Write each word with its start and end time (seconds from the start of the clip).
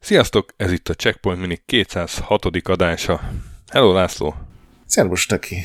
Sziasztok, 0.00 0.52
ez 0.56 0.72
itt 0.72 0.88
a 0.88 0.94
Checkpoint 0.94 1.40
Mini 1.40 1.62
206. 1.66 2.44
adása. 2.62 3.20
Hello 3.68 3.92
László! 3.92 4.34
Szervus, 4.86 5.26
Taki! 5.26 5.56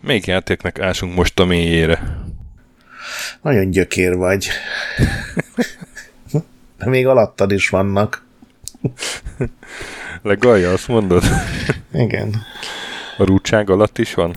Melyik 0.00 0.26
játéknak 0.26 0.80
ásunk 0.80 1.14
most 1.14 1.40
a 1.40 1.44
mélyére? 1.44 2.24
Nagyon 3.42 3.70
gyökér 3.70 4.16
vagy. 4.16 4.48
De 6.78 6.86
még 6.86 7.06
alattad 7.06 7.52
is 7.52 7.68
vannak. 7.68 8.24
Legalja, 10.22 10.72
azt 10.72 10.88
mondod? 10.88 11.22
Igen. 11.92 12.34
A 13.18 13.24
rútság 13.24 13.70
alatt 13.70 13.98
is 13.98 14.14
van? 14.14 14.34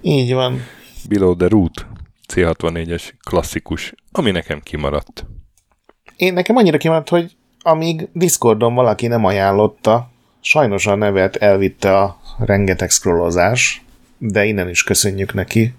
Így 0.00 0.32
van. 0.32 0.64
Below 1.08 1.36
the 1.36 1.48
Root 1.48 1.86
C64-es 2.34 3.12
klasszikus, 3.28 3.94
ami 4.12 4.30
nekem 4.30 4.60
kimaradt. 4.60 5.26
Én 6.16 6.32
nekem 6.32 6.56
annyira 6.56 6.78
kimaradt, 6.78 7.08
hogy 7.08 7.36
amíg 7.60 8.08
Discordon 8.12 8.74
valaki 8.74 9.06
nem 9.06 9.24
ajánlotta, 9.24 10.10
sajnos 10.40 10.86
a 10.86 10.94
nevet 10.94 11.36
elvitte 11.36 11.98
a 11.98 12.20
rengeteg 12.38 12.90
scrollozás, 12.90 13.82
de 14.18 14.44
innen 14.44 14.68
is 14.68 14.82
köszönjük 14.82 15.34
neki, 15.34 15.74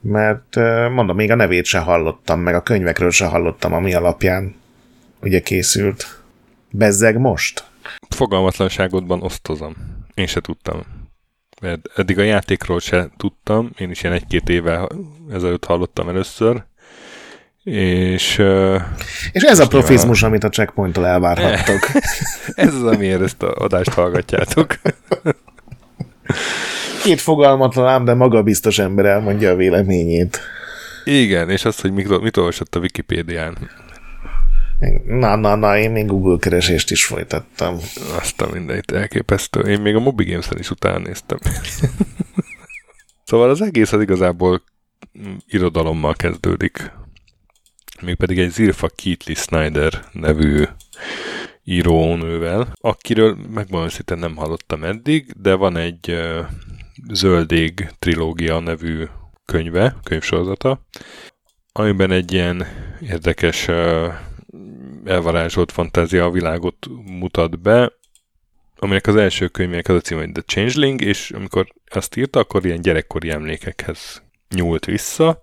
mert 0.00 0.56
mondom, 0.90 1.16
még 1.16 1.30
a 1.30 1.34
nevét 1.34 1.64
se 1.64 1.78
hallottam, 1.78 2.40
meg 2.40 2.54
a 2.54 2.62
könyvekről 2.62 3.10
se 3.10 3.26
hallottam, 3.26 3.72
ami 3.72 3.94
alapján 3.94 4.54
ugye 5.22 5.40
készült. 5.40 6.22
Bezzeg 6.70 7.18
most? 7.18 7.64
Fogalmatlanságodban 8.08 9.22
osztozom. 9.22 9.74
Én 10.16 10.26
se 10.26 10.40
tudtam. 10.40 10.82
Mert 11.60 11.80
eddig 11.96 12.18
a 12.18 12.22
játékról 12.22 12.80
se 12.80 13.08
tudtam, 13.16 13.70
én 13.78 13.90
is 13.90 14.02
ilyen 14.02 14.14
egy-két 14.14 14.48
éve 14.48 14.88
ezelőtt 15.32 15.64
hallottam 15.64 16.08
először, 16.08 16.64
és... 17.64 18.42
És 19.32 19.42
ez 19.42 19.58
a 19.58 19.68
profizmus, 19.68 20.22
amit 20.22 20.44
a 20.44 20.48
checkpointtól 20.48 21.06
elvárhattok. 21.06 21.88
ez 22.54 22.74
az, 22.74 22.82
amiért 22.82 23.20
ezt 23.20 23.42
a 23.42 23.54
adást 23.54 23.92
hallgatjátok. 23.92 24.78
Két 27.02 27.20
fogalmatlan 27.20 27.88
ám, 27.88 28.04
de 28.04 28.14
magabiztos 28.14 28.78
ember 28.78 29.04
elmondja 29.04 29.50
a 29.50 29.56
véleményét. 29.56 30.40
Igen, 31.04 31.50
és 31.50 31.64
azt, 31.64 31.80
hogy 31.80 31.92
mit, 31.92 32.20
mit 32.20 32.36
olvasott 32.36 32.74
a 32.74 32.80
Wikipédián. 32.80 33.56
Na, 35.06 35.36
na, 35.36 35.54
na, 35.54 35.78
én 35.78 35.90
még 35.90 36.06
Google 36.06 36.38
keresést 36.38 36.90
is 36.90 37.04
folytattam. 37.04 37.78
Azt 38.18 38.40
a 38.40 38.52
mindenit 38.52 38.92
elképesztő. 38.92 39.60
Én 39.60 39.80
még 39.80 39.94
a 39.94 40.00
Mobi 40.00 40.24
Games-en 40.24 40.58
is 40.58 40.70
utána 40.70 40.98
néztem. 40.98 41.38
szóval 43.24 43.50
az 43.50 43.60
egész 43.60 43.92
az 43.92 44.00
igazából 44.00 44.62
irodalommal 45.46 46.14
kezdődik. 46.14 46.92
Mégpedig 48.02 48.38
egy 48.38 48.50
Zilfa 48.50 48.88
Keatley 48.94 49.34
Snyder 49.34 50.04
nevű 50.12 50.64
írónővel, 51.64 52.72
akiről 52.80 53.36
megmondom 53.50 53.88
szinte 53.88 54.14
nem 54.14 54.36
hallottam 54.36 54.84
eddig, 54.84 55.32
de 55.36 55.54
van 55.54 55.76
egy 55.76 56.10
uh, 56.10 56.46
Zöldég 57.12 57.88
trilógia 57.98 58.58
nevű 58.58 59.04
könyve, 59.44 59.96
könyvsorozata, 60.02 60.80
amiben 61.72 62.10
egy 62.10 62.32
ilyen 62.32 62.66
érdekes 63.00 63.68
uh, 63.68 64.12
elvarázsolt 65.06 65.72
fantázia 65.72 66.24
a 66.24 66.30
világot 66.30 66.86
mutat 67.04 67.60
be, 67.60 67.92
aminek 68.78 69.06
az 69.06 69.16
első 69.16 69.48
könyvének 69.48 69.88
az 69.88 69.96
a 69.96 70.00
cím, 70.00 70.18
hogy 70.18 70.32
The 70.32 70.42
Changeling, 70.42 71.00
és 71.00 71.30
amikor 71.30 71.66
azt 71.90 72.16
írta, 72.16 72.38
akkor 72.38 72.64
ilyen 72.64 72.80
gyerekkori 72.80 73.30
emlékekhez 73.30 74.22
nyúlt 74.54 74.84
vissza, 74.84 75.40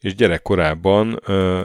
és 0.00 0.14
gyerekkorában 0.14 1.20
ö, 1.24 1.64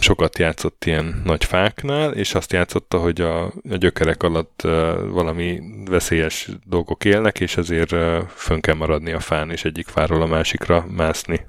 sokat 0.00 0.38
játszott 0.38 0.84
ilyen 0.84 1.22
nagy 1.24 1.44
fáknál, 1.44 2.12
és 2.12 2.34
azt 2.34 2.52
játszotta, 2.52 2.98
hogy 2.98 3.20
a, 3.20 3.44
a 3.44 3.76
gyökerek 3.76 4.22
alatt 4.22 4.60
ö, 4.64 5.06
valami 5.10 5.60
veszélyes 5.84 6.48
dolgok 6.64 7.04
élnek, 7.04 7.40
és 7.40 7.56
ezért 7.56 7.92
ö, 7.92 8.22
fönn 8.28 8.60
kell 8.60 8.74
maradni 8.74 9.12
a 9.12 9.20
fán, 9.20 9.50
és 9.50 9.64
egyik 9.64 9.86
fáról 9.86 10.22
a 10.22 10.26
másikra 10.26 10.86
mászni. 10.90 11.46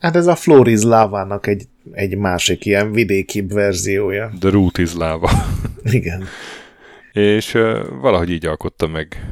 Hát 0.00 0.16
ez 0.16 0.26
a 0.26 0.34
Floris 0.34 0.82
lávának 0.82 1.46
egy, 1.46 1.64
egy 1.92 2.16
másik 2.16 2.64
ilyen 2.64 2.92
vidékibb 2.92 3.52
verziója. 3.52 4.32
The 4.38 4.50
root 4.50 4.78
is 4.78 4.94
lava. 4.94 5.30
Igen. 5.82 6.24
És 7.12 7.52
valahogy 8.00 8.30
így 8.30 8.46
alkotta 8.46 8.86
meg 8.86 9.26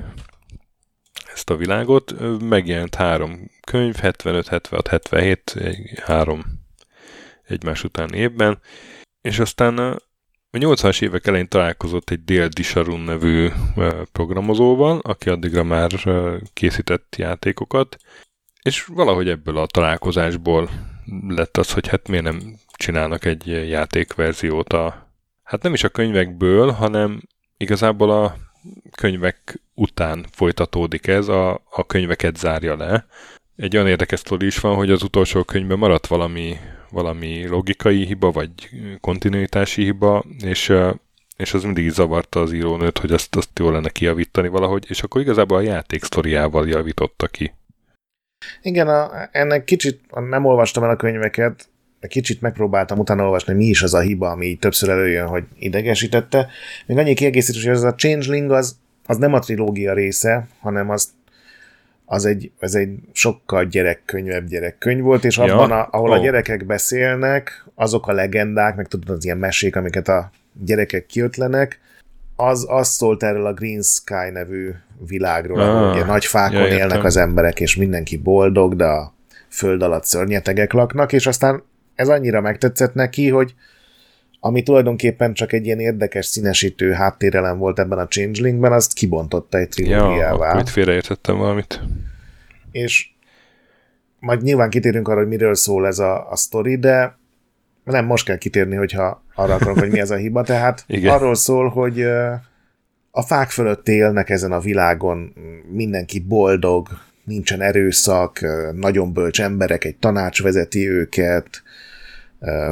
ezt 1.33 1.51
a 1.51 1.57
világot. 1.57 2.15
Megjelent 2.41 2.95
három 2.95 3.51
könyv, 3.65 3.95
75, 3.97 4.49
76, 4.49 4.89
77, 4.89 5.55
egy, 5.59 5.93
három 6.05 6.45
egymás 7.45 7.85
után 7.85 8.13
évben, 8.13 8.61
és 9.21 9.39
aztán 9.39 9.79
a 9.79 9.97
80-as 10.53 11.03
évek 11.03 11.27
elején 11.27 11.49
találkozott 11.49 12.11
egy 12.11 12.25
Dél 12.25 12.49
Disharun 12.49 13.01
nevű 13.01 13.49
programozóval, 14.13 14.99
aki 15.03 15.29
addigra 15.29 15.63
már 15.63 15.91
készített 16.53 17.17
játékokat, 17.17 17.97
és 18.63 18.85
valahogy 18.85 19.29
ebből 19.29 19.57
a 19.57 19.67
találkozásból 19.67 20.71
lett 21.29 21.57
az, 21.57 21.73
hogy 21.73 21.89
hát 21.89 22.09
miért 22.09 22.25
nem 22.25 22.55
csinálnak 22.77 23.25
egy 23.25 23.47
játékverziót 23.47 24.73
a, 24.73 25.13
hát 25.43 25.63
nem 25.63 25.73
is 25.73 25.85
a 25.85 25.89
könyvekből, 25.89 26.71
hanem 26.71 27.21
igazából 27.57 28.11
a 28.11 28.37
könyvek 28.97 29.61
után 29.75 30.27
folytatódik 30.31 31.07
ez, 31.07 31.29
a, 31.29 31.63
a 31.71 31.87
könyveket 31.87 32.37
zárja 32.37 32.77
le. 32.77 33.07
Egy 33.57 33.77
olyan 33.77 33.89
érdekes 33.89 34.19
sztori 34.19 34.47
is 34.47 34.59
van, 34.59 34.77
hogy 34.77 34.91
az 34.91 35.03
utolsó 35.03 35.45
könyvben 35.45 35.79
maradt 35.79 36.07
valami, 36.07 36.57
valami 36.91 37.47
logikai 37.47 38.05
hiba, 38.05 38.31
vagy 38.31 38.53
kontinuitási 39.01 39.83
hiba, 39.83 40.25
és, 40.45 40.73
és 41.37 41.55
az 41.55 41.63
mindig 41.63 41.91
zavarta 41.91 42.41
az 42.41 42.53
írónőt, 42.53 42.99
hogy 42.99 43.13
azt, 43.13 43.37
azt 43.37 43.59
jól 43.59 43.73
lenne 43.73 43.89
kijavítani 43.89 44.49
valahogy, 44.49 44.85
és 44.89 45.03
akkor 45.03 45.21
igazából 45.21 45.57
a 45.57 45.61
játék 45.61 46.05
sztoriával 46.05 46.69
javította 46.69 47.27
ki. 47.27 47.53
Igen, 48.63 48.89
a, 48.89 49.29
ennek 49.33 49.65
kicsit, 49.65 50.01
nem 50.29 50.45
olvastam 50.45 50.85
el 50.85 50.91
a 50.91 50.97
könyveket, 50.97 51.69
kicsit 52.09 52.41
megpróbáltam 52.41 52.99
utána 52.99 53.25
olvasni, 53.25 53.55
mi 53.55 53.65
is 53.65 53.83
az 53.83 53.95
a 53.95 54.01
hiba, 54.01 54.31
ami 54.31 54.55
többször 54.55 54.89
előjön, 54.89 55.27
hogy 55.27 55.45
idegesítette. 55.59 56.49
Még 56.87 56.99
annyi 56.99 57.15
kiegészítés, 57.15 57.65
hogy 57.65 57.75
ez 57.75 57.83
a 57.83 57.95
Changeling 57.95 58.51
az, 58.51 58.77
az 59.07 59.17
nem 59.17 59.35
a 59.35 59.39
trilógia 59.39 59.93
része, 59.93 60.49
hanem 60.61 60.91
az, 60.91 61.09
az 62.05 62.25
egy, 62.25 62.51
ez 62.59 62.75
egy 62.75 62.99
sokkal 63.13 63.65
gyerekkönyvebb 63.65 64.47
gyerekkönyv 64.47 65.03
volt, 65.03 65.25
és 65.25 65.39
abban, 65.39 65.69
ja? 65.69 65.81
a, 65.81 65.89
ahol 65.91 66.11
oh. 66.11 66.17
a 66.17 66.19
gyerekek 66.23 66.67
beszélnek, 66.67 67.65
azok 67.75 68.07
a 68.07 68.13
legendák, 68.13 68.77
meg 68.77 68.89
tudod, 68.89 69.17
az 69.17 69.25
ilyen 69.25 69.39
mesék, 69.39 69.77
amiket 69.77 70.09
a 70.09 70.31
gyerekek 70.65 71.07
kiötlenek, 71.07 71.81
az, 72.41 72.67
az 72.69 72.89
szólt 72.89 73.23
erről 73.23 73.47
a 73.47 73.53
Green 73.53 73.83
Sky 73.83 74.31
nevű 74.33 74.71
világról, 75.07 75.61
ah, 75.61 75.69
ahol 75.69 75.91
ugye 75.91 76.05
nagy 76.05 76.25
fákon 76.25 76.61
ja, 76.61 76.77
élnek 76.77 77.05
az 77.05 77.17
emberek, 77.17 77.61
és 77.61 77.77
mindenki 77.77 78.17
boldog, 78.17 78.77
de 78.77 78.85
a 78.85 79.15
föld 79.49 79.83
alatt 79.83 80.05
szörnyetegek 80.05 80.73
laknak, 80.73 81.13
és 81.13 81.27
aztán 81.27 81.63
ez 81.95 82.09
annyira 82.09 82.41
megtetszett 82.41 82.95
neki, 82.95 83.29
hogy 83.29 83.55
ami 84.41 84.63
tulajdonképpen 84.63 85.33
csak 85.35 85.53
egy 85.53 85.67
ilyen 85.67 85.81
érdekes 85.81 86.27
színesítő 86.27 86.93
háttérelem 86.93 87.59
volt 87.59 87.79
ebben 87.79 87.99
a 87.99 88.09
Changelingben, 88.09 88.73
azt 88.73 88.93
kibontotta 88.93 89.59
egy 89.59 89.69
trilógiává. 89.69 90.55
Ja, 90.55 90.61
itt 90.61 90.69
félreértettem 90.69 91.37
valamit. 91.37 91.81
És 92.71 93.09
majd 94.19 94.43
nyilván 94.43 94.71
kitérünk 94.71 95.09
arra, 95.09 95.19
hogy 95.19 95.29
miről 95.29 95.55
szól 95.55 95.87
ez 95.87 95.99
a, 95.99 96.31
a 96.31 96.37
sztori, 96.37 96.77
de 96.77 97.18
nem 97.93 98.05
most 98.05 98.25
kell 98.25 98.39
kitérni, 98.39 98.77
hogyha 98.77 99.23
arra 99.35 99.55
akarom, 99.55 99.79
hogy 99.79 99.91
mi 99.91 100.01
ez 100.01 100.11
a 100.11 100.17
hiba. 100.17 100.43
Tehát 100.43 100.85
Igen. 100.87 101.15
arról 101.15 101.35
szól, 101.35 101.69
hogy 101.69 102.03
a 103.11 103.23
fák 103.23 103.51
fölött 103.51 103.89
élnek 103.89 104.31
ezen 104.31 104.53
a 104.53 104.61
világon, 104.61 105.35
mindenki 105.73 106.21
boldog, 106.21 106.89
nincsen 107.25 107.61
erőszak, 107.61 108.41
nagyon 108.75 109.13
bölcs 109.13 109.41
emberek, 109.41 109.85
egy 109.85 109.97
tanács 109.97 110.43
vezeti 110.43 110.89
őket, 110.89 111.63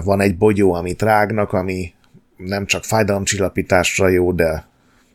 van 0.05 0.21
egy 0.21 0.37
bogyó, 0.37 0.73
amit 0.73 1.03
rágnak, 1.03 1.53
ami 1.53 1.93
nem 2.37 2.67
csak 2.67 2.85
fájdalomcsillapításra 2.85 4.09
jó, 4.09 4.33
de 4.33 4.67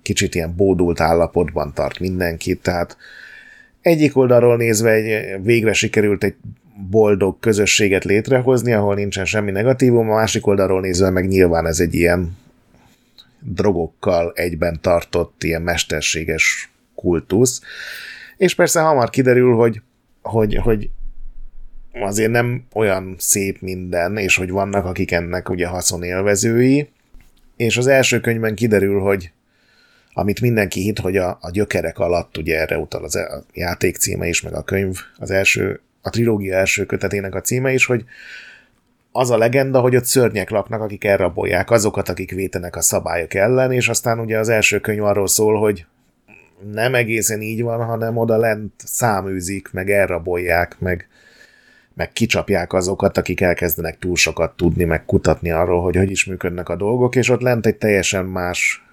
kicsit 0.01 0.35
ilyen 0.35 0.55
bódult 0.55 0.99
állapotban 0.99 1.73
tart 1.73 1.99
mindenkit, 1.99 2.61
tehát 2.61 2.97
egyik 3.81 4.17
oldalról 4.17 4.57
nézve 4.57 4.91
egy, 4.91 5.43
végre 5.43 5.73
sikerült 5.73 6.23
egy 6.23 6.35
boldog 6.89 7.39
közösséget 7.39 8.03
létrehozni, 8.03 8.73
ahol 8.73 8.95
nincsen 8.95 9.25
semmi 9.25 9.51
negatívum, 9.51 10.09
a 10.09 10.15
másik 10.15 10.47
oldalról 10.47 10.81
nézve 10.81 11.09
meg 11.09 11.27
nyilván 11.27 11.65
ez 11.65 11.79
egy 11.79 11.93
ilyen 11.93 12.37
drogokkal 13.39 14.31
egyben 14.35 14.81
tartott 14.81 15.43
ilyen 15.43 15.61
mesterséges 15.61 16.71
kultusz. 16.95 17.61
És 18.37 18.55
persze 18.55 18.81
hamar 18.81 19.09
kiderül, 19.09 19.55
hogy, 19.55 19.81
hogy, 20.21 20.55
hogy 20.55 20.89
azért 21.93 22.31
nem 22.31 22.63
olyan 22.73 23.15
szép 23.17 23.61
minden, 23.61 24.17
és 24.17 24.35
hogy 24.35 24.49
vannak, 24.49 24.85
akik 24.85 25.11
ennek 25.11 25.49
ugye 25.49 25.67
haszonélvezői, 25.67 26.89
és 27.55 27.77
az 27.77 27.87
első 27.87 28.19
könyvben 28.19 28.55
kiderül, 28.55 28.99
hogy 28.99 29.31
amit 30.13 30.41
mindenki 30.41 30.81
hit, 30.81 30.99
hogy 30.99 31.17
a, 31.17 31.37
a 31.41 31.51
gyökerek 31.51 31.99
alatt, 31.99 32.37
ugye 32.37 32.59
erre 32.59 32.77
utal 32.77 33.03
az, 33.03 33.15
a 33.15 33.43
játék 33.53 33.97
címe 33.97 34.27
is, 34.27 34.41
meg 34.41 34.53
a 34.53 34.63
könyv, 34.63 34.97
az 35.17 35.31
első, 35.31 35.81
a 36.01 36.09
trilógia 36.09 36.55
első 36.55 36.85
kötetének 36.85 37.35
a 37.35 37.41
címe 37.41 37.73
is, 37.73 37.85
hogy 37.85 38.05
az 39.11 39.29
a 39.29 39.37
legenda, 39.37 39.79
hogy 39.79 39.95
ott 39.95 40.05
szörnyek 40.05 40.49
laknak, 40.49 40.81
akik 40.81 41.03
elrabolják 41.03 41.71
azokat, 41.71 42.09
akik 42.09 42.31
vétenek 42.31 42.75
a 42.75 42.81
szabályok 42.81 43.33
ellen, 43.33 43.71
és 43.71 43.89
aztán 43.89 44.19
ugye 44.19 44.37
az 44.37 44.49
első 44.49 44.79
könyv 44.79 45.03
arról 45.03 45.27
szól, 45.27 45.59
hogy 45.59 45.85
nem 46.71 46.95
egészen 46.95 47.41
így 47.41 47.61
van, 47.61 47.85
hanem 47.85 48.17
oda 48.17 48.37
lent 48.37 48.73
száműzik, 48.77 49.71
meg 49.71 49.89
elrabolják, 49.89 50.79
meg, 50.79 51.07
meg 51.93 52.11
kicsapják 52.11 52.73
azokat, 52.73 53.17
akik 53.17 53.41
elkezdenek 53.41 53.99
túl 53.99 54.15
sokat 54.15 54.55
tudni, 54.55 54.83
meg 54.83 55.05
kutatni 55.05 55.51
arról, 55.51 55.81
hogy 55.81 55.95
hogy 55.95 56.11
is 56.11 56.25
működnek 56.25 56.69
a 56.69 56.75
dolgok, 56.75 57.15
és 57.15 57.29
ott 57.29 57.41
lent 57.41 57.65
egy 57.65 57.77
teljesen 57.77 58.25
más 58.25 58.83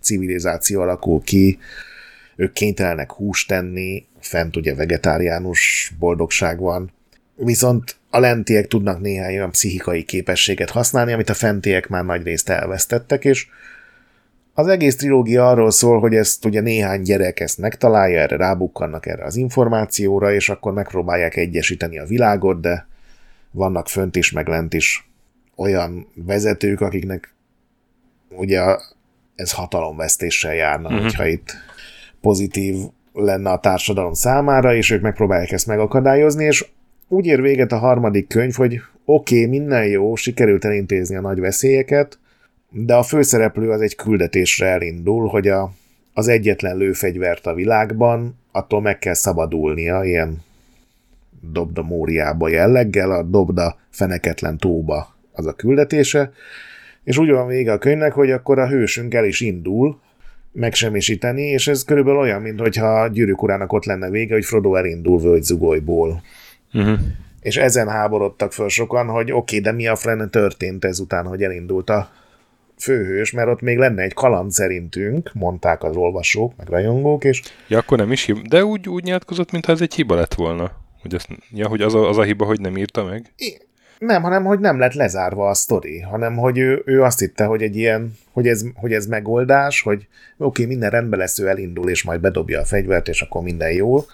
civilizáció 0.00 0.80
alakul 0.80 1.22
ki, 1.22 1.58
ők 2.36 2.52
kénytelenek 2.52 3.12
húst 3.12 3.48
tenni, 3.48 4.06
fent 4.26 4.56
ugye 4.56 4.74
vegetáriánus 4.74 5.92
boldogság 5.98 6.58
van, 6.58 6.92
viszont 7.34 7.96
a 8.10 8.18
lentiek 8.18 8.66
tudnak 8.66 9.00
néhány 9.00 9.34
olyan 9.34 9.50
pszichikai 9.50 10.04
képességet 10.04 10.70
használni, 10.70 11.12
amit 11.12 11.28
a 11.28 11.34
fentiek 11.34 11.88
már 11.88 12.04
nagy 12.04 12.22
részt 12.22 12.48
elvesztettek, 12.48 13.24
és 13.24 13.46
az 14.54 14.66
egész 14.66 14.96
trilógia 14.96 15.48
arról 15.48 15.70
szól, 15.70 16.00
hogy 16.00 16.14
ezt 16.14 16.44
ugye 16.44 16.60
néhány 16.60 17.02
gyerek 17.02 17.40
ezt 17.40 17.58
megtalálja, 17.58 18.20
erre 18.20 18.36
rábukkannak 18.36 19.06
erre 19.06 19.24
az 19.24 19.36
információra, 19.36 20.32
és 20.32 20.48
akkor 20.48 20.72
megpróbálják 20.72 21.36
egyesíteni 21.36 21.98
a 21.98 22.04
világot, 22.04 22.60
de 22.60 22.86
vannak 23.50 23.88
fönt 23.88 24.16
is, 24.16 24.32
meg 24.32 24.48
lent 24.48 24.74
is 24.74 25.10
olyan 25.56 26.08
vezetők, 26.14 26.80
akiknek 26.80 27.34
ugye 28.28 28.60
ez 29.34 29.52
hatalomvesztéssel 29.52 30.54
járna, 30.54 30.88
uh-huh. 30.88 31.02
hogyha 31.02 31.26
itt 31.26 31.54
pozitív 32.20 32.76
lenne 33.24 33.50
a 33.50 33.58
társadalom 33.58 34.12
számára, 34.12 34.74
és 34.74 34.90
ők 34.90 35.02
megpróbálják 35.02 35.52
ezt 35.52 35.66
megakadályozni, 35.66 36.44
és 36.44 36.66
úgy 37.08 37.26
ér 37.26 37.40
véget 37.40 37.72
a 37.72 37.78
harmadik 37.78 38.28
könyv, 38.28 38.54
hogy 38.54 38.80
oké, 39.04 39.36
okay, 39.36 39.58
minden 39.58 39.86
jó, 39.86 40.14
sikerült 40.14 40.64
elintézni 40.64 41.16
a 41.16 41.20
nagy 41.20 41.40
veszélyeket, 41.40 42.18
de 42.70 42.94
a 42.94 43.02
főszereplő 43.02 43.70
az 43.70 43.80
egy 43.80 43.94
küldetésre 43.94 44.66
elindul, 44.66 45.28
hogy 45.28 45.48
a, 45.48 45.72
az 46.14 46.28
egyetlen 46.28 46.76
lőfegyvert 46.76 47.46
a 47.46 47.54
világban, 47.54 48.38
attól 48.52 48.80
meg 48.80 48.98
kell 48.98 49.14
szabadulnia, 49.14 50.04
ilyen 50.04 50.44
dobda 51.52 51.82
Móriába 51.82 52.48
jelleggel, 52.48 53.10
a 53.10 53.22
dobda 53.22 53.78
feneketlen 53.90 54.58
tóba 54.58 55.14
az 55.32 55.46
a 55.46 55.52
küldetése, 55.52 56.32
és 57.04 57.18
úgy 57.18 57.30
van 57.30 57.46
vége 57.46 57.72
a 57.72 57.78
könyvnek, 57.78 58.12
hogy 58.12 58.30
akkor 58.30 58.58
a 58.58 58.68
hősünk 58.68 59.14
el 59.14 59.24
is 59.24 59.40
indul 59.40 60.00
megsemmisíteni, 60.56 61.42
és 61.42 61.68
ez 61.68 61.84
körülbelül 61.84 62.20
olyan, 62.20 62.42
mint 62.42 62.60
hogyha 62.60 63.08
gyűrűk 63.08 63.42
urának 63.42 63.72
ott 63.72 63.84
lenne 63.84 64.10
vége, 64.10 64.34
hogy 64.34 64.44
Frodo 64.44 64.74
elindul 64.74 65.20
völgyzugolyból. 65.20 66.22
Uh-huh. 66.72 66.98
És 67.40 67.56
ezen 67.56 67.88
háborodtak 67.88 68.52
föl 68.52 68.68
sokan, 68.68 69.06
hogy 69.06 69.32
oké, 69.32 69.36
okay, 69.36 69.60
de 69.60 69.72
mi 69.72 69.86
a 69.86 69.96
frene 69.96 70.26
történt 70.26 70.84
ezután, 70.84 71.26
hogy 71.26 71.42
elindult 71.42 71.90
a 71.90 72.10
főhős, 72.78 73.32
mert 73.32 73.48
ott 73.48 73.60
még 73.60 73.78
lenne 73.78 74.02
egy 74.02 74.14
kaland 74.14 74.50
szerintünk, 74.50 75.30
mondták 75.34 75.82
az 75.82 75.96
olvasók, 75.96 76.56
meg 76.56 76.68
rajongók, 76.68 77.24
és... 77.24 77.42
Ja, 77.68 77.78
akkor 77.78 77.98
nem 77.98 78.12
is 78.12 78.24
hiba, 78.24 78.40
de 78.48 78.64
úgy, 78.64 78.88
úgy 78.88 79.04
nyilatkozott, 79.04 79.52
mintha 79.52 79.72
ez 79.72 79.80
egy 79.80 79.94
hiba 79.94 80.14
lett 80.14 80.34
volna. 80.34 80.70
Hogy, 81.02 81.14
azt, 81.14 81.28
ja, 81.50 81.68
hogy 81.68 81.80
az, 81.80 81.94
a, 81.94 82.08
az 82.08 82.18
a 82.18 82.22
hiba, 82.22 82.44
hogy 82.44 82.60
nem 82.60 82.76
írta 82.76 83.04
meg? 83.04 83.32
I- 83.36 83.58
nem, 83.98 84.22
hanem 84.22 84.44
hogy 84.44 84.58
nem 84.58 84.78
lett 84.78 84.92
lezárva 84.92 85.48
a 85.48 85.54
sztori, 85.54 86.00
hanem 86.00 86.36
hogy 86.36 86.58
ő, 86.58 86.82
ő 86.84 87.02
azt 87.02 87.18
hitte, 87.18 87.44
hogy 87.44 87.62
egy 87.62 87.76
ilyen, 87.76 88.18
hogy 88.32 88.48
ez, 88.48 88.64
hogy 88.74 88.92
ez 88.92 89.06
megoldás, 89.06 89.82
hogy 89.82 89.96
oké, 89.96 90.62
okay, 90.62 90.66
minden 90.66 90.90
rendben 90.90 91.18
lesz, 91.18 91.38
ő 91.38 91.48
elindul, 91.48 91.90
és 91.90 92.02
majd 92.04 92.20
bedobja 92.20 92.60
a 92.60 92.64
fegyvert, 92.64 93.08
és 93.08 93.22
akkor 93.22 93.42
minden 93.42 93.72
jó. 93.72 94.04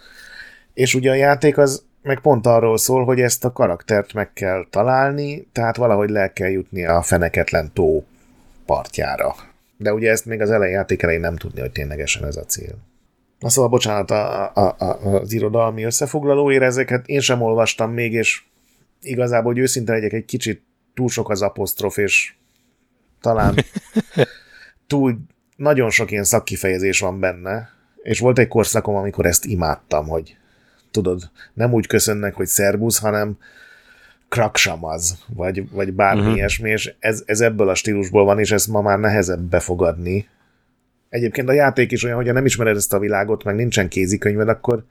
És 0.74 0.94
ugye 0.94 1.10
a 1.10 1.14
játék 1.14 1.58
az 1.58 1.84
meg 2.02 2.20
pont 2.20 2.46
arról 2.46 2.78
szól, 2.78 3.04
hogy 3.04 3.20
ezt 3.20 3.44
a 3.44 3.52
karaktert 3.52 4.12
meg 4.12 4.32
kell 4.32 4.66
találni, 4.70 5.46
tehát 5.52 5.76
valahogy 5.76 6.10
le 6.10 6.32
kell 6.32 6.50
jutni 6.50 6.86
a 6.86 7.02
feneketlen 7.02 7.70
tó 7.72 8.04
partjára. 8.66 9.34
De 9.76 9.92
ugye 9.92 10.10
ezt 10.10 10.26
még 10.26 10.40
az 10.40 10.50
elején 10.50 10.74
játék 10.74 11.02
elején 11.02 11.20
nem 11.20 11.36
tudni, 11.36 11.60
hogy 11.60 11.72
ténylegesen 11.72 12.24
ez 12.24 12.36
a 12.36 12.44
cél. 12.44 12.74
Na 13.38 13.48
szóval, 13.48 13.70
bocsánat, 13.70 14.10
a, 14.10 14.52
a, 14.54 14.74
a, 14.78 14.84
az 15.04 15.32
irodalmi 15.32 15.84
összefoglalóért 15.84 16.62
ezeket 16.62 17.06
én 17.06 17.20
sem 17.20 17.42
olvastam 17.42 17.92
még, 17.92 18.12
és 18.12 18.42
igazából, 19.02 19.52
hogy 19.52 19.60
őszinte 19.60 19.92
legyek, 19.92 20.12
egy 20.12 20.24
kicsit 20.24 20.62
túl 20.94 21.08
sok 21.08 21.30
az 21.30 21.42
apostrof, 21.42 21.96
és 21.96 22.34
talán 23.20 23.54
túl 24.86 25.18
nagyon 25.56 25.90
sok 25.90 26.10
ilyen 26.10 26.24
szakkifejezés 26.24 27.00
van 27.00 27.20
benne, 27.20 27.70
és 28.02 28.18
volt 28.18 28.38
egy 28.38 28.48
korszakom, 28.48 28.94
amikor 28.94 29.26
ezt 29.26 29.44
imádtam, 29.44 30.08
hogy 30.08 30.36
tudod, 30.90 31.30
nem 31.54 31.72
úgy 31.72 31.86
köszönnek, 31.86 32.34
hogy 32.34 32.46
szerbusz, 32.46 32.98
hanem 32.98 33.38
kraksamaz, 34.28 35.18
vagy, 35.34 35.70
vagy 35.70 35.92
bármi 35.92 36.20
uh-huh. 36.20 36.36
ilyesmi, 36.36 36.70
és 36.70 36.94
ez, 36.98 37.22
ez 37.26 37.40
ebből 37.40 37.68
a 37.68 37.74
stílusból 37.74 38.24
van, 38.24 38.38
és 38.38 38.50
ezt 38.50 38.68
ma 38.68 38.80
már 38.80 38.98
nehezebb 38.98 39.40
befogadni. 39.40 40.28
Egyébként 41.08 41.48
a 41.48 41.52
játék 41.52 41.92
is 41.92 42.04
olyan, 42.04 42.16
hogyha 42.16 42.32
nem 42.32 42.44
ismered 42.44 42.76
ezt 42.76 42.92
a 42.92 42.98
világot, 42.98 43.44
meg 43.44 43.54
nincsen 43.54 43.88
kézikönyved, 43.88 44.48
akkor 44.48 44.84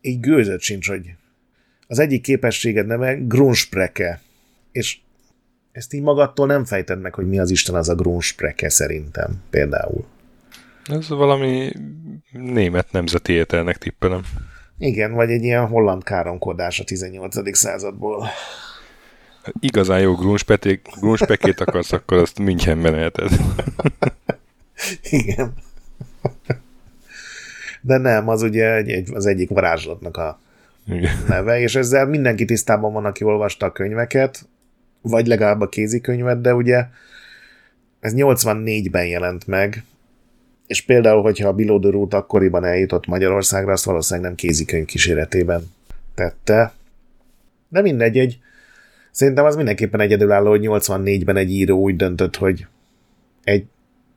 így 0.00 0.20
gőzött 0.20 0.60
sincs, 0.60 0.88
hogy 0.88 1.14
az 1.86 1.98
egyik 1.98 2.22
képességed 2.22 2.86
neve 2.86 3.14
Grunspreke, 3.14 4.20
és 4.72 4.98
ezt 5.72 5.92
így 5.92 6.02
magadtól 6.02 6.46
nem 6.46 6.64
fejted 6.64 7.00
meg, 7.00 7.14
hogy 7.14 7.28
mi 7.28 7.38
az 7.38 7.50
Isten 7.50 7.74
az 7.74 7.88
a 7.88 7.94
Grunspreke 7.94 8.68
szerintem, 8.68 9.42
például. 9.50 10.04
Ez 10.84 11.08
valami 11.08 11.72
német 12.32 12.92
nemzeti 12.92 13.32
ételnek 13.32 13.78
tippelem. 13.78 14.22
Igen, 14.78 15.12
vagy 15.12 15.30
egy 15.30 15.42
ilyen 15.42 15.66
holland 15.66 16.04
káromkodás 16.04 16.80
a 16.80 16.84
18. 16.84 17.56
századból. 17.56 18.28
Igazán 19.60 20.00
jó 20.00 20.14
grunspekét 21.00 21.60
akarsz, 21.60 21.92
akkor 21.92 22.18
azt 22.18 22.38
Münchenben 22.38 22.94
eheted. 22.94 23.30
Igen. 25.10 25.54
De 27.80 27.98
nem, 27.98 28.28
az 28.28 28.42
ugye 28.42 28.74
egy, 28.74 28.90
egy, 28.90 29.14
az 29.14 29.26
egyik 29.26 29.48
varázslatnak 29.48 30.16
a 30.16 30.40
Igen. 30.86 31.24
neve, 31.28 31.60
és 31.60 31.74
ezzel 31.74 32.06
mindenki 32.06 32.44
tisztában 32.44 32.92
van, 32.92 33.04
aki 33.04 33.24
olvasta 33.24 33.66
a 33.66 33.72
könyveket, 33.72 34.48
vagy 35.00 35.26
legalább 35.26 35.60
a 35.60 35.68
kézikönyvet, 35.68 36.40
de 36.40 36.54
ugye 36.54 36.86
ez 38.00 38.12
84-ben 38.16 39.06
jelent 39.06 39.46
meg, 39.46 39.84
és 40.66 40.82
például, 40.82 41.22
hogyha 41.22 41.48
a 41.48 41.90
Root 41.90 42.14
akkoriban 42.14 42.64
eljutott 42.64 43.06
Magyarországra, 43.06 43.72
azt 43.72 43.84
valószínűleg 43.84 44.28
nem 44.28 44.36
kézikönyv 44.36 44.84
kíséretében 44.84 45.70
tette. 46.14 46.72
De 47.68 47.80
mindegy, 47.80 48.18
egy, 48.18 48.38
szerintem 49.10 49.44
az 49.44 49.56
mindenképpen 49.56 50.00
egyedülálló, 50.00 50.48
hogy 50.48 50.64
84-ben 50.64 51.36
egy 51.36 51.50
író 51.50 51.78
úgy 51.78 51.96
döntött, 51.96 52.36
hogy 52.36 52.66
egy 53.44 53.64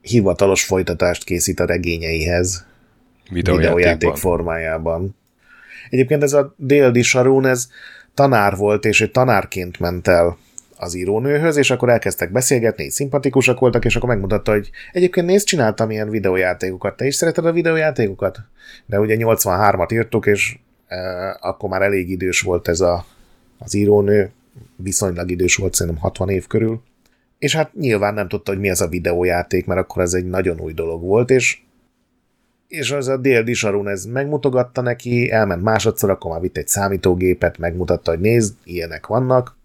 hivatalos 0.02 0.64
folytatást 0.64 1.24
készít 1.24 1.60
a 1.60 1.66
regényeihez 1.66 2.66
videójáték 3.30 4.16
formájában. 4.16 5.16
Egyébként 5.90 6.24
ez 6.24 6.34
a 6.34 6.56
Dale 6.58 7.02
Sharon, 7.02 7.46
ez 7.46 7.68
tanár 8.14 8.56
volt, 8.56 8.86
és 8.86 9.02
egy 9.02 9.12
tanárként 9.12 9.80
ment 9.80 10.08
el 10.08 10.38
az 10.78 10.96
írónőhöz, 10.96 11.58
és 11.58 11.72
akkor 11.72 11.90
elkezdtek 11.90 12.32
beszélgetni, 12.32 12.84
így 12.84 12.92
szimpatikusak 12.92 13.60
voltak, 13.60 13.86
és 13.86 13.96
akkor 13.96 14.10
megmutatta, 14.10 14.52
hogy 14.52 14.70
egyébként 14.92 15.28
nézd, 15.28 15.46
csináltam 15.46 15.92
ilyen 15.92 16.10
videójátékokat. 16.10 16.96
Te 16.96 17.06
is 17.06 17.16
szereted 17.16 17.46
a 17.46 17.52
videójátékokat? 17.52 18.40
De 18.86 19.00
ugye 19.00 19.16
83-at 19.20 19.94
írtuk, 19.94 20.26
és 20.26 20.58
e, 20.88 20.98
akkor 21.42 21.70
már 21.70 21.82
elég 21.82 22.10
idős 22.10 22.42
volt 22.42 22.68
ez 22.68 22.80
a, 22.80 23.06
az 23.58 23.74
írónő, 23.74 24.32
viszonylag 24.76 25.32
idős 25.32 25.56
volt, 25.56 25.74
szerintem 25.74 26.02
60 26.02 26.30
év 26.30 26.48
körül. 26.48 26.82
És 27.40 27.56
hát 27.56 27.74
nyilván 27.74 28.14
nem 28.14 28.28
tudta, 28.28 28.52
hogy 28.52 28.60
mi 28.60 28.70
ez 28.70 28.82
a 28.82 28.88
videójáték, 28.88 29.66
mert 29.66 29.80
akkor 29.80 30.02
ez 30.02 30.14
egy 30.14 30.26
nagyon 30.26 30.60
új 30.60 30.74
dolog 30.74 31.02
volt, 31.02 31.30
és 31.30 31.62
és 32.70 32.92
az 32.92 33.08
a 33.08 33.18
Dél 33.18 33.44
Disarun 33.44 33.88
ez 33.88 34.06
megmutogatta 34.06 34.82
neki, 34.82 35.32
elment 35.32 35.64
másodszor, 35.64 36.10
akkor 36.10 36.32
már 36.32 36.42
vitt 36.42 36.58
egy 36.58 36.68
számítógépet, 36.68 37.58
megmutatta, 37.58 38.12
hogy 38.12 38.20
nézd, 38.20 38.56
ilyenek 38.64 39.08
vannak, 39.08 39.58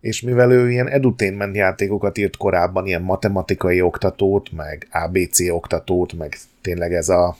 és 0.00 0.20
mivel 0.20 0.50
ő 0.50 0.70
ilyen 0.70 0.88
edutainment 0.88 1.56
játékokat 1.56 2.18
írt 2.18 2.36
korábban, 2.36 2.86
ilyen 2.86 3.02
matematikai 3.02 3.80
oktatót, 3.80 4.52
meg 4.52 4.88
ABC 4.90 5.50
oktatót, 5.50 6.12
meg 6.12 6.38
tényleg 6.60 6.94
ez 6.94 7.08
a 7.08 7.36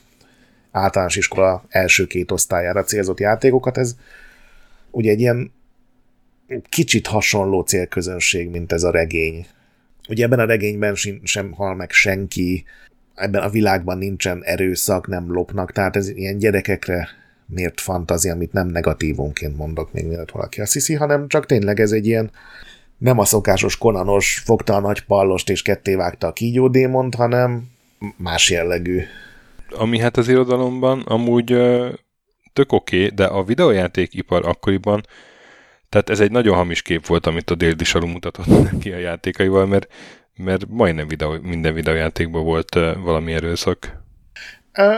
általános 0.71 1.17
iskola 1.17 1.65
első 1.69 2.07
két 2.07 2.31
osztályára 2.31 2.83
célzott 2.83 3.21
játékokat, 3.21 3.79
ez 3.79 3.97
ugye 4.91 5.11
egy 5.11 5.21
ilyen 5.21 5.53
kicsit 6.69 7.07
hasonló 7.07 7.61
célközönség, 7.61 8.51
mint 8.51 8.73
ez 8.73 8.83
a 8.83 8.91
regény. 8.91 9.47
Ugye 10.09 10.25
ebben 10.25 10.39
a 10.39 10.45
regényben 10.45 10.95
sem 11.23 11.53
hal 11.53 11.75
meg 11.75 11.91
senki, 11.91 12.65
ebben 13.15 13.43
a 13.43 13.49
világban 13.49 13.99
nincsen 13.99 14.45
erőszak, 14.45 15.07
nem 15.07 15.33
lopnak, 15.33 15.73
tehát 15.73 15.97
ez 15.97 16.09
ilyen 16.09 16.39
gyerekekre 16.39 17.09
miért 17.47 17.81
fantazi, 17.81 18.29
amit 18.29 18.53
nem 18.53 18.67
negatívunként 18.67 19.57
mondok 19.57 19.93
még 19.93 20.07
mielőtt 20.07 20.31
valaki 20.31 20.61
azt 20.61 20.73
hiszi, 20.73 20.95
hanem 20.95 21.29
csak 21.29 21.47
tényleg 21.47 21.81
ez 21.81 21.93
egy 21.93 22.07
ilyen 22.07 22.31
nem 22.99 23.19
a 23.19 23.25
szokásos 23.25 23.79
konanos 23.79 24.43
fogta 24.45 24.75
a 24.75 24.81
nagy 24.81 25.05
pallost 25.05 25.51
és 25.51 25.63
ketté 25.63 25.95
vágta 25.95 26.27
a 26.27 26.33
kígyódémont, 26.33 27.15
hanem 27.15 27.71
más 28.17 28.51
jellegű. 28.51 29.03
Ami 29.71 29.99
hát 29.99 30.17
az 30.17 30.29
irodalomban 30.29 31.01
amúgy 31.01 31.47
tök 32.53 32.73
oké, 32.73 32.97
okay, 32.97 33.09
de 33.15 33.25
a 33.25 33.45
videójátékipar 33.45 34.47
akkoriban 34.47 35.03
tehát 35.93 36.11
ez 36.11 36.21
egy 36.21 36.31
nagyon 36.31 36.57
hamis 36.57 36.83
kép 36.83 37.07
volt, 37.07 37.27
amit 37.27 37.51
a 37.51 37.55
Dél 37.55 37.73
Disaru 37.73 38.07
mutatott 38.07 38.63
neki 38.73 38.93
a 38.93 38.99
játékaival, 38.99 39.67
mert, 39.67 39.93
mert 40.37 40.69
majdnem 40.69 41.09
videó, 41.09 41.37
minden 41.43 41.75
videójátékban 41.75 42.45
volt 42.45 42.75
valami 43.03 43.33
erőszak. 43.33 44.01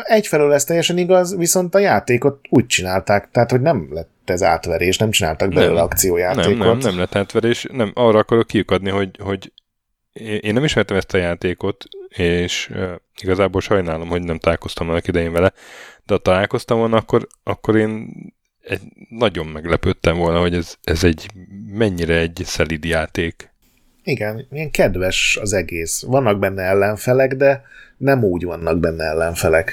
Egyfelől 0.02 0.52
ez 0.52 0.64
teljesen 0.64 0.98
igaz, 0.98 1.36
viszont 1.36 1.74
a 1.74 1.78
játékot 1.78 2.40
úgy 2.48 2.66
csinálták, 2.66 3.28
tehát 3.30 3.50
hogy 3.50 3.60
nem 3.60 3.88
lett 3.90 4.10
ez 4.24 4.42
átverés, 4.42 4.98
nem 4.98 5.10
csináltak 5.10 5.48
belőle 5.48 5.74
nem, 5.74 5.84
akciójátékot. 5.84 6.58
Nem, 6.58 6.68
nem, 6.68 6.78
nem 6.78 6.98
lett 6.98 7.14
átverés, 7.14 7.66
nem, 7.72 7.90
arra 7.94 8.18
akarok 8.18 8.46
kiukadni, 8.46 8.90
hogy, 8.90 9.18
hogy 9.22 9.52
én 10.40 10.52
nem 10.52 10.64
ismertem 10.64 10.96
ezt 10.96 11.14
a 11.14 11.18
játékot, 11.18 11.84
és 12.08 12.72
igazából 13.22 13.60
sajnálom, 13.60 14.08
hogy 14.08 14.22
nem 14.22 14.38
találkoztam 14.38 14.88
annak 14.88 15.08
idején 15.08 15.32
vele, 15.32 15.52
de 16.06 16.14
ha 16.14 16.18
találkoztam 16.18 16.78
volna, 16.78 16.96
akkor, 16.96 17.26
akkor 17.42 17.76
én 17.76 18.12
egy, 18.60 18.82
nagyon 19.08 19.46
meglepődtem 19.46 20.16
volna, 20.16 20.40
hogy 20.40 20.54
ez, 20.54 20.74
ez 20.84 21.04
egy 21.04 21.26
mennyire 21.66 22.18
egy 22.18 22.42
szelid 22.44 22.84
játék. 22.84 23.53
Igen, 24.04 24.46
milyen 24.50 24.70
kedves 24.70 25.38
az 25.40 25.52
egész. 25.52 26.02
Vannak 26.02 26.38
benne 26.38 26.62
ellenfelek, 26.62 27.34
de 27.34 27.64
nem 27.96 28.24
úgy 28.24 28.44
vannak 28.44 28.78
benne 28.78 29.04
ellenfelek. 29.04 29.72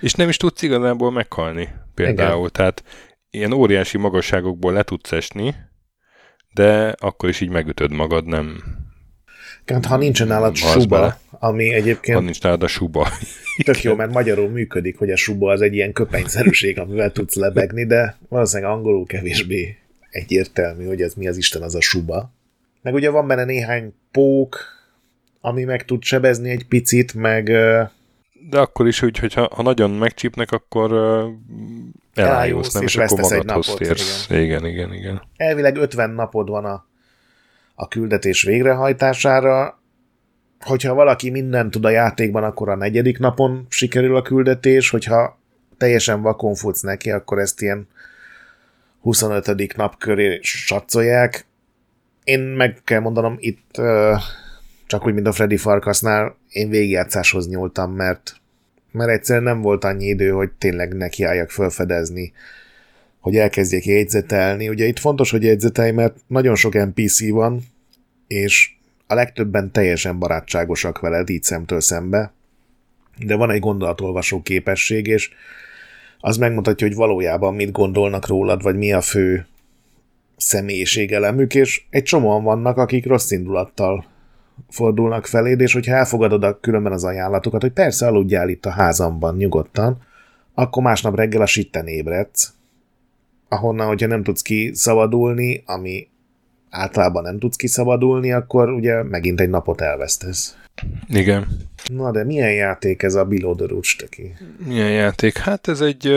És 0.00 0.14
nem 0.14 0.28
is 0.28 0.36
tudsz 0.36 0.62
igazából 0.62 1.12
meghalni 1.12 1.68
például. 1.94 2.38
Igen. 2.38 2.52
Tehát 2.52 2.84
ilyen 3.30 3.52
óriási 3.52 3.98
magasságokból 3.98 4.72
le 4.72 4.82
tudsz 4.82 5.12
esni, 5.12 5.54
de 6.54 6.94
akkor 6.98 7.28
is 7.28 7.40
így 7.40 7.48
megütöd 7.48 7.92
magad, 7.92 8.26
nem... 8.26 8.62
Hát, 9.66 9.86
ha 9.86 9.96
nincsen 9.96 10.26
nálad 10.26 10.56
suba, 10.56 10.98
bele. 10.98 11.18
ami 11.30 11.72
egyébként... 11.72 12.18
Ha 12.18 12.24
nincs 12.24 12.42
nálad 12.42 12.62
a 12.62 12.66
suba. 12.66 13.08
Tök 13.64 13.82
jó, 13.82 13.94
mert 13.94 14.12
magyarul 14.12 14.48
működik, 14.48 14.98
hogy 14.98 15.10
a 15.10 15.16
suba 15.16 15.52
az 15.52 15.60
egy 15.60 15.74
ilyen 15.74 15.92
köpenyszerűség, 15.92 16.78
amivel 16.78 17.12
tudsz 17.12 17.34
lebegni, 17.34 17.86
de 17.86 18.16
valószínűleg 18.28 18.72
angolul 18.72 19.06
kevésbé 19.06 19.76
egyértelmű, 20.10 20.86
hogy 20.86 21.02
ez 21.02 21.14
mi 21.14 21.28
az 21.28 21.36
Isten 21.36 21.62
az 21.62 21.74
a 21.74 21.80
suba. 21.80 22.32
Meg 22.82 22.94
ugye 22.94 23.10
van 23.10 23.26
benne 23.26 23.44
néhány 23.44 23.94
pók, 24.10 24.58
ami 25.40 25.64
meg 25.64 25.84
tud 25.84 26.02
sebezni 26.02 26.50
egy 26.50 26.66
picit, 26.66 27.14
meg... 27.14 27.44
De 28.50 28.58
akkor 28.58 28.86
is 28.86 29.02
úgy, 29.02 29.18
hogy 29.18 29.34
ha, 29.34 29.50
ha 29.54 29.62
nagyon 29.62 29.90
megcsípnek, 29.90 30.50
akkor 30.50 30.92
elájulsz, 32.14 32.72
nem, 32.72 32.82
és, 32.82 32.94
és 32.94 33.00
akkor 33.00 33.20
magadhoz 33.20 33.66
napot, 33.66 33.86
férsz. 33.86 34.26
Igen. 34.30 34.42
igen, 34.42 34.66
igen, 34.66 34.92
igen. 34.92 35.22
Elvileg 35.36 35.76
50 35.76 36.10
napod 36.10 36.48
van 36.48 36.64
a, 36.64 36.86
a 37.74 37.88
küldetés 37.88 38.42
végrehajtására, 38.42 39.80
hogyha 40.60 40.94
valaki 40.94 41.30
mindent 41.30 41.70
tud 41.70 41.84
a 41.84 41.90
játékban, 41.90 42.44
akkor 42.44 42.68
a 42.68 42.76
negyedik 42.76 43.18
napon 43.18 43.66
sikerül 43.68 44.16
a 44.16 44.22
küldetés, 44.22 44.90
hogyha 44.90 45.38
teljesen 45.76 46.22
vakon 46.22 46.54
futsz 46.54 46.80
neki, 46.80 47.10
akkor 47.10 47.38
ezt 47.38 47.60
ilyen 47.60 47.88
25. 49.00 49.76
nap 49.76 49.98
köré 49.98 50.38
satszolják. 50.42 51.46
Én 52.24 52.40
meg 52.40 52.80
kell 52.84 53.00
mondanom, 53.00 53.36
itt 53.38 53.80
csak 54.86 55.06
úgy, 55.06 55.14
mint 55.14 55.26
a 55.26 55.32
Freddy 55.32 55.56
Farkasnál, 55.56 56.36
én 56.48 56.68
végigjátszáshoz 56.68 57.48
nyúltam, 57.48 57.92
mert, 57.92 58.36
mert 58.90 59.10
egyszerűen 59.10 59.44
nem 59.44 59.60
volt 59.60 59.84
annyi 59.84 60.06
idő, 60.06 60.30
hogy 60.30 60.50
tényleg 60.58 60.94
nekiálljak 60.94 61.50
felfedezni, 61.50 62.32
hogy 63.20 63.36
elkezdjék 63.36 63.84
jegyzetelni. 63.84 64.68
Ugye 64.68 64.84
itt 64.84 64.98
fontos, 64.98 65.30
hogy 65.30 65.42
jegyzetelj, 65.42 65.90
mert 65.90 66.16
nagyon 66.26 66.54
sok 66.54 66.74
NPC 66.74 67.28
van, 67.28 67.60
és 68.26 68.70
a 69.06 69.14
legtöbben 69.14 69.72
teljesen 69.72 70.18
barátságosak 70.18 71.00
veled, 71.00 71.28
így 71.28 71.42
szemtől 71.42 71.80
szembe, 71.80 72.32
de 73.18 73.34
van 73.34 73.50
egy 73.50 73.60
gondolatolvasó 73.60 74.42
képesség, 74.42 75.06
és 75.06 75.30
az 76.20 76.36
megmutatja, 76.36 76.86
hogy 76.86 76.96
valójában 76.96 77.54
mit 77.54 77.72
gondolnak 77.72 78.26
rólad, 78.26 78.62
vagy 78.62 78.76
mi 78.76 78.92
a 78.92 79.00
fő 79.00 79.46
személyiségelemük, 80.42 81.54
és 81.54 81.84
egy 81.90 82.02
csomóan 82.02 82.42
vannak, 82.42 82.76
akik 82.76 83.06
rossz 83.06 83.30
indulattal 83.30 84.04
fordulnak 84.68 85.26
feléd, 85.26 85.60
és 85.60 85.72
hogyha 85.72 85.94
elfogadod 85.94 86.44
a 86.44 86.60
különben 86.60 86.92
az 86.92 87.04
ajánlatokat, 87.04 87.60
hogy 87.60 87.72
persze 87.72 88.06
aludjál 88.06 88.48
itt 88.48 88.66
a 88.66 88.70
házamban 88.70 89.36
nyugodtan, 89.36 90.02
akkor 90.54 90.82
másnap 90.82 91.16
reggel 91.16 91.42
a 91.42 91.46
sitten 91.46 91.86
ébredsz, 91.86 92.52
ahonnan, 93.48 93.86
hogyha 93.86 94.06
nem 94.06 94.22
tudsz 94.22 94.42
kiszabadulni, 94.42 95.62
ami 95.66 96.08
általában 96.70 97.22
nem 97.22 97.38
tudsz 97.38 97.56
kiszabadulni, 97.56 98.32
akkor 98.32 98.70
ugye 98.70 99.02
megint 99.02 99.40
egy 99.40 99.48
napot 99.48 99.80
elvesztesz. 99.80 100.56
Igen. 101.08 101.46
Na 101.92 102.10
de 102.10 102.24
milyen 102.24 102.52
játék 102.52 103.02
ez 103.02 103.14
a 103.14 103.24
Below 103.24 103.54
the 103.54 103.66
Milyen 104.66 104.90
játék? 104.90 105.38
Hát 105.38 105.68
ez 105.68 105.80
egy... 105.80 106.08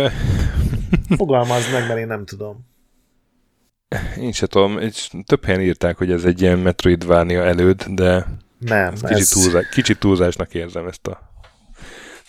Fogalmazd 1.17 1.72
meg, 1.72 1.88
mert 1.88 2.00
én 2.00 2.08
nem 2.08 2.25
tudom. 2.25 2.65
Én 4.20 4.32
se 4.32 4.48
tudom, 4.48 4.80
és 4.80 5.10
több 5.25 5.46
helyen 5.46 5.62
írták, 5.62 5.98
hogy 5.98 6.12
ez 6.12 6.24
egy 6.24 6.42
ilyen 6.42 6.60
Metroidvania 6.60 7.44
előd, 7.44 7.84
de 7.84 8.25
nem, 8.60 8.94
kicsit, 8.94 9.10
ez... 9.10 9.30
túlzás, 9.30 9.70
kicsit 9.70 10.00
túlzásnak 10.00 10.54
érzem 10.54 10.88
ezt 10.88 11.08
a 11.08 11.32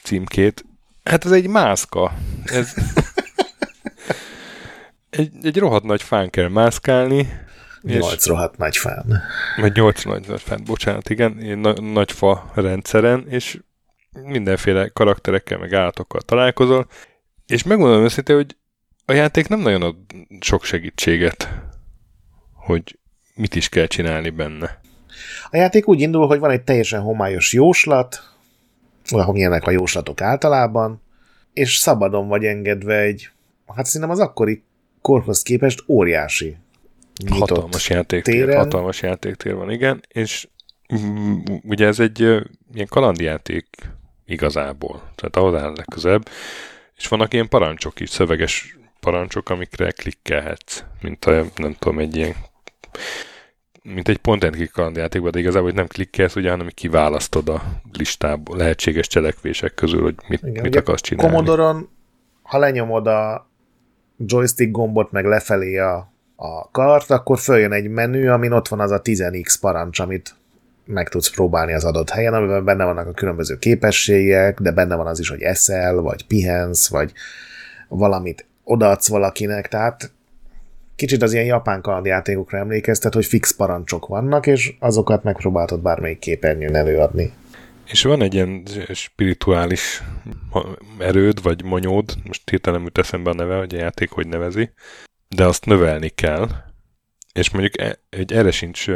címkét. 0.02 0.64
Hát 1.04 1.24
ez 1.24 1.30
egy 1.30 1.48
mászka. 1.48 2.12
Ez 2.44 2.74
egy, 5.10 5.30
egy 5.42 5.58
rohadt 5.58 5.84
nagy 5.84 6.02
fán 6.02 6.30
kell 6.30 6.48
mászkálni. 6.48 7.44
Nyolc 7.82 8.26
rohadt 8.26 8.56
nagy 8.56 8.76
fán. 8.76 9.22
Vagy 9.56 9.74
nyolc 9.74 10.04
nagy, 10.04 10.28
nagy 10.28 10.40
fán, 10.40 10.60
bocsánat, 10.64 11.10
igen, 11.10 11.58
na, 11.58 11.72
nagy 11.72 12.12
fa 12.12 12.50
rendszeren, 12.54 13.28
és 13.28 13.58
mindenféle 14.22 14.88
karakterekkel, 14.88 15.58
meg 15.58 15.74
állatokkal 15.74 16.20
találkozol, 16.20 16.86
és 17.46 17.62
megmondom 17.62 18.02
őszintén, 18.02 18.36
hogy 18.36 18.56
a 19.06 19.12
játék 19.12 19.48
nem 19.48 19.60
nagyon 19.60 19.82
ad 19.82 19.96
sok 20.40 20.64
segítséget, 20.64 21.48
hogy 22.54 22.98
mit 23.34 23.54
is 23.54 23.68
kell 23.68 23.86
csinálni 23.86 24.30
benne. 24.30 24.80
A 25.50 25.56
játék 25.56 25.88
úgy 25.88 26.00
indul, 26.00 26.26
hogy 26.26 26.38
van 26.38 26.50
egy 26.50 26.62
teljesen 26.62 27.00
homályos 27.00 27.52
jóslat, 27.52 28.22
ahol 29.08 29.36
ilyenek 29.36 29.66
a 29.66 29.70
jóslatok 29.70 30.20
általában, 30.20 31.02
és 31.52 31.76
szabadon 31.76 32.28
vagy 32.28 32.44
engedve 32.44 33.00
egy, 33.00 33.30
hát 33.74 33.86
szerintem 33.86 34.10
az 34.10 34.18
akkori 34.18 34.62
korhoz 35.00 35.42
képest 35.42 35.84
óriási 35.86 36.56
hatalmas 37.28 37.88
játéktér, 37.88 38.34
téren. 38.44 38.58
hatalmas 38.58 39.02
játéktér 39.02 39.54
van, 39.54 39.70
igen, 39.70 40.02
és 40.08 40.48
ugye 41.62 41.86
ez 41.86 42.00
egy 42.00 42.20
ilyen 42.72 42.86
kalandjáték 42.88 43.66
igazából, 44.24 45.02
tehát 45.14 45.36
ahhoz 45.36 45.54
áll 45.54 45.72
legközebb, 45.76 46.28
és 46.96 47.08
vannak 47.08 47.34
ilyen 47.34 47.48
parancsok 47.48 48.00
is, 48.00 48.10
szöveges 48.10 48.76
parancsok, 49.06 49.50
amikre 49.50 49.90
klikkelhetsz, 49.90 50.82
mint 51.00 51.24
a, 51.24 51.44
nem 51.56 51.74
tudom, 51.78 51.98
egy 51.98 52.16
ilyen 52.16 52.34
mint 53.82 54.08
egy 54.08 54.16
pont 54.16 54.44
and 54.44 54.54
click 54.54 54.72
kalandjátékban, 54.72 55.30
de 55.30 55.38
igazából 55.38 55.66
hogy 55.66 55.74
nem 55.74 55.86
klikkelsz, 55.86 56.36
ugye, 56.36 56.50
hanem 56.50 56.68
kiválasztod 56.74 57.48
a 57.48 57.62
listából 57.92 58.56
lehetséges 58.56 59.06
cselekvések 59.06 59.74
közül, 59.74 60.02
hogy 60.02 60.14
mit, 60.28 60.42
Igen, 60.42 60.62
mit 60.62 60.76
akarsz 60.76 61.00
csinálni. 61.00 61.32
Commodore-on, 61.32 61.88
ha 62.42 62.58
lenyomod 62.58 63.06
a 63.06 63.48
joystick 64.16 64.70
gombot, 64.70 65.12
meg 65.12 65.24
lefelé 65.24 65.78
a, 65.78 66.12
a 66.36 66.70
kart, 66.70 67.10
akkor 67.10 67.38
följön 67.38 67.72
egy 67.72 67.88
menü, 67.88 68.28
amin 68.28 68.52
ott 68.52 68.68
van 68.68 68.80
az 68.80 68.90
a 68.90 69.02
10x 69.02 69.56
parancs, 69.60 69.98
amit 69.98 70.34
meg 70.84 71.08
tudsz 71.08 71.30
próbálni 71.30 71.72
az 71.72 71.84
adott 71.84 72.10
helyen, 72.10 72.34
amiben 72.34 72.64
benne 72.64 72.84
vannak 72.84 73.06
a 73.06 73.12
különböző 73.12 73.58
képességek, 73.58 74.60
de 74.60 74.72
benne 74.72 74.94
van 74.94 75.06
az 75.06 75.18
is, 75.18 75.28
hogy 75.28 75.42
eszel, 75.42 75.94
vagy 75.94 76.26
pihensz, 76.26 76.88
vagy 76.88 77.12
valamit 77.88 78.46
odaadsz 78.66 79.08
valakinek, 79.08 79.68
tehát 79.68 80.12
kicsit 80.96 81.22
az 81.22 81.32
ilyen 81.32 81.44
japán 81.44 81.80
kalandjátékokra 81.80 82.58
emlékeztet, 82.58 83.14
hogy 83.14 83.26
fix 83.26 83.56
parancsok 83.56 84.06
vannak, 84.06 84.46
és 84.46 84.74
azokat 84.78 85.22
megpróbáltad 85.22 85.80
bármelyik 85.80 86.18
képernyőn 86.18 86.74
előadni. 86.74 87.32
És 87.84 88.02
van 88.02 88.22
egy 88.22 88.34
ilyen 88.34 88.62
spirituális 88.92 90.02
erőd, 90.98 91.42
vagy 91.42 91.64
monyód, 91.64 92.14
most 92.24 92.50
hirtelen 92.50 92.82
jut 92.82 92.98
eszembe 92.98 93.30
a 93.30 93.34
neve, 93.34 93.56
hogy 93.56 93.74
a 93.74 93.78
játék 93.78 94.10
hogy 94.10 94.26
nevezi, 94.26 94.70
de 95.28 95.44
azt 95.44 95.64
növelni 95.64 96.08
kell, 96.08 96.48
és 97.32 97.50
mondjuk 97.50 97.80
e, 97.80 97.98
egy 98.10 98.32
erre 98.32 98.50
sincs 98.50 98.86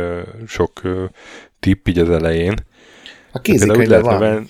sok 0.47 0.81
tipp 1.61 1.87
így 1.87 1.99
az 1.99 2.11
elején. 2.11 2.55
A 3.33 3.41
kézikönyvben 3.41 4.03
van. 4.03 4.19
Növelni, 4.19 4.47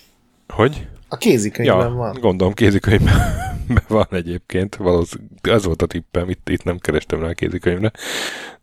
hogy? 0.49 0.87
A 1.13 1.17
kézikönyvben 1.17 1.89
ja, 1.89 1.95
van. 1.95 2.17
gondolom 2.21 2.55
kézikönyvben 2.55 3.49
van 3.89 4.07
egyébként, 4.11 4.77
valószínűleg 4.77 5.55
az 5.55 5.65
volt 5.65 5.83
a 5.83 5.87
tippem, 5.87 6.29
itt, 6.29 6.49
itt 6.49 6.63
nem 6.63 6.79
kerestem 6.79 7.21
rá 7.21 7.29
a 7.29 7.33
kézikönyvre, 7.33 7.93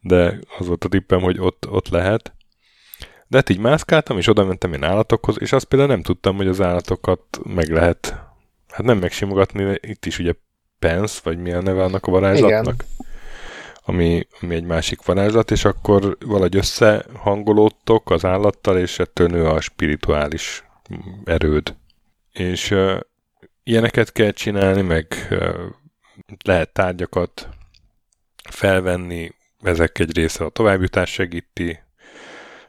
de 0.02 0.40
az 0.60 0.68
volt 0.68 0.84
a 0.84 0.88
tippem, 0.90 1.22
hogy 1.22 1.40
ott, 1.40 1.70
ott 1.70 1.88
lehet. 1.88 2.34
De 3.28 3.38
hát 3.38 3.50
így 3.50 3.60
mászkáltam, 3.60 4.18
és 4.18 4.28
oda 4.28 4.46
mentem 4.46 4.74
én 4.74 4.84
állatokhoz, 4.84 5.36
és 5.40 5.52
azt 5.52 5.66
például 5.66 5.92
nem 5.92 6.02
tudtam, 6.02 6.36
hogy 6.36 6.48
az 6.48 6.62
állatokat 6.62 7.22
meg 7.44 7.70
lehet, 7.70 8.16
hát 8.68 8.86
nem 8.86 8.98
megsimogatni, 8.98 9.78
itt 9.82 10.06
is 10.06 10.20
ugye 10.20 10.34
pens, 10.80 11.20
vagy 11.20 11.38
mi 11.38 11.52
a 11.52 11.62
neve 11.62 11.84
annak 11.84 12.06
a 12.06 12.12
varázslatnak. 12.12 12.86
Ami, 13.86 14.28
ami 14.42 14.56
egy 14.56 14.64
másik 14.64 15.06
varázslat, 15.06 15.52
és 15.52 15.66
akkor 15.66 16.18
valahogy 16.26 16.56
összehangolódtok 16.56 18.12
az 18.12 18.26
állattal, 18.26 18.78
és 18.78 19.00
ettől 19.00 19.28
nő 19.28 19.46
a 19.46 19.62
spirituális 19.62 20.64
erőd. 21.26 21.76
És 22.38 22.72
uh, 22.72 23.00
ilyeneket 23.64 24.12
kell 24.12 24.32
csinálni, 24.32 24.82
meg 24.82 25.28
uh, 25.30 25.56
lehet 26.44 26.74
tárgyakat 26.74 27.50
felvenni, 28.50 29.32
ezek 29.64 30.00
egy 30.00 30.16
része 30.16 30.44
a 30.44 30.50
továbbjutás 30.50 31.12
segíti, 31.12 31.80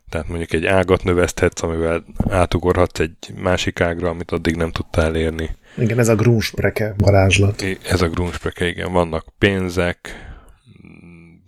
tehát 0.08 0.28
mondjuk 0.28 0.52
egy 0.52 0.66
ágat 0.66 1.04
növeszthetsz, 1.04 1.62
amivel 1.62 2.04
átugorhatsz 2.28 3.00
egy 3.00 3.16
másik 3.36 3.80
ágra, 3.80 4.08
amit 4.08 4.30
addig 4.30 4.56
nem 4.56 4.70
tudtál 4.70 5.16
érni. 5.16 5.50
Igen, 5.76 5.98
ez 5.98 6.08
a 6.08 6.14
grúnspreke 6.14 6.94
varázslat. 6.96 7.64
Ez 7.88 8.02
a 8.02 8.08
grúnspreke, 8.08 8.66
igen. 8.66 8.92
Vannak 8.92 9.26
pénzek, 9.38 10.28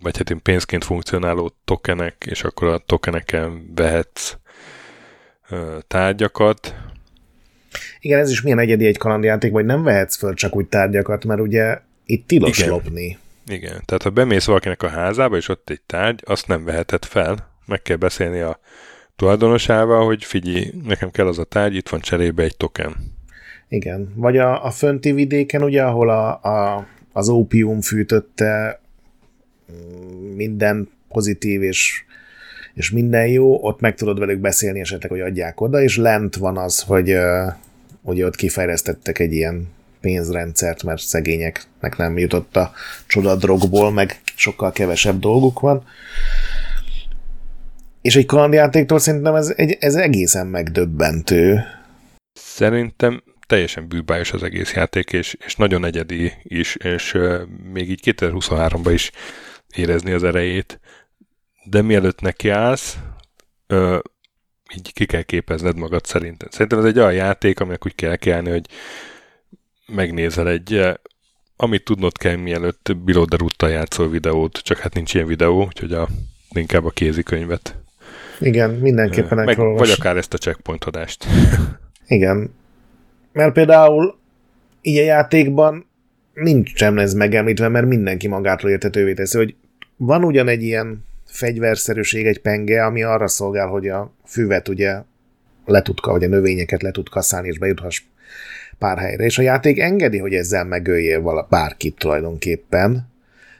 vagy 0.01 0.17
hát 0.17 0.29
én 0.29 0.41
pénzként 0.41 0.83
funkcionáló 0.83 1.55
tokenek, 1.65 2.25
és 2.29 2.43
akkor 2.43 2.67
a 2.67 2.77
tokeneken 2.77 3.71
vehetsz 3.75 4.37
tárgyakat. 5.87 6.75
Igen, 8.01 8.19
ez 8.19 8.29
is 8.29 8.41
milyen 8.41 8.59
egyedi 8.59 8.85
egy 8.85 8.97
kalandjáték, 8.97 9.51
vagy 9.51 9.65
nem 9.65 9.83
vehetsz 9.83 10.17
föl 10.17 10.33
csak 10.33 10.55
úgy 10.55 10.65
tárgyakat, 10.65 11.25
mert 11.25 11.41
ugye 11.41 11.79
itt 12.05 12.27
tilos 12.27 12.57
Igen. 12.57 12.69
lopni. 12.69 13.17
Igen, 13.47 13.81
tehát 13.85 14.03
ha 14.03 14.09
bemész 14.09 14.45
valakinek 14.45 14.83
a 14.83 14.87
házába, 14.87 15.37
és 15.37 15.49
ott 15.49 15.69
egy 15.69 15.81
tárgy, 15.85 16.21
azt 16.25 16.47
nem 16.47 16.63
veheted 16.63 17.05
fel. 17.05 17.49
Meg 17.65 17.81
kell 17.81 17.97
beszélni 17.97 18.39
a 18.39 18.59
tulajdonosával, 19.15 20.05
hogy 20.05 20.23
figyelj, 20.23 20.71
nekem 20.85 21.11
kell 21.11 21.27
az 21.27 21.39
a 21.39 21.43
tárgy, 21.43 21.75
itt 21.75 21.89
van 21.89 21.99
cserébe 21.99 22.43
egy 22.43 22.57
token. 22.57 22.95
Igen, 23.67 24.13
vagy 24.15 24.37
a, 24.37 24.65
a 24.65 24.71
fönti 24.71 25.11
vidéken, 25.11 25.63
ugye, 25.63 25.83
ahol 25.83 26.09
a, 26.09 26.41
a, 26.41 26.87
az 27.13 27.29
ópium 27.29 27.81
fűtötte 27.81 28.81
mm, 29.71 30.35
minden 30.35 30.89
pozitív 31.07 31.61
és, 31.61 32.03
és 32.73 32.91
minden 32.91 33.27
jó, 33.27 33.63
ott 33.63 33.79
meg 33.79 33.95
tudod 33.95 34.19
velük 34.19 34.39
beszélni 34.39 34.79
esetleg, 34.79 35.11
hogy 35.11 35.21
adják 35.21 35.61
oda, 35.61 35.81
és 35.81 35.97
lent 35.97 36.35
van 36.35 36.57
az, 36.57 36.81
hogy 36.81 37.15
ugye 38.01 38.25
ott 38.25 38.35
kifejlesztettek 38.35 39.19
egy 39.19 39.33
ilyen 39.33 39.67
pénzrendszert, 40.01 40.83
mert 40.83 41.01
szegényeknek 41.01 41.97
nem 41.97 42.17
jutott 42.17 42.55
a 42.55 42.71
csodadrogból, 43.07 43.91
meg 43.91 44.21
sokkal 44.35 44.71
kevesebb 44.71 45.19
dolguk 45.19 45.59
van. 45.59 45.83
És 48.01 48.15
egy 48.15 48.25
kalandjátéktól 48.25 48.99
szerintem 48.99 49.35
ez, 49.35 49.53
egy, 49.55 49.77
ez 49.79 49.95
egészen 49.95 50.47
megdöbbentő. 50.47 51.63
Szerintem 52.33 53.23
teljesen 53.47 53.87
bűbájos 53.87 54.31
az 54.31 54.43
egész 54.43 54.73
játék, 54.73 55.11
és, 55.13 55.37
és 55.45 55.55
nagyon 55.55 55.85
egyedi 55.85 56.33
is, 56.43 56.75
és 56.75 57.13
uh, 57.13 57.41
még 57.73 57.89
így 57.89 58.01
2023-ban 58.17 58.89
is 58.93 59.11
érezni 59.75 60.11
az 60.11 60.23
erejét. 60.23 60.79
De 61.63 61.81
mielőtt 61.81 62.21
nekiállsz, 62.21 62.97
uh, 63.69 63.99
így 64.75 64.93
ki 64.93 65.05
kell 65.05 65.21
képezned 65.21 65.77
magad 65.77 66.05
szerintem. 66.05 66.49
Szerintem 66.51 66.79
ez 66.79 66.85
egy 66.85 66.99
olyan 66.99 67.13
játék, 67.13 67.59
aminek 67.59 67.85
úgy 67.85 67.95
kell 67.95 68.15
kelni, 68.15 68.49
hogy 68.49 68.65
megnézel 69.87 70.49
egy, 70.49 70.73
eh, 70.73 70.93
amit 71.55 71.83
tudnod 71.83 72.17
kell, 72.17 72.35
mielőtt 72.35 72.91
the 73.57 73.67
játszol 73.67 74.09
videót, 74.09 74.57
csak 74.57 74.77
hát 74.77 74.93
nincs 74.93 75.13
ilyen 75.13 75.27
videó, 75.27 75.65
úgyhogy 75.65 75.93
a, 75.93 76.07
inkább 76.51 76.85
a 76.85 76.89
kézikönyvet. 76.89 77.75
Igen, 78.39 78.69
mindenképpen 78.69 79.37
Meg, 79.37 79.57
Vagy 79.57 79.89
akár 79.89 80.17
ezt 80.17 80.33
a 80.33 80.37
checkpoint 80.37 80.83
adást. 80.83 81.25
Igen. 82.07 82.53
Mert 83.31 83.53
például 83.53 84.19
a 84.81 84.89
játékban 84.89 85.85
nincsen 86.33 86.97
ez 86.97 87.13
megemlítve, 87.13 87.67
mert 87.67 87.87
mindenki 87.87 88.27
magától 88.27 88.69
értetővé 88.69 89.13
teszi, 89.13 89.37
hogy 89.37 89.55
van 89.97 90.23
ugyan 90.23 90.47
egy 90.47 90.63
ilyen 90.63 91.05
fegyverszerűség, 91.31 92.25
egy 92.25 92.41
penge, 92.41 92.85
ami 92.85 93.03
arra 93.03 93.27
szolgál, 93.27 93.67
hogy 93.67 93.87
a 93.87 94.13
füvet 94.25 94.67
ugye 94.67 95.01
le 95.65 95.81
tud, 95.81 95.97
vagy 96.01 96.23
a 96.23 96.27
növényeket 96.27 96.81
le 96.81 96.91
tud 96.91 97.09
kaszálni, 97.09 97.47
és 97.47 97.59
bejuthass 97.59 98.01
pár 98.77 98.97
helyre, 98.97 99.23
és 99.23 99.37
a 99.37 99.41
játék 99.41 99.79
engedi, 99.79 100.17
hogy 100.17 100.33
ezzel 100.33 100.63
megöljél 100.63 101.21
vala 101.21 101.47
bárkit 101.49 101.95
tulajdonképpen, 101.97 103.09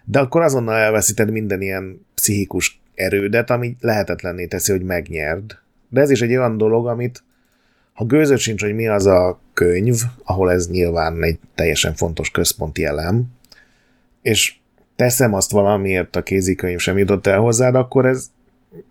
de 0.04 0.20
akkor 0.20 0.42
azonnal 0.42 0.76
elveszíted 0.76 1.32
minden 1.32 1.62
ilyen 1.62 2.06
pszichikus 2.16 2.82
erődet, 2.96 3.50
ami 3.50 3.76
lehetetlenné 3.80 4.46
teszi, 4.46 4.72
hogy 4.72 4.84
megnyerd. 4.84 5.58
De 5.90 6.02
ez 6.02 6.10
is 6.10 6.22
egy 6.22 6.36
olyan 6.36 6.58
dolog, 6.58 6.88
amit 6.88 7.24
ha 7.94 8.06
gőzött 8.06 8.40
sincs, 8.40 8.62
hogy 8.62 8.74
mi 8.74 8.88
az 8.88 9.06
a 9.06 9.40
könyv, 9.54 9.96
ahol 10.24 10.52
ez 10.52 10.70
nyilván 10.70 11.24
egy 11.24 11.40
teljesen 11.56 11.94
fontos 11.94 12.32
központi 12.32 12.86
elem, 12.86 13.26
és 14.22 14.56
teszem 15.02 15.34
azt 15.34 15.52
valamiért 15.52 16.16
a 16.16 16.24
kézikönyv 16.24 16.80
sem 16.80 16.98
jutott 16.98 17.28
el 17.28 17.40
hozzád, 17.40 17.76
akkor 17.76 18.06
ez 18.06 18.26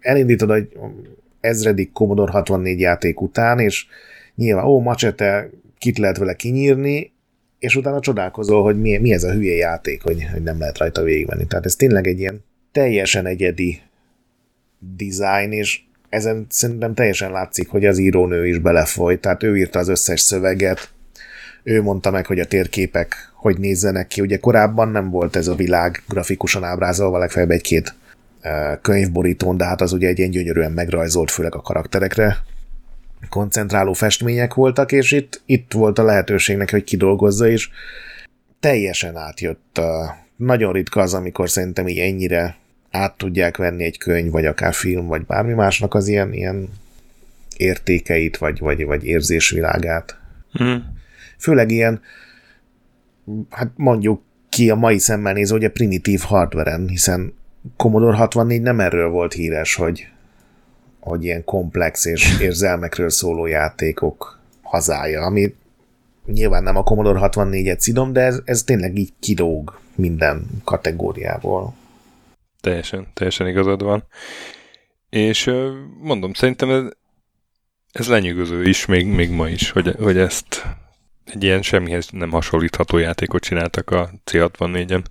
elindítod 0.01 0.51
egy 0.51 0.79
ezredik 1.41 1.93
Commodore 1.93 2.33
64 2.33 2.81
játék 2.81 3.21
után, 3.21 3.59
és 3.59 3.87
nyilván, 4.35 4.65
ó, 4.65 4.81
macsete, 4.81 5.51
kit 5.79 5.99
lehet 5.99 6.17
vele 6.17 6.35
kinyírni, 6.35 7.13
és 7.59 7.77
utána 7.77 8.01
csodálkozol, 8.01 8.63
hogy 8.63 8.81
mi, 8.81 8.99
mi 8.99 9.13
ez 9.13 9.25
a 9.25 9.33
hülye 9.33 9.55
játék, 9.55 10.03
hogy, 10.03 10.27
hogy 10.33 10.43
nem 10.43 10.59
lehet 10.59 10.79
rajta 10.79 11.03
végigvenni. 11.03 11.47
Tehát 11.47 11.65
ez 11.65 11.77
tényleg 11.77 12.07
egy 12.07 12.19
ilyen 12.19 12.45
teljesen 12.73 13.27
egyedi 13.27 13.81
design, 14.97 15.53
és 15.53 15.81
ezen 16.09 16.47
szerintem 16.49 16.95
teljesen 16.95 17.31
látszik, 17.31 17.69
hogy 17.69 17.87
az 17.87 17.99
írónő 17.99 18.47
is 18.47 18.59
belefolyt, 18.59 19.21
tehát 19.21 19.43
ő 19.43 19.57
írta 19.57 19.79
az 19.79 19.89
összes 19.89 20.21
szöveget, 20.21 20.91
ő 21.63 21.83
mondta 21.83 22.11
meg, 22.11 22.27
hogy 22.27 22.41
a 22.41 22.47
térképek 22.47 23.30
hogy 23.41 23.59
nézzenek 23.59 24.07
ki. 24.07 24.21
Ugye 24.21 24.39
korábban 24.39 24.89
nem 24.89 25.11
volt 25.11 25.37
ez 25.37 25.47
a 25.47 25.55
világ 25.55 26.03
grafikusan 26.09 26.65
ábrázolva, 26.65 27.19
legfeljebb 27.19 27.51
egy-két 27.51 27.95
könyvborítón, 28.83 29.57
de 29.57 29.65
hát 29.65 29.81
az 29.81 29.93
ugye 29.93 30.09
egy 30.09 30.19
ilyen 30.19 30.31
gyönyörűen 30.31 30.73
megrajzolt, 30.73 31.31
főleg 31.31 31.55
a 31.55 31.61
karakterekre 31.61 32.37
koncentráló 33.29 33.93
festmények 33.93 34.55
voltak, 34.55 34.93
és 34.93 35.13
itt, 35.13 35.43
itt 35.47 35.73
volt 35.73 35.99
a 35.99 36.03
lehetőségnek, 36.03 36.71
hogy 36.71 36.85
kidolgozza, 36.85 37.49
és 37.49 37.69
teljesen 38.61 39.17
átjött. 39.17 39.81
Nagyon 40.37 40.73
ritka 40.73 41.01
az, 41.01 41.15
amikor 41.15 41.51
szerintem 41.51 41.89
így 41.89 41.99
ennyire 41.99 42.57
át 42.91 43.17
tudják 43.17 43.57
venni 43.57 43.85
egy 43.85 43.99
könyv, 43.99 44.31
vagy 44.31 44.47
akár 44.47 44.75
film, 44.75 45.07
vagy 45.07 45.27
bármi 45.27 45.53
másnak 45.53 45.95
az 45.95 46.09
ilyen, 46.09 46.33
ilyen 46.33 46.69
értékeit, 47.57 48.37
vagy, 48.37 48.59
vagy, 48.59 48.85
vagy 48.85 49.05
érzésvilágát. 49.05 50.19
Mm. 50.63 50.77
Főleg 51.39 51.71
ilyen, 51.71 52.01
hát 53.51 53.71
mondjuk 53.77 54.23
ki 54.49 54.71
a 54.71 54.75
mai 54.75 54.99
szemmel 54.99 55.33
nézve, 55.33 55.57
ugye 55.57 55.71
primitív 55.71 56.21
hardveren, 56.21 56.89
hiszen 56.89 57.35
Commodore 57.77 58.17
64 58.17 58.63
nem 58.63 58.81
erről 58.81 59.09
volt 59.09 59.33
híres, 59.33 59.75
hogy, 59.75 60.09
hogy 61.01 61.25
ilyen 61.25 61.45
komplex 61.45 62.05
és 62.05 62.35
érzelmekről 62.41 63.11
szóló 63.11 63.47
játékok 63.47 64.39
hazája, 64.63 65.23
ami 65.23 65.55
nyilván 66.27 66.63
nem 66.63 66.77
a 66.77 66.83
Commodore 66.83 67.21
64-et 67.23 67.79
szidom, 67.79 68.13
de 68.13 68.21
ez, 68.21 68.41
ez 68.45 68.63
tényleg 68.63 68.99
így 68.99 69.13
kidóg 69.21 69.79
minden 69.95 70.47
kategóriából. 70.65 71.75
Teljesen, 72.61 73.07
teljesen 73.15 73.47
igazad 73.47 73.83
van. 73.83 74.05
És 75.09 75.51
mondom, 76.01 76.33
szerintem 76.33 76.71
ez, 76.71 76.83
ez 77.93 78.09
lenyűgöző 78.09 78.69
is, 78.69 78.87
még, 78.87 79.07
még 79.07 79.31
ma 79.31 79.49
is, 79.49 79.71
hogy, 79.71 79.95
hogy 79.99 80.19
ezt 80.19 80.65
egy 81.25 81.45
ilyen 81.45 81.63
semmihez 81.63 82.09
nem 82.13 82.31
hasonlítható 82.31 82.99
játékot 82.99 83.43
csináltak 83.43 83.91
a 83.91 84.11
C64-en, 84.31 85.03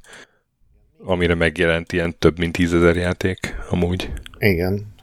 amire 1.03 1.35
megjelent 1.35 1.91
ilyen 1.91 2.15
több 2.19 2.37
mint 2.37 2.53
tízezer 2.53 2.95
játék 2.95 3.55
amúgy. 3.69 4.11
Igen. 4.37 4.93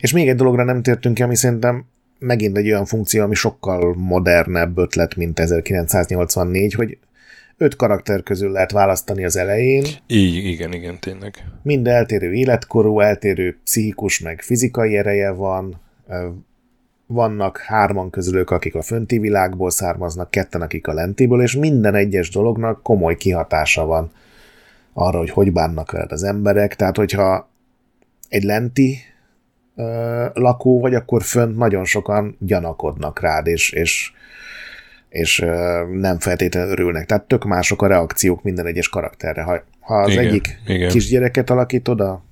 És 0.00 0.12
még 0.12 0.28
egy 0.28 0.36
dologra 0.36 0.64
nem 0.64 0.82
tértünk 0.82 1.14
ki, 1.14 1.22
ami 1.22 1.36
szerintem 1.36 1.84
megint 2.18 2.56
egy 2.56 2.70
olyan 2.70 2.84
funkció, 2.84 3.22
ami 3.22 3.34
sokkal 3.34 3.94
modernebb 3.94 4.78
ötlet, 4.78 5.16
mint 5.16 5.38
1984, 5.38 6.74
hogy 6.74 6.98
öt 7.56 7.76
karakter 7.76 8.22
közül 8.22 8.50
lehet 8.50 8.72
választani 8.72 9.24
az 9.24 9.36
elején. 9.36 9.84
Így, 10.06 10.34
igen, 10.44 10.72
igen, 10.72 10.98
tényleg. 10.98 11.44
Mind 11.62 11.86
eltérő 11.86 12.32
életkorú, 12.32 13.00
eltérő 13.00 13.58
pszichikus, 13.64 14.20
meg 14.20 14.40
fizikai 14.42 14.96
ereje 14.96 15.30
van, 15.30 15.80
vannak 17.10 17.58
hárman 17.58 18.10
közülük, 18.10 18.50
akik 18.50 18.74
a 18.74 18.82
fönti 18.82 19.18
világból 19.18 19.70
származnak, 19.70 20.30
ketten, 20.30 20.60
akik 20.60 20.86
a 20.86 20.92
lentiből, 20.92 21.42
és 21.42 21.56
minden 21.56 21.94
egyes 21.94 22.30
dolognak 22.30 22.82
komoly 22.82 23.16
kihatása 23.16 23.86
van 23.86 24.10
arra, 24.92 25.18
hogy 25.18 25.30
hogy 25.30 25.52
bánnak 25.52 25.90
veled 25.90 26.12
az 26.12 26.22
emberek. 26.22 26.76
Tehát, 26.76 26.96
hogyha 26.96 27.48
egy 28.28 28.42
lenti 28.42 28.98
ö, 29.76 30.26
lakó 30.34 30.80
vagy, 30.80 30.94
akkor 30.94 31.22
fönt 31.22 31.56
nagyon 31.56 31.84
sokan 31.84 32.36
gyanakodnak 32.40 33.20
rád, 33.20 33.46
és, 33.46 33.72
és, 33.72 34.12
és 35.08 35.40
ö, 35.40 35.84
nem 35.92 36.18
feltétlenül 36.18 36.70
örülnek. 36.70 37.06
Tehát 37.06 37.24
tök 37.24 37.44
mások 37.44 37.82
a 37.82 37.86
reakciók 37.86 38.42
minden 38.42 38.66
egyes 38.66 38.88
karakterre. 38.88 39.42
Ha, 39.42 39.62
ha 39.80 39.94
az 39.94 40.10
igen, 40.10 40.24
egyik 40.24 40.60
igen. 40.66 40.88
kisgyereket 40.88 41.50
alakítod, 41.50 42.00
a 42.00 42.26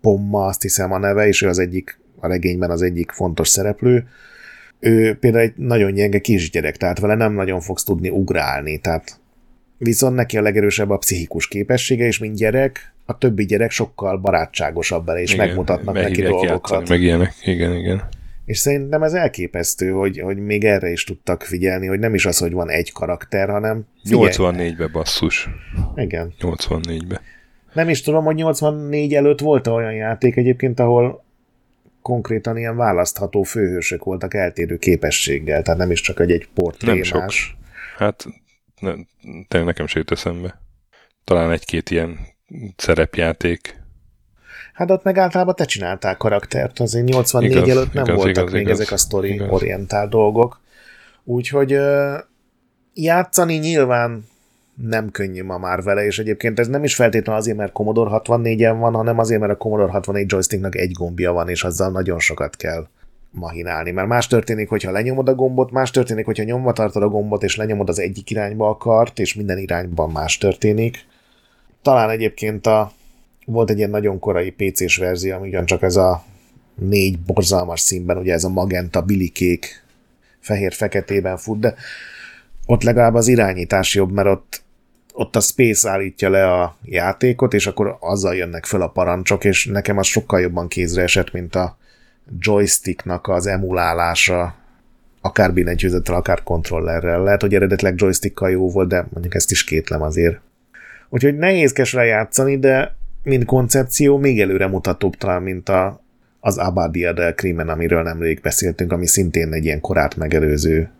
Pomma, 0.00 0.44
azt 0.44 0.62
hiszem 0.62 0.92
a 0.92 0.98
neve, 0.98 1.26
és 1.26 1.42
ő 1.42 1.48
az 1.48 1.58
egyik 1.58 1.98
a 2.20 2.26
regényben 2.26 2.70
az 2.70 2.82
egyik 2.82 3.10
fontos 3.10 3.48
szereplő, 3.48 4.08
ő 4.80 5.14
például 5.14 5.44
egy 5.44 5.52
nagyon 5.56 5.94
gyenge 5.94 6.18
kisgyerek, 6.18 6.76
tehát 6.76 6.98
vele 6.98 7.14
nem 7.14 7.32
nagyon 7.32 7.60
fogsz 7.60 7.84
tudni 7.84 8.08
ugrálni, 8.08 8.78
tehát 8.78 9.20
viszont 9.78 10.14
neki 10.14 10.36
a 10.38 10.42
legerősebb 10.42 10.90
a 10.90 10.96
pszichikus 10.96 11.48
képessége, 11.48 12.06
és 12.06 12.18
mint 12.18 12.36
gyerek, 12.36 12.92
a 13.06 13.18
többi 13.18 13.44
gyerek 13.44 13.70
sokkal 13.70 14.18
barátságosabb 14.18 15.06
vele, 15.06 15.20
és 15.20 15.32
igen, 15.32 15.46
megmutatnak 15.46 15.94
neki 15.94 16.22
dolgokat. 16.22 16.70
Játszani, 16.70 16.84
meg 16.88 17.00
ilyenek, 17.00 17.34
igen, 17.44 17.76
igen. 17.76 18.08
És 18.44 18.58
szerintem 18.58 19.02
ez 19.02 19.12
elképesztő, 19.12 19.90
hogy, 19.90 20.20
hogy 20.20 20.36
még 20.36 20.64
erre 20.64 20.90
is 20.90 21.04
tudtak 21.04 21.42
figyelni, 21.42 21.86
hogy 21.86 21.98
nem 21.98 22.14
is 22.14 22.26
az, 22.26 22.38
hogy 22.38 22.52
van 22.52 22.70
egy 22.70 22.92
karakter, 22.92 23.48
hanem... 23.48 23.86
84-be 24.10 24.86
basszus. 24.86 25.48
Igen. 25.96 26.34
84-be. 26.40 27.20
Nem 27.72 27.88
is 27.88 28.02
tudom, 28.02 28.24
hogy 28.24 28.34
84 28.34 29.14
előtt 29.14 29.40
volt 29.40 29.66
olyan 29.66 29.92
játék 29.92 30.36
egyébként, 30.36 30.80
ahol 30.80 31.24
konkrétan 32.08 32.56
ilyen 32.56 32.76
választható 32.76 33.42
főhősök 33.42 34.04
voltak 34.04 34.34
eltérő 34.34 34.76
képességgel, 34.76 35.62
tehát 35.62 35.80
nem 35.80 35.90
is 35.90 36.00
csak 36.00 36.20
egy, 36.20 36.30
egy 36.30 36.48
portrémás. 36.54 37.10
Nem 37.10 37.28
sok. 37.28 37.56
Hát 37.96 38.24
ne, 38.80 38.92
tényleg 39.20 39.68
nekem 39.68 39.86
se 39.86 39.98
jut 39.98 40.10
eszembe. 40.10 40.60
Talán 41.24 41.50
egy-két 41.50 41.90
ilyen 41.90 42.18
szerepjáték. 42.76 43.80
Hát 44.72 44.90
ott 44.90 45.02
meg 45.02 45.18
általában 45.18 45.54
te 45.54 45.64
csináltál 45.64 46.16
karaktert, 46.16 46.80
azért 46.80 47.04
84 47.04 47.50
igaz, 47.50 47.68
előtt 47.68 47.92
nem 47.92 48.04
igaz, 48.04 48.16
voltak 48.16 48.42
igaz, 48.42 48.52
még 48.52 48.62
igaz, 48.62 48.80
ezek 48.80 48.92
a 48.92 48.96
story-orientál 48.96 50.08
dolgok. 50.08 50.60
Úgyhogy 51.24 51.78
játszani 52.94 53.54
nyilván 53.54 54.24
nem 54.82 55.10
könnyű 55.10 55.44
ma 55.44 55.58
már 55.58 55.82
vele, 55.82 56.04
és 56.04 56.18
egyébként 56.18 56.58
ez 56.58 56.68
nem 56.68 56.84
is 56.84 56.94
feltétlenül 56.94 57.40
azért, 57.40 57.56
mert 57.56 57.72
Commodore 57.72 58.20
64-en 58.24 58.76
van, 58.78 58.94
hanem 58.94 59.18
azért, 59.18 59.40
mert 59.40 59.52
a 59.52 59.56
Commodore 59.56 59.92
64 59.92 60.30
joysticknak 60.30 60.76
egy 60.76 60.92
gombja 60.92 61.32
van, 61.32 61.48
és 61.48 61.64
azzal 61.64 61.90
nagyon 61.90 62.18
sokat 62.18 62.56
kell 62.56 62.86
mahinálni. 63.30 63.90
Mert 63.90 64.08
más 64.08 64.26
történik, 64.26 64.68
hogyha 64.68 64.90
lenyomod 64.90 65.28
a 65.28 65.34
gombot, 65.34 65.70
más 65.70 65.90
történik, 65.90 66.24
hogyha 66.24 66.44
nyomva 66.44 66.72
tartod 66.72 67.02
a 67.02 67.08
gombot, 67.08 67.42
és 67.42 67.56
lenyomod 67.56 67.88
az 67.88 67.98
egyik 67.98 68.30
irányba 68.30 68.68
a 68.68 68.76
kart, 68.76 69.18
és 69.18 69.34
minden 69.34 69.58
irányban 69.58 70.10
más 70.10 70.38
történik. 70.38 71.06
Talán 71.82 72.10
egyébként 72.10 72.66
a, 72.66 72.92
volt 73.46 73.70
egy 73.70 73.78
ilyen 73.78 73.90
nagyon 73.90 74.18
korai 74.18 74.50
PC-s 74.50 74.96
verzió, 74.96 75.34
ami 75.34 75.48
ugyancsak 75.48 75.82
ez 75.82 75.96
a 75.96 76.24
négy 76.74 77.18
borzalmas 77.18 77.80
színben, 77.80 78.16
ugye 78.16 78.32
ez 78.32 78.44
a 78.44 78.48
magenta, 78.48 79.02
bilikék, 79.02 79.84
fehér-feketében 80.40 81.36
fut, 81.36 81.60
de 81.60 81.74
ott 82.66 82.82
legalább 82.82 83.14
az 83.14 83.28
irányítás 83.28 83.94
jobb, 83.94 84.12
mert 84.12 84.28
ott 84.28 84.62
ott 85.18 85.36
a 85.36 85.40
Space 85.40 85.90
állítja 85.90 86.30
le 86.30 86.52
a 86.52 86.76
játékot, 86.84 87.54
és 87.54 87.66
akkor 87.66 87.96
azzal 88.00 88.34
jönnek 88.34 88.64
föl 88.66 88.82
a 88.82 88.88
parancsok, 88.88 89.44
és 89.44 89.66
nekem 89.66 89.98
az 89.98 90.06
sokkal 90.06 90.40
jobban 90.40 90.68
kézre 90.68 91.02
esett, 91.02 91.32
mint 91.32 91.54
a 91.54 91.76
joysticknak 92.38 93.28
az 93.28 93.46
emulálása, 93.46 94.54
akár 95.20 95.52
billentyűzettel, 95.52 96.14
akár 96.14 96.42
kontrollerrel. 96.42 97.22
Lehet, 97.22 97.40
hogy 97.40 97.54
eredetleg 97.54 97.94
joystickkal 97.96 98.50
jó 98.50 98.70
volt, 98.70 98.88
de 98.88 99.06
mondjuk 99.10 99.34
ezt 99.34 99.50
is 99.50 99.64
kétlem 99.64 100.02
azért. 100.02 100.40
Úgyhogy 101.08 101.36
nehézkes 101.36 101.92
játszani, 101.92 102.58
de 102.58 102.94
mint 103.22 103.44
koncepció 103.44 104.18
még 104.18 104.40
előre 104.40 104.66
mutatóbb 104.66 105.16
talán, 105.16 105.42
mint 105.42 105.68
a, 105.68 106.00
az 106.40 106.58
Abadia 106.58 107.12
del 107.12 107.34
Crimen, 107.34 107.68
amiről 107.68 108.02
nemrég 108.02 108.40
beszéltünk, 108.40 108.92
ami 108.92 109.06
szintén 109.06 109.52
egy 109.52 109.64
ilyen 109.64 109.80
korát 109.80 110.16
megelőző 110.16 110.90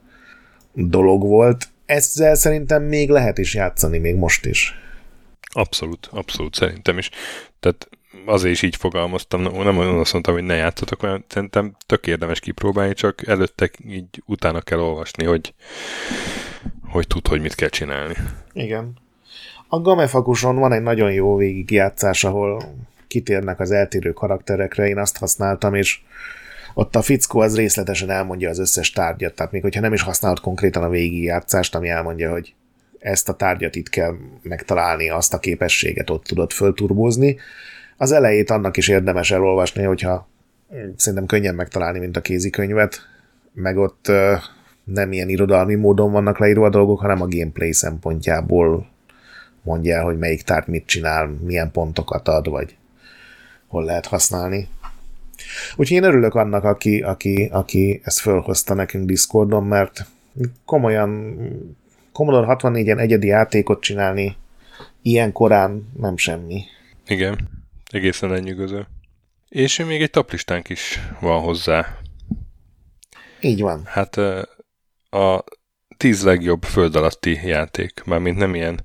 dolog 0.72 1.22
volt 1.22 1.68
ezzel 1.88 2.34
szerintem 2.34 2.82
még 2.82 3.10
lehet 3.10 3.38
is 3.38 3.54
játszani, 3.54 3.98
még 3.98 4.14
most 4.14 4.46
is. 4.46 4.74
Abszolút, 5.52 6.08
abszolút 6.12 6.54
szerintem 6.54 6.98
is. 6.98 7.10
Tehát 7.60 7.88
azért 8.26 8.54
is 8.54 8.62
így 8.62 8.76
fogalmaztam, 8.76 9.42
nem 9.42 9.78
olyan 9.78 9.98
azt 9.98 10.12
mondtam, 10.12 10.34
hogy 10.34 10.42
ne 10.42 10.54
játszatok, 10.54 11.00
mert 11.02 11.22
szerintem 11.28 11.76
tök 11.86 12.06
érdemes 12.06 12.40
kipróbálni, 12.40 12.94
csak 12.94 13.26
előtte 13.26 13.70
így 13.88 14.22
utána 14.26 14.60
kell 14.60 14.78
olvasni, 14.78 15.24
hogy, 15.24 15.54
hogy 16.88 17.06
tud, 17.06 17.26
hogy 17.26 17.40
mit 17.40 17.54
kell 17.54 17.68
csinálni. 17.68 18.14
Igen. 18.52 18.98
A 19.68 19.80
Gamefakuson 19.80 20.56
van 20.56 20.72
egy 20.72 20.82
nagyon 20.82 21.12
jó 21.12 21.36
végigjátszás, 21.36 22.24
ahol 22.24 22.74
kitérnek 23.06 23.60
az 23.60 23.70
eltérő 23.70 24.12
karakterekre, 24.12 24.88
én 24.88 24.98
azt 24.98 25.18
használtam, 25.18 25.74
és 25.74 26.00
ott 26.78 26.96
a 26.96 27.02
fickó 27.02 27.40
az 27.40 27.56
részletesen 27.56 28.10
elmondja 28.10 28.48
az 28.48 28.58
összes 28.58 28.90
tárgyat, 28.90 29.34
tehát 29.34 29.52
még 29.52 29.62
hogyha 29.62 29.80
nem 29.80 29.92
is 29.92 30.02
használod 30.02 30.40
konkrétan 30.40 30.82
a 30.82 30.88
végigjátszást, 30.88 31.74
ami 31.74 31.88
elmondja, 31.88 32.30
hogy 32.30 32.54
ezt 32.98 33.28
a 33.28 33.34
tárgyat 33.34 33.74
itt 33.74 33.88
kell 33.88 34.14
megtalálni, 34.42 35.10
azt 35.10 35.34
a 35.34 35.38
képességet 35.38 36.10
ott 36.10 36.24
tudod 36.24 36.52
fölturbózni. 36.52 37.36
Az 37.96 38.12
elejét 38.12 38.50
annak 38.50 38.76
is 38.76 38.88
érdemes 38.88 39.30
elolvasni, 39.30 39.82
hogyha 39.82 40.28
szerintem 40.96 41.26
könnyen 41.26 41.54
megtalálni, 41.54 41.98
mint 41.98 42.16
a 42.16 42.20
kézikönyvet, 42.20 43.00
meg 43.52 43.76
ott 43.76 44.12
nem 44.84 45.12
ilyen 45.12 45.28
irodalmi 45.28 45.74
módon 45.74 46.12
vannak 46.12 46.38
leírva 46.38 46.66
a 46.66 46.70
dolgok, 46.70 47.00
hanem 47.00 47.22
a 47.22 47.28
gameplay 47.28 47.72
szempontjából 47.72 48.88
mondja 49.62 49.96
el, 49.96 50.04
hogy 50.04 50.18
melyik 50.18 50.42
tárgy 50.42 50.68
mit 50.68 50.86
csinál, 50.86 51.26
milyen 51.26 51.70
pontokat 51.70 52.28
ad, 52.28 52.48
vagy 52.48 52.76
hol 53.66 53.84
lehet 53.84 54.06
használni. 54.06 54.68
Úgyhogy 55.76 55.96
én 55.96 56.02
örülök 56.02 56.34
annak, 56.34 56.64
aki, 56.64 57.00
aki, 57.00 57.48
aki 57.52 58.00
ezt 58.04 58.20
fölhozta 58.20 58.74
nekünk 58.74 59.06
Discordon, 59.06 59.64
mert 59.64 60.06
komolyan 60.64 61.36
Commodore 62.12 62.56
64-en 62.58 62.98
egyedi 62.98 63.26
játékot 63.26 63.82
csinálni 63.82 64.36
ilyen 65.02 65.32
korán 65.32 65.92
nem 65.96 66.16
semmi. 66.16 66.62
Igen, 67.06 67.48
egészen 67.90 68.30
lenyűgöző. 68.30 68.86
És 69.48 69.84
még 69.84 70.02
egy 70.02 70.10
taplistánk 70.10 70.68
is 70.68 71.00
van 71.20 71.40
hozzá. 71.40 71.98
Így 73.40 73.60
van. 73.60 73.82
Hát 73.84 74.16
a 75.10 75.44
tíz 75.96 76.24
legjobb 76.24 76.62
föld 76.62 76.96
alatti 76.96 77.40
játék, 77.44 78.02
mármint 78.04 78.36
nem 78.36 78.54
ilyen 78.54 78.84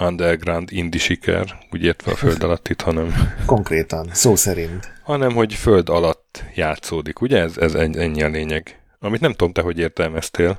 underground 0.00 0.72
indie 0.72 1.00
siker, 1.00 1.58
úgy 1.70 1.84
értve 1.84 2.12
a 2.12 2.14
föld 2.14 2.42
alattit, 2.42 2.80
hanem... 2.80 3.14
Konkrétan, 3.46 4.08
szó 4.12 4.36
szerint. 4.36 4.92
Hanem, 5.02 5.32
hogy 5.32 5.54
föld 5.54 5.88
alatt 5.88 6.44
játszódik, 6.54 7.20
ugye? 7.20 7.40
Ez, 7.42 7.56
ez 7.56 7.74
ennyi 7.74 8.22
a 8.22 8.28
lényeg. 8.28 8.80
Amit 8.98 9.20
nem 9.20 9.32
tudom, 9.32 9.52
te 9.52 9.60
hogy 9.62 9.78
értelmeztél. 9.78 10.58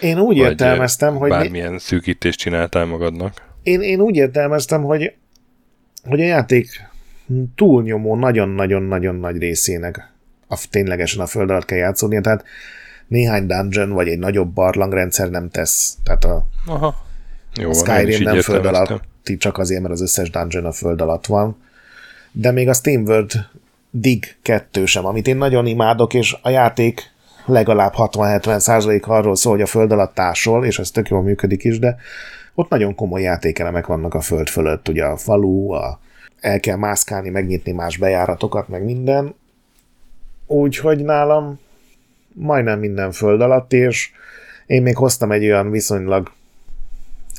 Én 0.00 0.18
úgy 0.18 0.38
Vagy 0.38 0.50
értelmeztem, 0.50 1.16
hogy... 1.16 1.30
Bármilyen 1.30 1.72
mi... 1.72 1.78
szűkítést 1.78 2.38
csináltál 2.38 2.84
magadnak. 2.84 3.42
Én, 3.62 3.80
én 3.80 4.00
úgy 4.00 4.16
értelmeztem, 4.16 4.82
hogy, 4.82 5.12
hogy 6.04 6.20
a 6.20 6.24
játék 6.24 6.68
túlnyomó 7.54 8.16
nagyon-nagyon-nagyon 8.16 9.14
nagy 9.14 9.38
részének 9.38 10.12
a, 10.48 10.66
ténylegesen 10.70 11.20
a 11.20 11.26
föld 11.26 11.50
alatt 11.50 11.64
kell 11.64 11.78
játszódnia, 11.78 12.20
tehát 12.20 12.44
néhány 13.06 13.46
dungeon 13.46 13.90
vagy 13.90 14.08
egy 14.08 14.18
nagyobb 14.18 14.52
barlangrendszer 14.52 15.30
nem 15.30 15.50
tesz. 15.50 15.96
Tehát 16.04 16.24
a, 16.24 16.46
Aha. 16.66 17.05
Jó, 17.60 17.70
a 17.70 17.74
Skyrim 17.74 18.22
nem 18.22 18.40
föld 18.40 18.66
alatti, 18.66 19.36
csak 19.36 19.58
azért, 19.58 19.80
mert 19.80 19.94
az 19.94 20.00
összes 20.00 20.30
dungeon 20.30 20.64
a 20.64 20.72
föld 20.72 21.00
alatt 21.00 21.26
van. 21.26 21.56
De 22.32 22.50
még 22.50 22.68
a 22.68 22.74
SteamWorld 22.74 23.32
Dig 23.90 24.36
2 24.42 24.86
sem, 24.86 25.06
amit 25.06 25.26
én 25.26 25.36
nagyon 25.36 25.66
imádok, 25.66 26.14
és 26.14 26.36
a 26.42 26.50
játék 26.50 27.10
legalább 27.46 27.92
60-70 27.96 28.58
százalék 28.58 29.06
arról 29.06 29.36
szól, 29.36 29.52
hogy 29.52 29.62
a 29.62 29.66
föld 29.66 29.92
alatt 29.92 30.14
tásol, 30.14 30.64
és 30.64 30.78
ez 30.78 30.90
tök 30.90 31.08
jól 31.08 31.22
működik 31.22 31.64
is, 31.64 31.78
de 31.78 31.96
ott 32.54 32.68
nagyon 32.68 32.94
komoly 32.94 33.22
játékelemek 33.22 33.86
vannak 33.86 34.14
a 34.14 34.20
föld 34.20 34.48
fölött, 34.48 34.88
ugye 34.88 35.04
a 35.04 35.16
falu, 35.16 35.70
a, 35.70 36.00
el 36.40 36.60
kell 36.60 36.76
mászkálni, 36.76 37.28
megnyitni 37.28 37.72
más 37.72 37.96
bejáratokat, 37.96 38.68
meg 38.68 38.84
minden. 38.84 39.34
Úgyhogy 40.46 41.04
nálam 41.04 41.58
majdnem 42.32 42.78
minden 42.78 43.12
föld 43.12 43.40
alatt, 43.40 43.72
és 43.72 44.10
én 44.66 44.82
még 44.82 44.96
hoztam 44.96 45.32
egy 45.32 45.44
olyan 45.44 45.70
viszonylag 45.70 46.32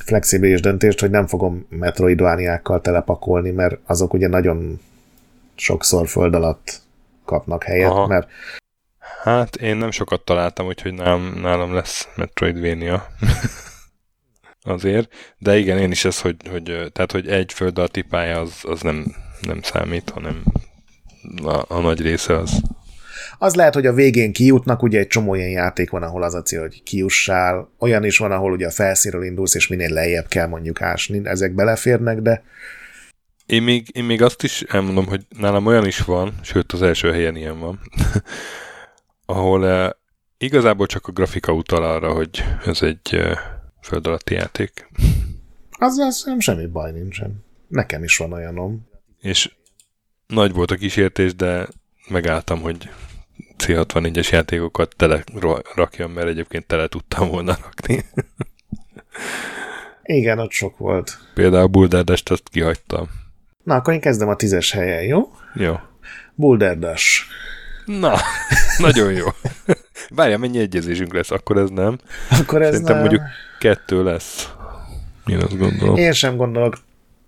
flexibilis 0.08 0.60
döntést, 0.60 1.00
hogy 1.00 1.10
nem 1.10 1.26
fogom 1.26 1.66
metroidvániákkal 1.68 2.80
telepakolni, 2.80 3.50
mert 3.50 3.78
azok 3.86 4.12
ugye 4.12 4.28
nagyon 4.28 4.80
sokszor 5.54 6.08
föld 6.08 6.34
alatt 6.34 6.80
kapnak 7.24 7.62
helyet, 7.62 7.90
Aha. 7.90 8.06
mert 8.06 8.28
Hát 9.22 9.56
én 9.56 9.76
nem 9.76 9.90
sokat 9.90 10.24
találtam, 10.24 10.66
úgyhogy 10.66 10.94
nálam, 10.94 11.40
nálam 11.40 11.74
lesz 11.74 12.08
Metroidvania. 12.16 13.06
Azért. 14.62 15.12
De 15.38 15.58
igen, 15.58 15.78
én 15.78 15.90
is 15.90 16.04
ez, 16.04 16.20
hogy, 16.20 16.36
hogy, 16.50 16.90
tehát, 16.92 17.12
hogy 17.12 17.28
egy 17.28 17.52
föld 17.52 17.78
alatti 17.78 18.02
pálya 18.02 18.40
az, 18.40 18.60
az 18.62 18.80
nem, 18.80 19.14
nem 19.40 19.62
számít, 19.62 20.10
hanem 20.10 20.42
a, 21.42 21.64
a 21.68 21.80
nagy 21.80 22.00
része 22.00 22.38
az, 22.38 22.60
az 23.38 23.54
lehet, 23.54 23.74
hogy 23.74 23.86
a 23.86 23.92
végén 23.92 24.32
kijutnak, 24.32 24.82
ugye 24.82 24.98
egy 24.98 25.06
csomó 25.06 25.34
ilyen 25.34 25.50
játék 25.50 25.90
van, 25.90 26.02
ahol 26.02 26.22
az 26.22 26.34
a 26.34 26.42
cél, 26.42 26.60
hogy 26.60 26.82
kiussál, 26.82 27.70
olyan 27.78 28.04
is 28.04 28.18
van, 28.18 28.32
ahol 28.32 28.52
ugye 28.52 28.66
a 28.66 28.70
felszínről 28.70 29.24
indulsz, 29.24 29.54
és 29.54 29.66
minél 29.66 29.92
lejjebb 29.92 30.28
kell 30.28 30.46
mondjuk 30.46 30.82
ásni, 30.82 31.20
ezek 31.24 31.54
beleférnek, 31.54 32.18
de 32.18 32.42
én 33.48 33.62
még, 33.62 33.88
én 33.92 34.04
még 34.04 34.22
azt 34.22 34.42
is 34.42 34.62
elmondom, 34.62 35.06
hogy 35.06 35.26
nálam 35.38 35.66
olyan 35.66 35.86
is 35.86 35.98
van, 35.98 36.34
sőt 36.42 36.72
az 36.72 36.82
első 36.82 37.12
helyen 37.12 37.36
ilyen 37.36 37.58
van, 37.58 37.80
ahol 39.26 39.62
uh, 39.62 39.90
igazából 40.38 40.86
csak 40.86 41.06
a 41.06 41.12
grafika 41.12 41.52
utal 41.52 41.84
arra, 41.84 42.12
hogy 42.12 42.44
ez 42.64 42.82
egy 42.82 43.10
uh, 43.12 43.38
föld 43.82 44.06
alatti 44.06 44.34
játék. 44.34 44.88
Azzal 45.70 46.10
nem 46.24 46.40
semmi 46.40 46.66
baj 46.66 46.92
nincsen. 46.92 47.44
Nekem 47.68 48.04
is 48.04 48.16
van 48.16 48.32
olyanom. 48.32 48.88
És 49.20 49.52
nagy 50.26 50.52
volt 50.52 50.70
a 50.70 50.76
kísértés, 50.76 51.34
de 51.34 51.68
megálltam, 52.08 52.60
hogy 52.60 52.90
C64-es 53.64 54.30
játékokat 54.30 54.94
tele 54.96 55.24
rakjam, 55.74 56.10
mert 56.12 56.28
egyébként 56.28 56.66
tele 56.66 56.86
tudtam 56.86 57.28
volna 57.28 57.56
rakni. 57.62 58.04
Igen, 60.02 60.38
ott 60.38 60.50
sok 60.50 60.78
volt. 60.78 61.18
Például 61.34 61.62
a 61.62 61.68
Bullderdest 61.68 62.30
azt 62.30 62.48
kihagytam. 62.50 63.08
Na, 63.64 63.74
akkor 63.74 63.92
én 63.94 64.00
kezdem 64.00 64.28
a 64.28 64.36
tízes 64.36 64.72
helyen, 64.72 65.02
jó? 65.02 65.32
Jó. 65.54 65.74
Bulderdas. 66.34 67.28
Na, 67.84 68.14
nagyon 68.78 69.12
jó. 69.12 69.26
Várjál, 70.08 70.38
mennyi 70.38 70.58
egyezésünk 70.58 71.12
lesz? 71.14 71.30
Akkor 71.30 71.56
ez 71.58 71.70
nem. 71.70 71.98
Akkor 72.30 72.62
ez 72.62 72.70
Szerintem 72.70 72.94
nem. 72.94 73.04
mondjuk 73.04 73.22
kettő 73.58 74.02
lesz. 74.04 74.52
Én 75.26 75.40
azt 75.40 75.58
gondolom. 75.58 75.96
Én 75.96 76.12
sem 76.12 76.36
gondolok 76.36 76.78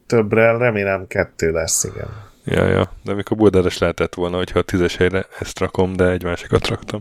többre, 0.07 0.57
remélem 0.57 1.07
kettő 1.07 1.51
lesz, 1.51 1.85
igen. 1.85 2.09
Ja, 2.51 2.69
ja. 2.69 2.93
De 3.05 3.13
amikor 3.13 3.37
buldáros 3.37 3.79
lehetett 3.79 4.15
volna, 4.15 4.37
hogyha 4.37 4.59
a 4.59 4.63
tízes 4.63 4.97
helyre 4.97 5.27
ezt 5.41 5.59
rakom, 5.59 5.97
de 5.97 6.11
egy 6.11 6.23
másikat 6.23 6.67
raktam. 6.67 7.01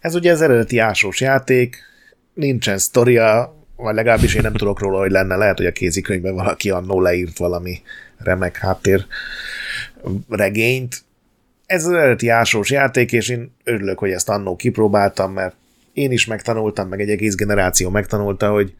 Ez 0.00 0.14
ugye 0.14 0.32
az 0.32 0.40
eredeti 0.40 0.78
ásós 0.78 1.20
játék, 1.20 1.76
nincsen 2.34 2.78
sztoria, 2.78 3.54
vagy 3.76 3.94
legalábbis 3.94 4.34
én 4.34 4.42
nem 4.42 4.52
tudok 4.52 4.80
róla, 4.80 4.98
hogy 4.98 5.10
lenne. 5.10 5.36
Lehet, 5.36 5.56
hogy 5.56 5.66
a 5.66 5.72
kézikönyvben 5.72 6.34
valaki 6.34 6.70
annó 6.70 7.00
leírt 7.00 7.38
valami 7.38 7.82
remek 8.18 8.56
háttér 8.56 9.06
regényt. 10.28 11.02
Ez 11.66 11.84
az 11.84 11.92
eredeti 11.92 12.28
ásós 12.28 12.70
játék, 12.70 13.12
és 13.12 13.28
én 13.28 13.54
örülök, 13.64 13.98
hogy 13.98 14.10
ezt 14.10 14.28
annó 14.28 14.56
kipróbáltam, 14.56 15.32
mert 15.32 15.54
én 15.92 16.12
is 16.12 16.26
megtanultam, 16.26 16.88
meg 16.88 17.00
egy 17.00 17.10
egész 17.10 17.34
generáció 17.34 17.90
megtanulta, 17.90 18.50
hogy 18.50 18.74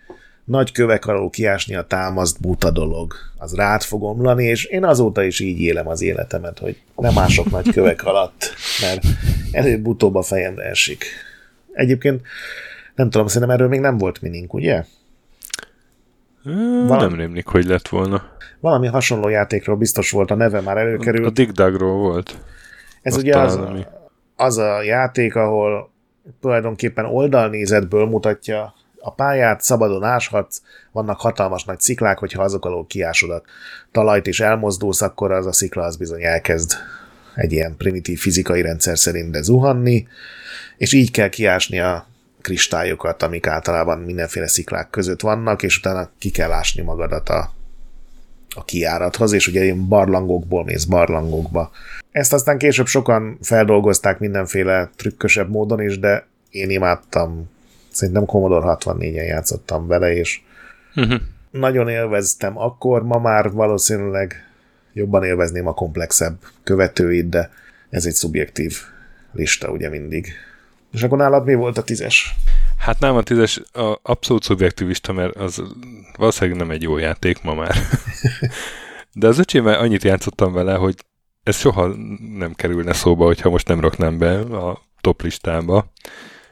nagy 0.44 0.72
kövek 0.72 1.06
alól 1.06 1.30
kiásni 1.30 1.74
a 1.74 1.86
támaszt 1.86 2.40
buta 2.40 2.70
dolog. 2.70 3.14
Az 3.36 3.54
rád 3.54 3.82
fog 3.82 4.02
omlani, 4.02 4.44
és 4.44 4.64
én 4.64 4.84
azóta 4.84 5.22
is 5.22 5.40
így 5.40 5.60
élem 5.60 5.88
az 5.88 6.02
életemet, 6.02 6.58
hogy 6.58 6.82
nem 6.96 7.18
ások 7.18 7.50
nagy 7.50 7.72
kövek 7.72 8.04
alatt, 8.04 8.54
mert 8.80 9.02
előbb-utóbb 9.52 10.14
a 10.14 10.22
fejemre 10.22 10.64
esik. 10.64 11.04
Egyébként 11.72 12.22
nem 12.94 13.10
tudom, 13.10 13.26
szerintem 13.26 13.56
erről 13.56 13.68
még 13.68 13.80
nem 13.80 13.98
volt 13.98 14.20
minink, 14.20 14.54
ugye? 14.54 14.84
Valami. 16.42 17.00
Nem 17.00 17.14
rémlik, 17.14 17.46
hogy 17.46 17.64
lett 17.64 17.88
volna. 17.88 18.22
Valami 18.60 18.86
hasonló 18.86 19.28
játékról 19.28 19.76
biztos 19.76 20.10
volt, 20.10 20.30
a 20.30 20.34
neve 20.34 20.60
már 20.60 20.76
előkerült. 20.76 21.26
A 21.26 21.30
Dig 21.30 21.50
Dugról 21.50 21.98
volt. 21.98 22.38
Ez 23.02 23.12
Azt 23.12 23.22
ugye 23.22 23.38
az, 23.38 23.56
ami... 23.56 23.86
az 24.36 24.58
a 24.58 24.82
játék, 24.82 25.36
ahol 25.36 25.90
tulajdonképpen 26.40 27.04
oldalnézetből 27.04 28.06
mutatja 28.06 28.74
a 29.00 29.12
pályát, 29.12 29.62
szabadon 29.62 30.04
áshatsz, 30.04 30.62
vannak 30.92 31.20
hatalmas 31.20 31.64
nagy 31.64 31.80
sziklák, 31.80 32.18
hogyha 32.18 32.42
azok 32.42 32.64
alól 32.64 32.86
kiásod 32.86 33.30
a 33.30 33.42
talajt 33.92 34.26
és 34.26 34.40
elmozdulsz, 34.40 35.02
akkor 35.02 35.32
az 35.32 35.46
a 35.46 35.52
szikla 35.52 35.82
az 35.82 35.96
bizony 35.96 36.22
elkezd 36.22 36.72
egy 37.34 37.52
ilyen 37.52 37.76
primitív 37.76 38.18
fizikai 38.18 38.62
rendszer 38.62 38.98
szerint 38.98 39.30
de 39.30 39.42
zuhanni, 39.42 40.06
és 40.76 40.92
így 40.92 41.10
kell 41.10 41.28
kiásni 41.28 41.80
a 41.80 42.06
kristályokat, 42.40 43.22
amik 43.22 43.46
általában 43.46 43.98
mindenféle 43.98 44.46
sziklák 44.46 44.90
között 44.90 45.20
vannak, 45.20 45.62
és 45.62 45.78
utána 45.78 46.10
ki 46.18 46.30
kell 46.30 46.52
ásni 46.52 46.82
magadat 46.82 47.28
a, 47.28 47.52
a 48.54 48.64
kiárathoz, 48.64 49.32
és 49.32 49.48
ugye 49.48 49.62
ilyen 49.62 49.88
barlangokból 49.88 50.64
mész 50.64 50.84
barlangokba. 50.84 51.70
Ezt 52.10 52.32
aztán 52.32 52.58
később 52.58 52.86
sokan 52.86 53.38
feldolgozták 53.42 54.18
mindenféle 54.18 54.90
trükkösebb 54.96 55.50
módon 55.50 55.80
is, 55.80 55.98
de 55.98 56.26
én 56.50 56.70
imádtam. 56.70 57.50
Szerintem 57.90 58.24
Commodore 58.24 58.76
64-en 58.78 59.26
játszottam 59.26 59.86
vele, 59.86 60.12
és 60.12 60.40
uh-huh. 60.96 61.20
nagyon 61.50 61.88
élveztem 61.88 62.58
akkor, 62.58 63.02
ma 63.02 63.18
már 63.18 63.50
valószínűleg 63.50 64.50
jobban 64.92 65.24
élvezném 65.24 65.66
a 65.66 65.74
komplexebb 65.74 66.38
követőit, 66.62 67.28
de 67.28 67.50
ez 67.90 68.06
egy 68.06 68.12
szubjektív 68.12 68.76
lista 69.32 69.70
ugye 69.70 69.88
mindig. 69.88 70.32
És 70.92 71.02
akkor 71.02 71.18
nálad 71.18 71.44
mi 71.44 71.54
volt 71.54 71.78
a 71.78 71.82
tízes? 71.82 72.34
Hát 72.78 73.00
nem 73.00 73.16
a 73.16 73.22
tízes 73.22 73.60
a 73.72 73.98
abszolút 74.02 74.42
szubjektivista, 74.42 75.12
mert 75.12 75.36
az 75.36 75.62
valószínűleg 76.16 76.58
nem 76.58 76.70
egy 76.70 76.82
jó 76.82 76.98
játék 76.98 77.42
ma 77.42 77.54
már. 77.54 77.74
De 79.12 79.26
az 79.26 79.38
öcsémmel 79.38 79.78
annyit 79.78 80.04
játszottam 80.04 80.52
vele, 80.52 80.74
hogy 80.74 80.94
ez 81.42 81.56
soha 81.56 81.86
nem 82.36 82.54
kerülne 82.54 82.92
szóba, 82.92 83.24
hogyha 83.24 83.50
most 83.50 83.68
nem 83.68 83.80
raknám 83.80 84.18
be 84.18 84.38
a 84.38 84.82
top 85.00 85.22
listába. 85.22 85.92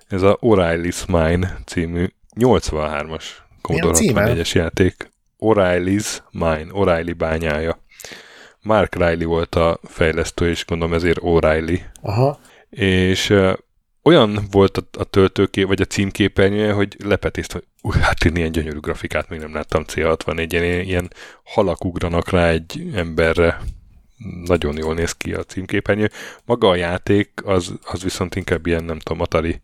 Ez 0.09 0.23
a 0.23 0.39
O'Reilly's 0.41 1.07
Mine 1.07 1.59
című 1.67 2.07
83-as 2.41 3.25
Commodore 3.63 3.99
64-es 3.99 4.53
játék. 4.53 5.11
O'Reilly's 5.39 6.19
Mine, 6.31 6.67
O'Reilly 6.71 7.15
bányája. 7.17 7.79
Mark 8.63 8.95
Riley 8.95 9.27
volt 9.27 9.55
a 9.55 9.79
fejlesztő, 9.83 10.49
és 10.49 10.65
gondolom 10.67 10.95
ezért 10.95 11.19
O'Reilly. 11.23 11.81
Aha. 12.03 12.41
És 12.71 13.35
olyan 14.03 14.39
volt 14.51 14.77
a, 14.77 14.83
a 14.99 15.05
töltőké, 15.05 15.63
vagy 15.63 15.81
a 15.81 15.85
címképernyője, 15.85 16.73
hogy 16.73 16.97
lepetészt, 17.05 17.53
hogy 17.53 17.65
uh, 17.83 17.95
hát 17.95 18.25
én 18.25 18.37
ilyen 18.37 18.53
gyönyörű 18.53 18.79
grafikát 18.79 19.29
még 19.29 19.41
nem 19.41 19.55
láttam 19.55 19.85
C64, 19.87 20.47
ilyen, 20.49 20.81
ilyen 20.81 21.11
halak 21.45 21.85
ugranak 21.85 22.31
rá 22.31 22.49
egy 22.49 22.91
emberre, 22.95 23.61
nagyon 24.45 24.77
jól 24.77 24.95
néz 24.95 25.13
ki 25.13 25.35
a 25.35 25.43
címképernyő. 25.43 26.11
Maga 26.45 26.69
a 26.69 26.75
játék, 26.75 27.31
az, 27.45 27.75
az 27.85 28.03
viszont 28.03 28.35
inkább 28.35 28.67
ilyen, 28.67 28.85
nem 28.85 28.99
tudom, 28.99 29.21
Atari 29.21 29.61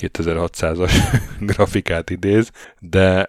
2600-as 0.00 0.92
grafikát 1.52 2.10
idéz, 2.10 2.50
de 2.78 3.28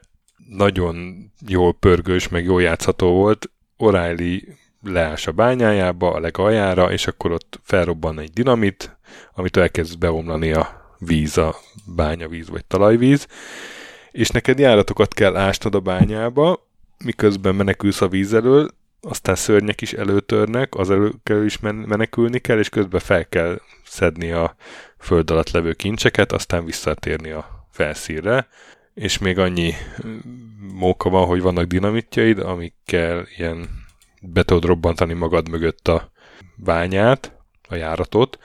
nagyon 0.49 1.25
jól 1.47 1.73
pörgős, 1.73 2.27
meg 2.27 2.43
jól 2.43 2.62
játszható 2.62 3.12
volt. 3.12 3.51
O'Reilly 3.77 4.41
leás 4.84 5.27
a 5.27 5.31
bányájába, 5.31 6.13
a 6.13 6.19
legaljára, 6.19 6.91
és 6.91 7.07
akkor 7.07 7.31
ott 7.31 7.60
felrobban 7.63 8.19
egy 8.19 8.31
dinamit, 8.31 8.97
amit 9.34 9.57
elkezd 9.57 9.97
beomlani 9.97 10.51
a 10.51 10.95
víz, 10.97 11.38
a 11.38 11.55
bányavíz 11.95 12.49
vagy 12.49 12.65
talajvíz, 12.65 13.27
és 14.12 14.29
neked 14.29 14.60
járatokat 14.60 15.13
kell 15.13 15.36
ásnod 15.36 15.75
a 15.75 15.79
bányába, 15.79 16.67
miközben 17.03 17.55
menekülsz 17.55 18.01
a 18.01 18.07
víz 18.07 18.34
elől, 18.34 18.69
aztán 19.01 19.35
szörnyek 19.35 19.81
is 19.81 19.93
előtörnek, 19.93 20.75
az 20.75 20.89
elő 20.89 21.11
kell 21.23 21.43
is 21.43 21.59
menekülni 21.59 22.39
kell, 22.39 22.59
és 22.59 22.69
közben 22.69 22.99
fel 22.99 23.27
kell 23.29 23.61
szedni 23.85 24.31
a 24.31 24.55
föld 24.97 25.31
alatt 25.31 25.51
levő 25.51 25.73
kincseket, 25.73 26.31
aztán 26.31 26.65
visszatérni 26.65 27.31
a 27.31 27.67
felszínre, 27.71 28.47
és 28.93 29.17
még 29.17 29.39
annyi 29.39 29.73
móka 30.73 31.09
van, 31.09 31.25
hogy 31.25 31.41
vannak 31.41 31.65
dinamitjaid, 31.65 32.39
amikkel 32.39 33.27
ilyen 33.37 33.69
be 34.21 34.43
tudod 34.43 34.65
robbantani 34.65 35.13
magad 35.13 35.49
mögött 35.49 35.87
a 35.87 36.11
bányát, 36.55 37.35
a 37.69 37.75
járatot, 37.75 38.37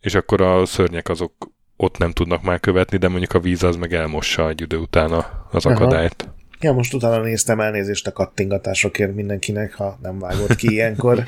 és 0.00 0.14
akkor 0.14 0.40
a 0.40 0.66
szörnyek 0.66 1.08
azok 1.08 1.32
ott 1.76 1.98
nem 1.98 2.12
tudnak 2.12 2.42
már 2.42 2.60
követni, 2.60 2.96
de 2.96 3.08
mondjuk 3.08 3.34
a 3.34 3.40
víz 3.40 3.62
az 3.62 3.76
meg 3.76 3.92
elmossa 3.92 4.48
egy 4.48 4.60
idő 4.60 4.76
után 4.76 5.24
az 5.50 5.66
akadályt. 5.66 6.27
Ja, 6.60 6.72
most 6.72 6.94
utána 6.94 7.22
néztem 7.22 7.60
elnézést 7.60 8.06
a 8.06 8.12
kattingatásokért 8.12 9.14
mindenkinek, 9.14 9.74
ha 9.74 9.98
nem 10.02 10.18
vágott 10.18 10.54
ki 10.54 10.72
ilyenkor. 10.72 11.24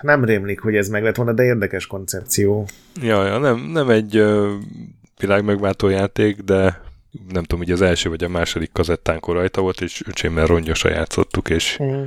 Nem 0.00 0.24
rémlik, 0.24 0.60
hogy 0.60 0.76
ez 0.76 0.88
meg 0.88 1.02
lett 1.02 1.16
volna, 1.16 1.32
de 1.32 1.42
érdekes 1.42 1.86
koncepció. 1.86 2.66
Ja, 3.02 3.26
ja 3.26 3.38
nem, 3.38 3.58
nem 3.58 3.90
egy 3.90 4.18
uh, 4.18 4.48
világmegváltó 5.20 5.88
játék, 5.88 6.40
de 6.40 6.80
nem 7.32 7.42
tudom, 7.42 7.64
hogy 7.64 7.72
az 7.72 7.82
első 7.82 8.08
vagy 8.08 8.24
a 8.24 8.28
második 8.28 8.72
kazettánkor 8.72 9.34
rajta 9.34 9.60
volt, 9.60 9.80
és 9.80 10.02
öcsémmel 10.06 10.46
rongyosra 10.46 10.90
játszottuk, 10.90 11.50
és 11.50 11.78
mm 11.82 12.04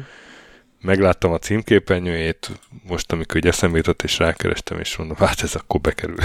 megláttam 0.82 1.32
a 1.32 1.38
címképernyőjét, 1.38 2.52
most 2.88 3.12
amikor 3.12 3.38
egy 3.38 3.48
eszembe 3.48 3.78
jutott, 3.78 4.02
és 4.02 4.18
rákerestem, 4.18 4.80
és 4.80 4.98
mondom, 4.98 5.18
hát 5.18 5.42
ez 5.42 5.56
akkor 5.56 5.82
bekerül. 5.82 6.16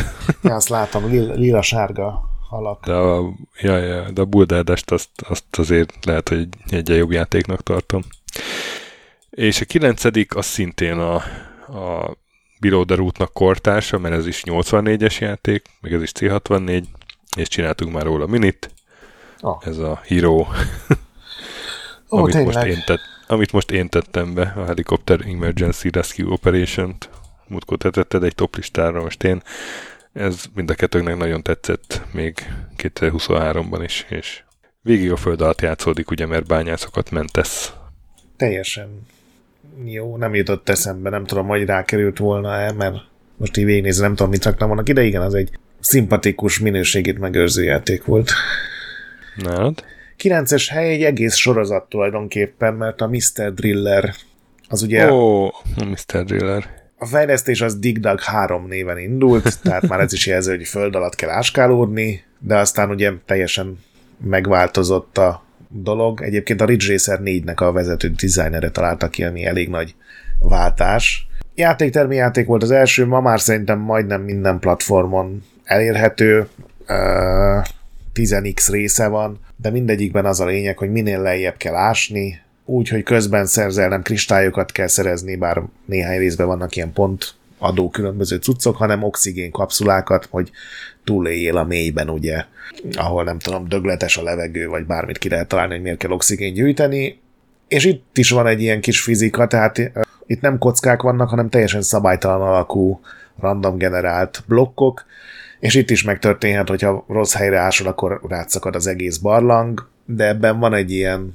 Ja, 0.42 0.54
azt 0.54 0.68
látom, 0.68 1.10
lila-sárga 1.34 2.35
halak. 2.48 2.84
De 2.84 2.92
a, 2.92 3.32
ja, 3.60 3.76
ja, 3.76 4.10
de 4.10 4.20
a 4.20 4.24
Bulldádest 4.24 4.90
azt, 4.90 5.10
azt 5.28 5.44
azért 5.50 6.04
lehet, 6.04 6.28
hogy 6.28 6.48
egy 6.68 6.88
jobb 6.88 7.12
játéknak 7.12 7.62
tartom. 7.62 8.02
És 9.30 9.60
a 9.60 9.64
kilencedik 9.64 10.36
az 10.36 10.46
szintén 10.46 10.98
a, 10.98 11.14
a 11.78 12.16
Below 12.60 12.84
the 12.84 12.94
Root-nak 12.94 13.32
kortársa, 13.32 13.98
mert 13.98 14.14
ez 14.14 14.26
is 14.26 14.42
84-es 14.44 15.18
játék, 15.18 15.66
meg 15.80 15.92
ez 15.92 16.02
is 16.02 16.12
C64, 16.18 16.82
és 17.36 17.48
csináltunk 17.48 17.92
már 17.92 18.04
róla 18.04 18.26
minit. 18.26 18.70
Oh. 19.40 19.66
Ez 19.66 19.78
a 19.78 20.00
Hero, 20.04 20.34
oh, 20.34 20.48
amit 22.08 22.34
tényleg. 22.34 22.54
most 22.54 22.66
én 22.66 22.82
tett, 22.86 23.00
amit 23.26 23.52
most 23.52 23.70
én 23.70 23.88
tettem 23.88 24.34
be, 24.34 24.52
a 24.56 24.64
Helicopter 24.64 25.20
Emergency 25.26 25.88
Rescue 25.90 26.32
Operation-t, 26.32 27.10
múltkor 27.46 27.78
tetted 27.78 28.22
egy 28.22 28.34
top 28.34 28.56
listára, 28.56 29.02
most 29.02 29.24
én 29.24 29.42
ez 30.16 30.44
mind 30.54 30.70
a 30.70 30.74
kettőnknek 30.74 31.16
nagyon 31.16 31.42
tetszett 31.42 32.02
még 32.12 32.34
2023-ban 32.76 33.80
is, 33.84 34.06
és 34.08 34.42
végig 34.82 35.12
a 35.12 35.16
föld 35.16 35.40
alatt 35.40 35.60
játszódik, 35.60 36.10
ugye, 36.10 36.26
mert 36.26 36.46
bányászokat 36.46 37.10
mentesz. 37.10 37.72
Teljesen 38.36 39.06
jó, 39.84 40.16
nem 40.16 40.34
jutott 40.34 40.68
eszembe, 40.68 41.10
nem 41.10 41.24
tudom, 41.24 41.46
hogy 41.46 41.64
rákerült 41.64 42.18
volna-e, 42.18 42.72
mert 42.72 42.96
most 43.36 43.56
így 43.56 43.64
végignézve 43.64 44.06
nem 44.06 44.14
tudom, 44.16 44.30
mit 44.30 44.44
raktam 44.44 44.68
volna 44.68 44.82
ide, 44.84 45.02
igen, 45.02 45.22
az 45.22 45.34
egy 45.34 45.50
szimpatikus 45.80 46.58
minőségét 46.58 47.18
megőrző 47.18 47.62
játék 47.62 48.04
volt. 48.04 48.30
Nálad? 49.36 49.84
9-es 50.22 50.66
hely 50.70 50.92
egy 50.92 51.02
egész 51.02 51.34
sorozat 51.34 51.88
tulajdonképpen, 51.88 52.74
mert 52.74 53.00
a 53.00 53.06
Mr. 53.08 53.54
Driller 53.54 54.14
az 54.68 54.82
ugye... 54.82 55.12
Ó, 55.12 55.44
oh, 55.44 55.52
a 55.76 55.84
Mr. 55.84 56.24
Driller. 56.24 56.85
A 56.98 57.06
fejlesztés 57.06 57.60
az 57.60 57.78
Dig 57.78 58.00
Dug 58.00 58.20
3 58.20 58.66
néven 58.66 58.98
indult, 58.98 59.62
tehát 59.62 59.88
már 59.88 60.00
ez 60.00 60.12
is 60.12 60.26
jelző, 60.26 60.56
hogy 60.56 60.66
föld 60.66 60.94
alatt 60.94 61.14
kell 61.14 61.30
áskálódni, 61.30 62.22
de 62.38 62.56
aztán 62.56 62.90
ugye 62.90 63.12
teljesen 63.26 63.78
megváltozott 64.24 65.18
a 65.18 65.44
dolog. 65.68 66.22
Egyébként 66.22 66.60
a 66.60 66.64
Ridge 66.64 66.92
Racer 66.92 67.20
4-nek 67.24 67.56
a 67.56 67.72
vezető 67.72 68.08
designere 68.08 68.70
találta 68.70 69.08
ki, 69.08 69.24
ami 69.24 69.44
elég 69.44 69.68
nagy 69.68 69.94
váltás. 70.40 71.26
játéktermi 71.54 72.16
játék 72.16 72.46
volt 72.46 72.62
az 72.62 72.70
első, 72.70 73.06
ma 73.06 73.20
már 73.20 73.40
szerintem 73.40 73.78
majdnem 73.78 74.22
minden 74.22 74.58
platformon 74.58 75.42
elérhető. 75.64 76.48
10x 78.14 78.68
része 78.70 79.06
van, 79.06 79.40
de 79.56 79.70
mindegyikben 79.70 80.24
az 80.24 80.40
a 80.40 80.46
lényeg, 80.46 80.78
hogy 80.78 80.90
minél 80.90 81.20
lejjebb 81.20 81.56
kell 81.56 81.74
ásni, 81.74 82.40
úgy, 82.66 82.88
hogy 82.88 83.02
közben 83.02 83.46
szerzel, 83.46 83.88
nem 83.88 84.02
kristályokat 84.02 84.72
kell 84.72 84.86
szerezni, 84.86 85.36
bár 85.36 85.62
néhány 85.84 86.18
részben 86.18 86.46
vannak 86.46 86.76
ilyen 86.76 86.92
pont 86.92 87.34
adó 87.58 87.90
különböző 87.90 88.36
cuccok, 88.36 88.76
hanem 88.76 89.02
oxigén 89.02 89.50
kapszulákat, 89.50 90.26
hogy 90.30 90.50
túléljél 91.04 91.56
a 91.56 91.64
mélyben, 91.64 92.10
ugye, 92.10 92.44
ahol 92.92 93.24
nem 93.24 93.38
tudom, 93.38 93.68
dögletes 93.68 94.16
a 94.16 94.22
levegő, 94.22 94.68
vagy 94.68 94.86
bármit 94.86 95.18
ki 95.18 95.28
lehet 95.28 95.48
találni, 95.48 95.72
hogy 95.72 95.82
miért 95.82 95.98
kell 95.98 96.10
oxigén 96.10 96.54
gyűjteni. 96.54 97.20
És 97.68 97.84
itt 97.84 98.18
is 98.18 98.30
van 98.30 98.46
egy 98.46 98.60
ilyen 98.60 98.80
kis 98.80 99.00
fizika, 99.00 99.46
tehát 99.46 99.90
itt 100.26 100.40
nem 100.40 100.58
kockák 100.58 101.02
vannak, 101.02 101.28
hanem 101.28 101.48
teljesen 101.48 101.82
szabálytalan 101.82 102.48
alakú, 102.48 103.00
random 103.40 103.78
generált 103.78 104.42
blokkok, 104.46 105.04
és 105.60 105.74
itt 105.74 105.90
is 105.90 106.02
megtörténhet, 106.02 106.68
hogyha 106.68 107.04
rossz 107.08 107.34
helyre 107.34 107.58
ásol, 107.58 107.86
akkor 107.86 108.20
rátszakad 108.28 108.74
az 108.74 108.86
egész 108.86 109.16
barlang, 109.16 109.88
de 110.04 110.26
ebben 110.26 110.58
van 110.58 110.74
egy 110.74 110.90
ilyen, 110.90 111.34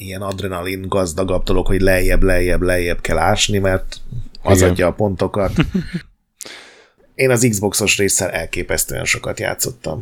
ilyen 0.00 0.22
adrenalin 0.22 0.88
gazdagabb 0.88 1.42
dolog, 1.42 1.66
hogy 1.66 1.80
lejjebb, 1.80 2.22
lejjebb, 2.22 2.62
lejjebb 2.62 3.00
kell 3.00 3.18
ásni, 3.18 3.58
mert 3.58 3.96
az 4.42 4.56
Igen. 4.56 4.70
adja 4.70 4.86
a 4.86 4.92
pontokat. 4.92 5.52
Én 7.14 7.30
az 7.30 7.46
Xboxos 7.50 7.98
résszel 7.98 8.30
elképesztően 8.30 9.04
sokat 9.04 9.40
játszottam. 9.40 10.00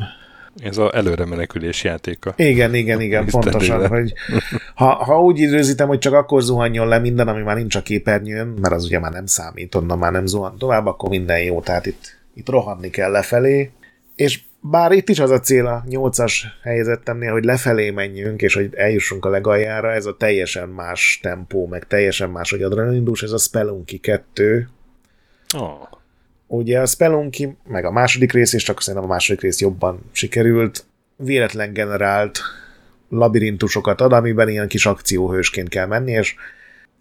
Ez 0.62 0.78
a 0.78 0.96
előre 0.96 1.24
menekülés 1.24 1.84
játéka. 1.84 2.34
Igen, 2.36 2.74
igen, 2.74 3.00
igen, 3.00 3.26
pontosan, 3.26 3.88
hogy 3.88 4.12
ha, 4.74 5.04
ha 5.04 5.22
úgy 5.22 5.38
időzítem, 5.38 5.88
hogy 5.88 5.98
csak 5.98 6.12
akkor 6.12 6.42
zuhanjon 6.42 6.88
le 6.88 6.98
minden, 6.98 7.28
ami 7.28 7.42
már 7.42 7.56
nincs 7.56 7.74
a 7.74 7.82
képernyőn, 7.82 8.46
mert 8.46 8.74
az 8.74 8.84
ugye 8.84 8.98
már 8.98 9.12
nem 9.12 9.26
számít, 9.26 9.74
onnan 9.74 9.98
már 9.98 10.12
nem 10.12 10.26
zuhan 10.26 10.58
tovább, 10.58 10.86
akkor 10.86 11.08
minden 11.08 11.42
jó, 11.42 11.60
tehát 11.60 11.86
itt 11.86 12.16
itt 12.38 12.48
rohanni 12.48 12.90
kell 12.90 13.10
lefelé, 13.10 13.70
és 14.14 14.40
bár 14.60 14.92
itt 14.92 15.08
is 15.08 15.18
az 15.18 15.30
a 15.30 15.40
cél 15.40 15.66
a 15.66 15.84
nyolcas 15.86 16.46
helyzetemnél, 16.62 17.32
hogy 17.32 17.44
lefelé 17.44 17.90
menjünk, 17.90 18.42
és 18.42 18.54
hogy 18.54 18.74
eljussunk 18.74 19.24
a 19.24 19.28
legaljára, 19.28 19.92
ez 19.92 20.06
a 20.06 20.16
teljesen 20.16 20.68
más 20.68 21.18
tempó, 21.22 21.66
meg 21.66 21.86
teljesen 21.86 22.30
más, 22.30 22.50
hogy 22.50 22.62
adrenalinindus, 22.62 23.22
ez 23.22 23.32
a 23.32 23.38
Spelunky 23.38 23.98
2. 23.98 24.68
Oh. 25.56 25.88
Ugye 26.46 26.80
a 26.80 26.86
Spelunky, 26.86 27.56
meg 27.68 27.84
a 27.84 27.90
második 27.90 28.32
rész, 28.32 28.52
és 28.52 28.62
csak 28.62 28.82
szerintem 28.82 29.10
a 29.10 29.12
második 29.12 29.40
rész 29.40 29.60
jobban 29.60 30.00
sikerült, 30.12 30.84
véletlen 31.16 31.72
generált 31.72 32.40
labirintusokat 33.08 34.00
ad, 34.00 34.12
amiben 34.12 34.48
ilyen 34.48 34.68
kis 34.68 34.86
akcióhősként 34.86 35.68
kell 35.68 35.86
menni, 35.86 36.12
és 36.12 36.34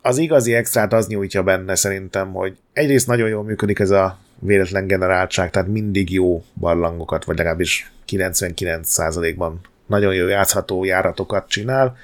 az 0.02 0.18
igazi 0.18 0.54
extrát 0.54 0.94
az 0.94 1.08
nyújtja 1.08 1.44
benne 1.44 1.76
szerintem, 1.76 2.34
hogy 2.34 2.58
egyrészt 2.74 3.08
nagyon 3.08 3.30
jól 3.30 3.44
működik 3.44 3.80
ez 3.80 3.90
a 3.90 4.20
véletlen 4.40 4.88
generáltság, 4.88 5.52
tehát 5.52 5.68
mindig 5.68 6.12
jó 6.12 6.44
barlangokat, 6.54 7.26
vagy 7.26 7.38
legalábbis 7.38 7.92
99%-ban 8.08 9.60
nagyon 9.86 10.14
jó 10.14 10.28
játszható 10.28 10.84
járatokat 10.84 11.50
csinál, 11.50 11.98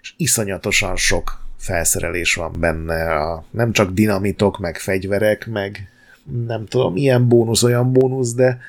és 0.00 0.14
iszonyatosan 0.16 0.96
sok 0.96 1.40
felszerelés 1.56 2.34
van 2.34 2.52
benne, 2.58 3.14
a, 3.14 3.44
nem 3.50 3.72
csak 3.72 3.90
dinamitok, 3.90 4.58
meg 4.58 4.78
fegyverek, 4.78 5.46
meg 5.46 5.90
nem 6.46 6.66
tudom, 6.66 6.96
ilyen 6.96 7.28
bónusz, 7.28 7.62
olyan 7.62 7.92
bónusz, 7.92 8.34
de 8.34 8.60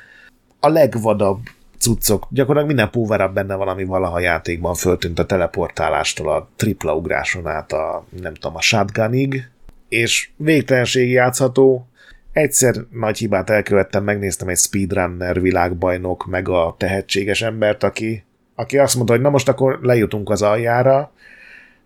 a 0.59 0.67
legvadabb 0.67 1.39
cuccok, 1.77 2.27
gyakorlatilag 2.29 2.75
minden 2.75 2.89
power 2.89 3.33
benne 3.33 3.55
valami 3.55 3.83
valaha 3.83 4.19
játékban 4.19 4.73
föltűnt 4.73 5.19
a 5.19 5.25
teleportálástól 5.25 6.31
a 6.31 6.49
tripla 6.55 6.95
ugráson 6.95 7.47
át 7.47 7.71
a, 7.71 8.05
nem 8.21 8.33
tudom, 8.33 8.55
a 8.55 8.61
shotgunig, 8.61 9.49
és 9.89 10.29
végtelenség 10.35 11.09
játszható, 11.09 11.87
Egyszer 12.33 12.75
nagy 12.89 13.17
hibát 13.17 13.49
elkövettem, 13.49 14.03
megnéztem 14.03 14.47
egy 14.47 14.57
speedrunner 14.57 15.41
világbajnok, 15.41 16.25
meg 16.25 16.49
a 16.49 16.75
tehetséges 16.77 17.41
embert, 17.41 17.83
aki, 17.83 18.23
aki 18.55 18.77
azt 18.77 18.95
mondta, 18.95 19.13
hogy 19.13 19.21
na 19.21 19.29
most 19.29 19.47
akkor 19.47 19.79
lejutunk 19.81 20.29
az 20.29 20.41
aljára, 20.41 21.11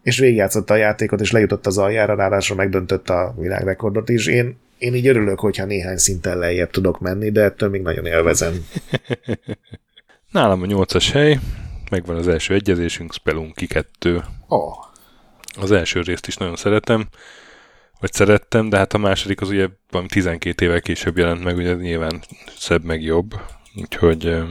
és 0.04 0.20
végigjátszotta 0.20 0.74
a 0.74 0.78
játékot, 0.78 1.22
és 1.22 1.32
lejutott 1.32 1.66
az 1.66 1.78
aljára, 1.78 2.16
ráadásul 2.16 2.56
megdöntött 2.56 3.10
a 3.10 3.36
világrekordot 3.38 4.10
is. 4.10 4.28
Én, 4.28 4.58
én 4.78 4.96
így 4.96 5.08
örülök, 5.08 5.40
hogyha 5.40 5.66
néhány 5.66 5.98
szinten 5.98 6.38
lejjebb 6.38 6.70
tudok 6.70 7.00
menni, 7.00 7.32
de 7.32 7.42
ettől 7.42 7.70
még 7.70 7.82
nagyon 7.82 8.06
élvezem. 8.06 8.54
Nálam 10.32 10.62
a 10.62 10.66
nyolcas 10.66 11.12
hely, 11.12 11.40
megvan 11.92 12.16
az 12.16 12.28
első 12.28 12.54
egyezésünk, 12.54 13.14
Spelunky 13.14 13.68
2. 13.68 14.24
Oh. 14.48 14.74
Az 15.60 15.72
első 15.72 16.02
részt 16.02 16.28
is 16.28 16.38
nagyon 16.38 16.56
szeretem 16.56 17.08
vagy 18.00 18.14
szerettem, 18.14 18.70
de 18.70 18.78
hát 18.78 18.94
a 18.94 18.98
második 18.98 19.42
az 19.42 19.50
ugye 19.50 19.68
valami 19.90 20.10
12 20.10 20.66
évvel 20.66 20.82
később 20.82 21.18
jelent 21.18 21.44
meg, 21.44 21.58
ugye 21.58 21.74
nyilván 21.74 22.24
szebb 22.58 22.84
meg 22.84 23.02
jobb, 23.02 23.34
úgyhogy 23.76 24.44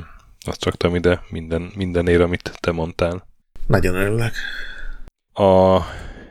azt 0.47 0.65
raktam 0.65 0.95
ide 0.95 1.23
minden, 1.29 1.73
mindenért, 1.75 2.21
amit 2.21 2.53
te 2.61 2.73
mondtál. 2.73 3.27
Nagyon 3.67 3.95
örülök. 3.95 4.33
A 5.33 5.81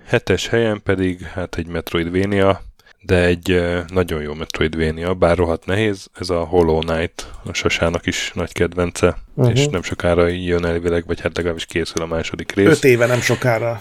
hetes 0.06 0.48
helyen 0.48 0.82
pedig 0.84 1.22
hát 1.22 1.56
egy 1.56 1.68
Metroidvania, 1.68 2.62
de 3.02 3.24
egy 3.24 3.64
nagyon 3.88 4.22
jó 4.22 4.34
Metroidvania, 4.34 5.14
bár 5.14 5.38
rohadt 5.38 5.66
nehéz, 5.66 6.08
ez 6.14 6.30
a 6.30 6.44
Hollow 6.44 6.80
Knight, 6.80 7.30
a 7.44 7.54
Sasának 7.54 8.06
is 8.06 8.32
nagy 8.34 8.52
kedvence, 8.52 9.18
uh-huh. 9.34 9.54
és 9.54 9.68
nem 9.68 9.84
sokára 9.84 10.28
jön 10.28 10.66
elvileg, 10.66 11.06
vagy 11.06 11.22
hát 11.22 11.36
legalábbis 11.36 11.66
készül 11.66 12.04
a 12.04 12.06
második 12.06 12.52
rész. 12.52 12.68
Öt 12.68 12.84
éve 12.84 13.06
nem 13.06 13.22
sokára. 13.22 13.78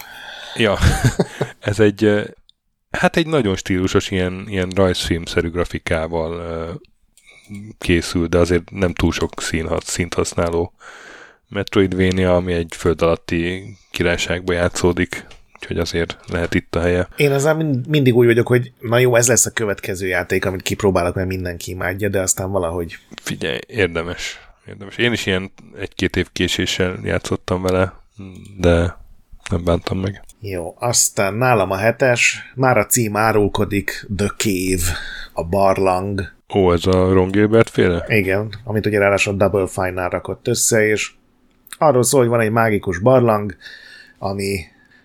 Ja, 0.55 0.77
ez 1.59 1.79
egy 1.79 2.33
Hát 2.97 3.17
egy 3.17 3.27
nagyon 3.27 3.55
stílusos, 3.55 4.11
ilyen, 4.11 4.45
ilyen 4.47 4.69
rajzfilmszerű 4.75 5.49
grafikával 5.49 6.31
uh, 6.31 6.81
készül, 7.77 8.27
de 8.27 8.37
azért 8.37 8.71
nem 8.71 8.93
túl 8.93 9.11
sok 9.11 9.41
színhat, 9.41 9.83
szint 9.83 10.13
használó 10.13 10.73
Metroidvania, 11.49 12.35
ami 12.35 12.53
egy 12.53 12.73
föld 12.77 13.01
alatti 13.01 13.63
királyságba 13.91 14.53
játszódik, 14.53 15.25
úgyhogy 15.55 15.77
azért 15.77 16.17
lehet 16.27 16.53
itt 16.53 16.75
a 16.75 16.81
helye. 16.81 17.07
Én 17.15 17.31
ezzel 17.31 17.55
mind, 17.55 17.87
mindig 17.87 18.15
úgy 18.15 18.25
vagyok, 18.25 18.47
hogy 18.47 18.71
na 18.79 18.97
jó, 18.97 19.15
ez 19.15 19.27
lesz 19.27 19.45
a 19.45 19.51
következő 19.51 20.07
játék, 20.07 20.45
amit 20.45 20.61
kipróbálok, 20.61 21.15
mert 21.15 21.27
mindenki 21.27 21.71
imádja, 21.71 22.09
de 22.09 22.21
aztán 22.21 22.51
valahogy... 22.51 22.97
Figyelj, 23.21 23.59
érdemes. 23.67 24.39
érdemes. 24.67 24.97
Én 24.97 25.11
is 25.11 25.25
ilyen 25.25 25.51
egy-két 25.79 26.15
év 26.15 26.27
késéssel 26.31 26.99
játszottam 27.03 27.61
vele, 27.61 27.93
de 28.57 29.01
nem 29.49 29.63
bántam 29.63 29.99
meg. 29.99 30.21
Jó, 30.39 30.75
aztán 30.79 31.33
nálam 31.33 31.71
a 31.71 31.77
hetes, 31.77 32.51
már 32.55 32.77
a 32.77 32.85
cím 32.85 33.15
árulkodik, 33.15 34.07
The 34.15 34.31
Cave, 34.37 34.97
a 35.33 35.43
barlang. 35.43 36.21
Ó, 36.55 36.71
ez 36.71 36.85
a 36.85 37.13
Ron 37.13 37.31
Gilbert 37.31 37.69
féle? 37.69 38.05
Igen, 38.07 38.53
amit 38.63 38.85
ugye 38.85 38.99
ráadásul 38.99 39.35
Double 39.35 39.67
Fine-nál 39.67 40.09
rakott 40.09 40.47
össze, 40.47 40.87
és 40.87 41.11
arról 41.77 42.03
szól, 42.03 42.19
hogy 42.19 42.29
van 42.29 42.39
egy 42.39 42.51
mágikus 42.51 42.99
barlang, 42.99 43.55
ami 44.17 44.59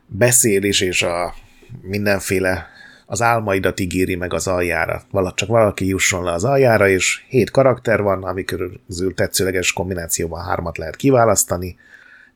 beszél 0.07 0.63
is, 0.63 0.81
és 0.81 1.03
a 1.03 1.35
mindenféle 1.83 2.67
az 3.07 3.23
álmaidat 3.23 3.81
ígéri 3.81 4.15
meg 4.15 4.35
az 4.35 4.47
aljára. 4.47 5.03
Vala, 5.11 5.33
csak 5.33 5.49
valaki 5.49 5.87
jusson 5.87 6.25
le 6.25 6.33
az 6.33 6.45
aljára, 6.45 6.89
és 6.89 7.25
hét 7.29 7.51
karakter 7.51 8.03
van, 8.03 8.25
ami 8.25 8.45
közül 8.45 9.15
tetszőleges 9.15 9.73
kombinációban 9.73 10.45
hármat 10.45 10.79
lehet 10.79 10.97
kiválasztani, 10.97 11.77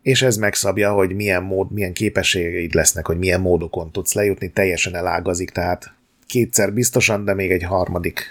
és 0.02 0.22
ez 0.22 0.36
megszabja, 0.36 0.92
hogy 0.92 1.14
milyen 1.14 1.42
mód, 1.42 1.72
milyen 1.72 1.92
képességeid 1.92 2.74
lesznek, 2.74 3.06
hogy 3.06 3.18
milyen 3.18 3.40
módokon 3.40 3.90
tudsz 3.90 4.12
lejutni, 4.12 4.50
teljesen 4.50 4.94
elágazik, 4.94 5.50
tehát 5.50 5.92
kétszer 6.26 6.72
biztosan, 6.72 7.24
de 7.24 7.34
még 7.34 7.50
egy 7.50 7.62
harmadik 7.62 8.24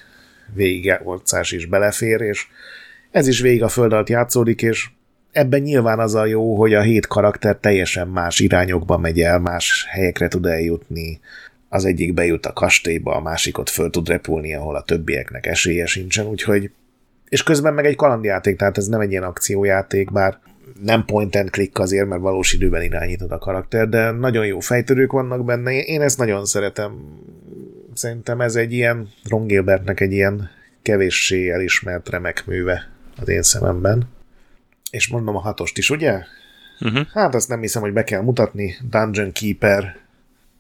végigolcás 0.54 1.52
is 1.52 1.66
belefér, 1.66 2.22
és 2.22 2.48
ez 3.12 3.28
is 3.28 3.40
végig 3.40 3.64
a 3.64 3.68
föld 3.68 3.94
alatt 3.94 4.10
játszódik, 4.10 4.62
és 4.62 4.90
ebben 5.32 5.62
nyilván 5.62 6.00
az 6.00 6.16
a 6.16 6.26
jó, 6.26 6.56
hogy 6.56 6.74
a 6.74 6.82
hét 6.82 7.08
karakter 7.08 7.58
teljesen 7.58 8.08
más 8.08 8.40
irányokba 8.40 8.98
megy 8.98 9.22
el, 9.22 9.40
más 9.40 9.86
helyekre 9.90 10.28
tud 10.28 10.46
eljutni, 10.46 11.20
az 11.70 11.86
egyik 11.86 12.14
bejut 12.14 12.46
a 12.46 12.54
kastélyba, 12.54 13.16
a 13.16 13.22
másikot 13.22 13.70
föl 13.70 13.90
tud 13.90 14.08
repülni, 14.08 14.56
ahol 14.56 14.76
a 14.76 14.84
többieknek 14.84 15.46
esélye 15.46 15.86
sincsen, 15.86 16.26
úgyhogy 16.26 16.72
és 17.30 17.44
közben 17.44 17.74
meg 17.74 17.86
egy 17.86 17.96
kalandjáték, 17.96 18.58
tehát 18.58 18.78
ez 18.78 18.88
nem 18.88 19.00
egy 19.00 19.12
ilyen 19.12 19.24
akciójáték, 19.24 20.12
bár 20.12 20.40
nem 20.84 21.06
point 21.06 21.36
and 21.36 21.50
click 21.50 21.80
azért, 21.80 22.08
mert 22.08 22.22
valós 22.22 22.54
időben 22.54 22.82
irányítod 22.82 23.32
a 23.32 23.38
karakter, 23.38 23.90
de 23.90 24.12
nagyon 24.12 24.46
jó 24.46 24.60
fejtörők 24.60 25.12
vannak 25.12 25.46
benne, 25.46 25.72
én 25.72 26.02
ezt 26.02 26.17
nagyon 26.17 26.46
szeretem. 26.46 27.19
Szerintem 27.94 28.42
ez 28.42 28.56
egy 28.56 28.74
ilyen, 28.74 29.10
Ron 29.24 29.48
Gilbertnek 29.48 30.00
egy 30.00 30.12
ilyen 30.12 30.50
kevéssé 30.82 31.50
elismert 31.50 32.10
remek 32.10 32.46
műve 32.46 32.90
az 33.22 33.30
én 33.30 33.42
szememben. 33.42 34.10
És 34.92 35.08
mondom 35.08 35.36
a 35.36 35.40
hatost 35.40 35.78
is, 35.78 35.90
ugye? 35.90 36.24
Uh-huh. 36.80 37.08
Hát 37.13 37.36
azt 37.36 37.48
nem 37.48 37.60
hiszem, 37.60 37.82
hogy 37.82 37.94
be 37.94 38.04
kell 38.04 38.22
mutatni. 38.22 38.76
Dungeon 38.90 39.32
Keeper. 39.32 39.96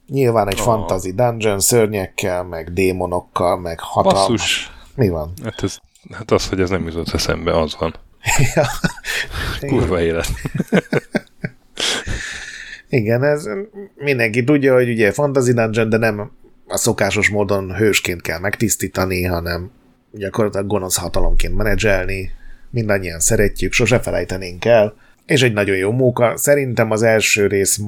Nyilván 0.07 0.47
egy 0.47 0.59
oh. 0.59 0.65
fantasy 0.65 1.13
dungeon 1.13 1.59
szörnyekkel, 1.59 2.43
meg 2.43 2.73
démonokkal, 2.73 3.57
meg 3.59 3.79
hatalmas. 3.79 4.27
Basszus. 4.27 4.71
Mi 4.95 5.09
van? 5.09 5.33
Hát, 5.43 5.63
ez, 5.63 5.77
hát 6.11 6.31
az, 6.31 6.47
hogy 6.49 6.61
ez 6.61 6.69
nem 6.69 6.85
jutott 6.87 7.09
eszembe, 7.09 7.59
az 7.59 7.75
van. 7.79 7.95
Ja. 8.55 8.65
Kurva 9.69 10.01
élet. 10.01 10.27
Igen, 12.89 13.23
ez 13.23 13.49
mindenki 13.95 14.43
tudja, 14.43 14.73
hogy 14.73 14.89
ugye 14.89 15.11
Fantasy 15.11 15.53
Dungeon, 15.53 15.89
de 15.89 15.97
nem 15.97 16.31
a 16.67 16.77
szokásos 16.77 17.29
módon 17.29 17.75
hősként 17.75 18.21
kell 18.21 18.39
megtisztítani, 18.39 19.23
hanem 19.23 19.71
gyakorlatilag 20.11 20.67
gonosz 20.67 20.97
hatalomként 20.97 21.55
menedzselni, 21.55 22.31
mindannyian 22.69 23.19
szeretjük, 23.19 23.71
sose 23.73 23.99
felejtenénk 23.99 24.65
el, 24.65 24.93
és 25.25 25.41
egy 25.41 25.53
nagyon 25.53 25.75
jó 25.75 25.91
móka. 25.91 26.37
Szerintem 26.37 26.91
az 26.91 27.01
első 27.01 27.47
rész 27.47 27.79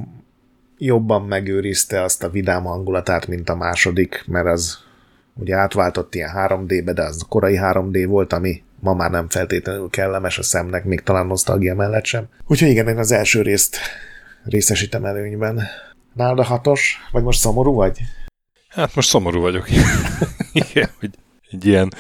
jobban 0.78 1.22
megőrizte 1.22 2.02
azt 2.02 2.24
a 2.24 2.30
vidám 2.30 2.64
hangulatát, 2.64 3.28
mint 3.28 3.50
a 3.50 3.56
második, 3.56 4.24
mert 4.28 4.48
az 4.48 4.78
ugye 5.34 5.56
átváltott 5.56 6.16
ilyen 6.16 6.32
3D-be, 6.36 6.94
de 6.94 7.04
az 7.04 7.26
korai 7.30 7.60
3D 7.62 8.06
volt, 8.08 8.34
ami 8.34 8.64
ma 8.84 8.94
már 8.94 9.12
nem 9.12 9.30
feltétlenül 9.30 9.90
kellemes 9.90 10.38
a 10.38 10.44
szemnek, 10.44 10.84
még 10.84 11.02
talán 11.02 11.26
nosztalgia 11.26 11.76
mellett 11.76 12.06
sem. 12.06 12.28
Úgyhogy 12.48 12.70
igen, 12.70 12.88
én 12.88 12.98
az 12.98 13.12
első 13.12 13.42
részt 13.42 13.78
részesítem 14.44 15.06
előnyben. 15.06 15.62
Nálad 16.14 16.40
a 16.40 16.44
hatos? 16.44 16.98
Vagy 17.12 17.24
most 17.24 17.40
szomorú 17.40 17.74
vagy? 17.74 18.00
Hát 18.68 18.96
most 18.96 19.10
szomorú 19.10 19.42
vagyok. 19.42 19.70
igen, 20.72 20.90
hogy 21.00 21.10
egy 21.52 21.66
ilyen 21.66 21.94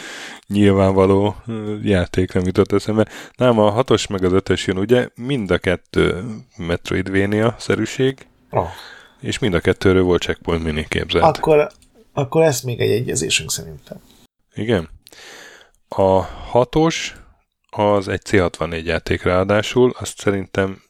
nyilvánvaló 0.47 1.35
játék 1.83 2.33
nem 2.33 2.45
jutott 2.45 2.71
eszembe. 2.71 3.07
Nem, 3.35 3.59
a 3.59 3.69
hatos 3.69 4.07
meg 4.07 4.23
az 4.23 4.31
ötös 4.31 4.67
jön, 4.67 4.77
ugye 4.77 5.07
mind 5.15 5.51
a 5.51 5.57
kettő 5.57 6.23
Metroidvania-szerűség, 6.57 8.27
oh. 8.49 8.67
és 9.19 9.39
mind 9.39 9.53
a 9.53 9.59
kettőről 9.59 10.03
volt 10.03 10.21
checkpoint 10.21 10.63
mini 10.63 10.85
képzelt. 10.89 11.37
Akkor, 11.37 11.71
akkor 12.13 12.43
ez 12.43 12.61
még 12.61 12.79
egy 12.79 12.91
egyezésünk 12.91 13.51
szerintem. 13.51 13.97
Igen. 14.53 14.89
A 15.95 16.21
hatos 16.21 17.15
az 17.69 18.07
egy 18.07 18.21
C64 18.29 18.83
játék 18.83 19.23
ráadásul, 19.23 19.93
azt 19.99 20.19
szerintem, 20.19 20.81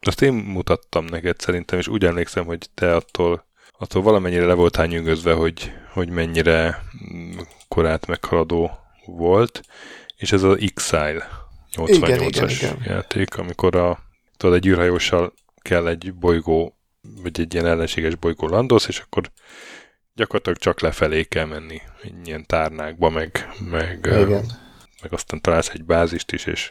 azt 0.00 0.22
én 0.22 0.32
mutattam 0.32 1.04
neked 1.04 1.40
szerintem, 1.40 1.78
és 1.78 1.88
úgy 1.88 2.04
emlékszem, 2.04 2.44
hogy 2.44 2.68
te 2.74 2.94
attól, 2.94 3.46
attól 3.78 4.02
valamennyire 4.02 4.46
le 4.46 4.54
voltál 4.54 4.86
nyűgözve, 4.86 5.32
hogy, 5.32 5.72
hogy 5.92 6.08
mennyire 6.08 6.82
korát 7.68 8.06
meghaladó 8.06 8.70
volt, 9.06 9.62
és 10.16 10.32
ez 10.32 10.42
az 10.42 10.56
Exile 10.60 11.28
88-as 11.72 12.84
játék, 12.84 13.36
amikor 13.36 13.76
a, 13.76 13.98
tudod, 14.36 14.54
egy 14.56 14.66
űrhajóssal 14.66 15.32
kell 15.62 15.86
egy 15.86 16.14
bolygó, 16.14 16.76
vagy 17.22 17.40
egy 17.40 17.54
ilyen 17.54 17.66
ellenséges 17.66 18.14
bolygó 18.14 18.48
landosz, 18.48 18.88
és 18.88 18.98
akkor 18.98 19.30
gyakorlatilag 20.14 20.58
csak 20.58 20.80
lefelé 20.80 21.22
kell 21.22 21.44
menni, 21.44 21.80
ilyen 22.24 22.46
tárnákba, 22.46 23.10
meg, 23.10 23.48
meg, 23.70 23.98
Igen. 24.02 24.44
meg 25.02 25.12
aztán 25.12 25.40
találsz 25.40 25.68
egy 25.68 25.84
bázist 25.84 26.32
is, 26.32 26.46
és 26.46 26.70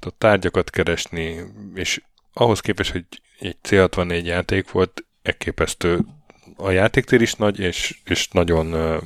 a 0.00 0.10
tárgyakat 0.18 0.70
keresni, 0.70 1.44
és 1.74 2.02
ahhoz 2.32 2.60
képest, 2.60 2.92
hogy 2.92 3.04
egy 3.38 3.56
C64 3.68 4.24
játék 4.24 4.70
volt, 4.70 5.04
elképesztő 5.22 6.04
a 6.56 6.70
játéktér 6.70 7.20
is 7.20 7.34
nagy, 7.34 7.58
és, 7.58 7.98
és 8.04 8.28
nagyon 8.28 8.98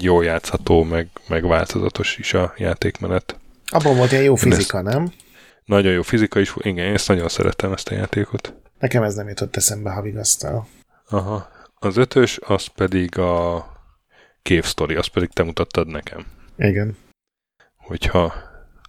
jó 0.00 0.22
játszható, 0.22 0.82
meg, 0.82 1.08
meg 1.28 1.46
változatos 1.46 2.16
is 2.16 2.34
a 2.34 2.54
játékmenet. 2.56 3.38
Abban 3.66 3.96
volt 3.96 4.12
ilyen 4.12 4.24
jó 4.24 4.34
fizika, 4.34 4.80
nem? 4.80 5.12
Nagyon 5.64 5.92
jó 5.92 6.02
fizika 6.02 6.40
is, 6.40 6.54
igen, 6.56 6.86
én 6.86 6.94
ezt 6.94 7.08
nagyon 7.08 7.28
szerettem 7.28 7.72
ezt 7.72 7.88
a 7.88 7.94
játékot. 7.94 8.54
Nekem 8.78 9.02
ez 9.02 9.14
nem 9.14 9.28
jutott 9.28 9.56
eszembe, 9.56 9.90
ha 9.90 10.02
vigasztal. 10.02 10.68
Aha. 11.08 11.48
Az 11.78 11.96
ötös, 11.96 12.38
az 12.42 12.66
pedig 12.66 13.18
a 13.18 13.66
Cave 14.42 14.62
Story, 14.62 14.94
azt 14.94 15.08
pedig 15.08 15.28
te 15.28 15.42
mutattad 15.42 15.86
nekem. 15.86 16.26
Igen. 16.58 16.96
Hogyha 17.76 18.34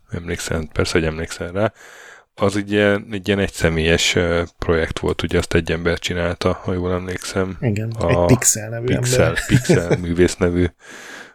emlékszel, 0.09 0.67
persze, 0.73 0.91
hogy 0.91 1.07
emlékszel 1.07 1.51
rá. 1.51 1.73
Az 2.35 2.55
egy 2.55 2.71
ilyen, 2.71 3.07
egy 3.11 3.27
ilyen 3.27 3.39
egyszemélyes 3.39 4.17
projekt 4.57 4.99
volt, 4.99 5.23
ugye 5.23 5.37
azt 5.37 5.53
egy 5.53 5.71
ember 5.71 5.99
csinálta, 5.99 6.53
ha 6.53 6.73
jól 6.73 6.93
emlékszem. 6.93 7.57
Igen, 7.61 7.91
a 7.91 8.09
egy 8.09 8.25
Pixel 8.25 8.69
nevű 8.69 8.85
Pixel, 8.85 9.25
ember. 9.25 9.45
Pixel 9.47 9.97
művész 10.01 10.35
nevű 10.35 10.65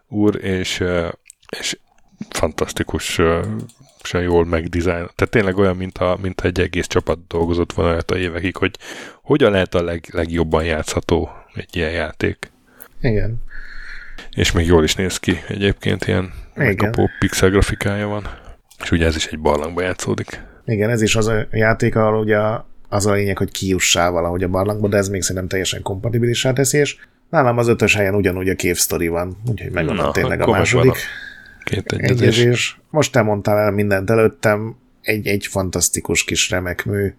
úr, 0.08 0.44
és, 0.44 0.84
és 1.58 1.78
fantasztikus 2.30 3.20
jól 4.12 4.44
megdizájn. 4.44 5.10
Tehát 5.14 5.30
tényleg 5.30 5.56
olyan, 5.56 5.76
mint, 5.76 5.98
a, 5.98 6.18
mint 6.22 6.40
egy 6.40 6.60
egész 6.60 6.86
csapat 6.86 7.26
dolgozott 7.26 7.72
volna 7.72 8.02
a 8.06 8.14
évekig, 8.14 8.56
hogy 8.56 8.78
hogyan 9.22 9.50
lehet 9.50 9.74
a 9.74 9.82
leg, 9.82 10.08
legjobban 10.12 10.64
játszható 10.64 11.30
egy 11.54 11.76
ilyen 11.76 11.90
játék. 11.90 12.50
Igen. 13.00 13.42
És 14.30 14.52
még 14.52 14.66
jól 14.66 14.84
is 14.84 14.94
néz 14.94 15.18
ki 15.18 15.40
egyébként, 15.48 16.06
ilyen 16.06 16.32
megkapó 16.54 17.10
pixel 17.18 17.50
grafikája 17.50 18.06
van. 18.06 18.28
És 18.82 18.90
ugye 18.90 19.06
ez 19.06 19.16
is 19.16 19.26
egy 19.26 19.38
barlangba 19.38 19.82
játszódik. 19.82 20.40
Igen, 20.64 20.90
ez 20.90 21.02
is 21.02 21.16
az 21.16 21.26
a 21.26 21.46
játék, 21.50 21.96
ahol 21.96 22.20
ugye 22.20 22.38
az 22.88 23.06
a 23.06 23.12
lényeg, 23.12 23.38
hogy 23.38 23.50
kiussál 23.50 24.10
valahogy 24.10 24.42
a 24.42 24.48
barlangba, 24.48 24.88
de 24.88 24.96
ez 24.96 25.08
még 25.08 25.22
szerintem 25.22 25.48
teljesen 25.48 25.82
kompatibilissá 25.82 26.52
teszi, 26.52 26.78
és 26.78 26.96
nálam 27.30 27.58
az 27.58 27.68
ötös 27.68 27.94
helyen 27.94 28.14
ugyanúgy 28.14 28.48
a 28.48 28.54
Cave 28.54 28.74
Story 28.74 29.08
van, 29.08 29.36
úgyhogy 29.50 29.70
megvan 29.70 30.12
tényleg 30.12 30.40
a 30.40 30.50
második. 30.50 30.96
Két 31.64 31.92
egyezés. 31.92 32.38
egyezés. 32.38 32.80
Most 32.90 33.12
te 33.12 33.22
mondtál 33.22 33.58
el 33.58 33.70
mindent 33.70 34.10
előttem, 34.10 34.76
egy, 35.02 35.26
egy 35.26 35.46
fantasztikus 35.46 36.24
kis 36.24 36.50
remek 36.50 36.84
mű. 36.84 37.14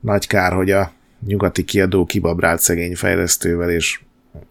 Nagy 0.00 0.26
kár, 0.26 0.52
hogy 0.52 0.70
a 0.70 0.92
nyugati 1.26 1.64
kiadó 1.64 2.04
kibabrált 2.04 2.60
szegény 2.60 2.96
fejlesztővel, 2.96 3.70
és 3.70 4.00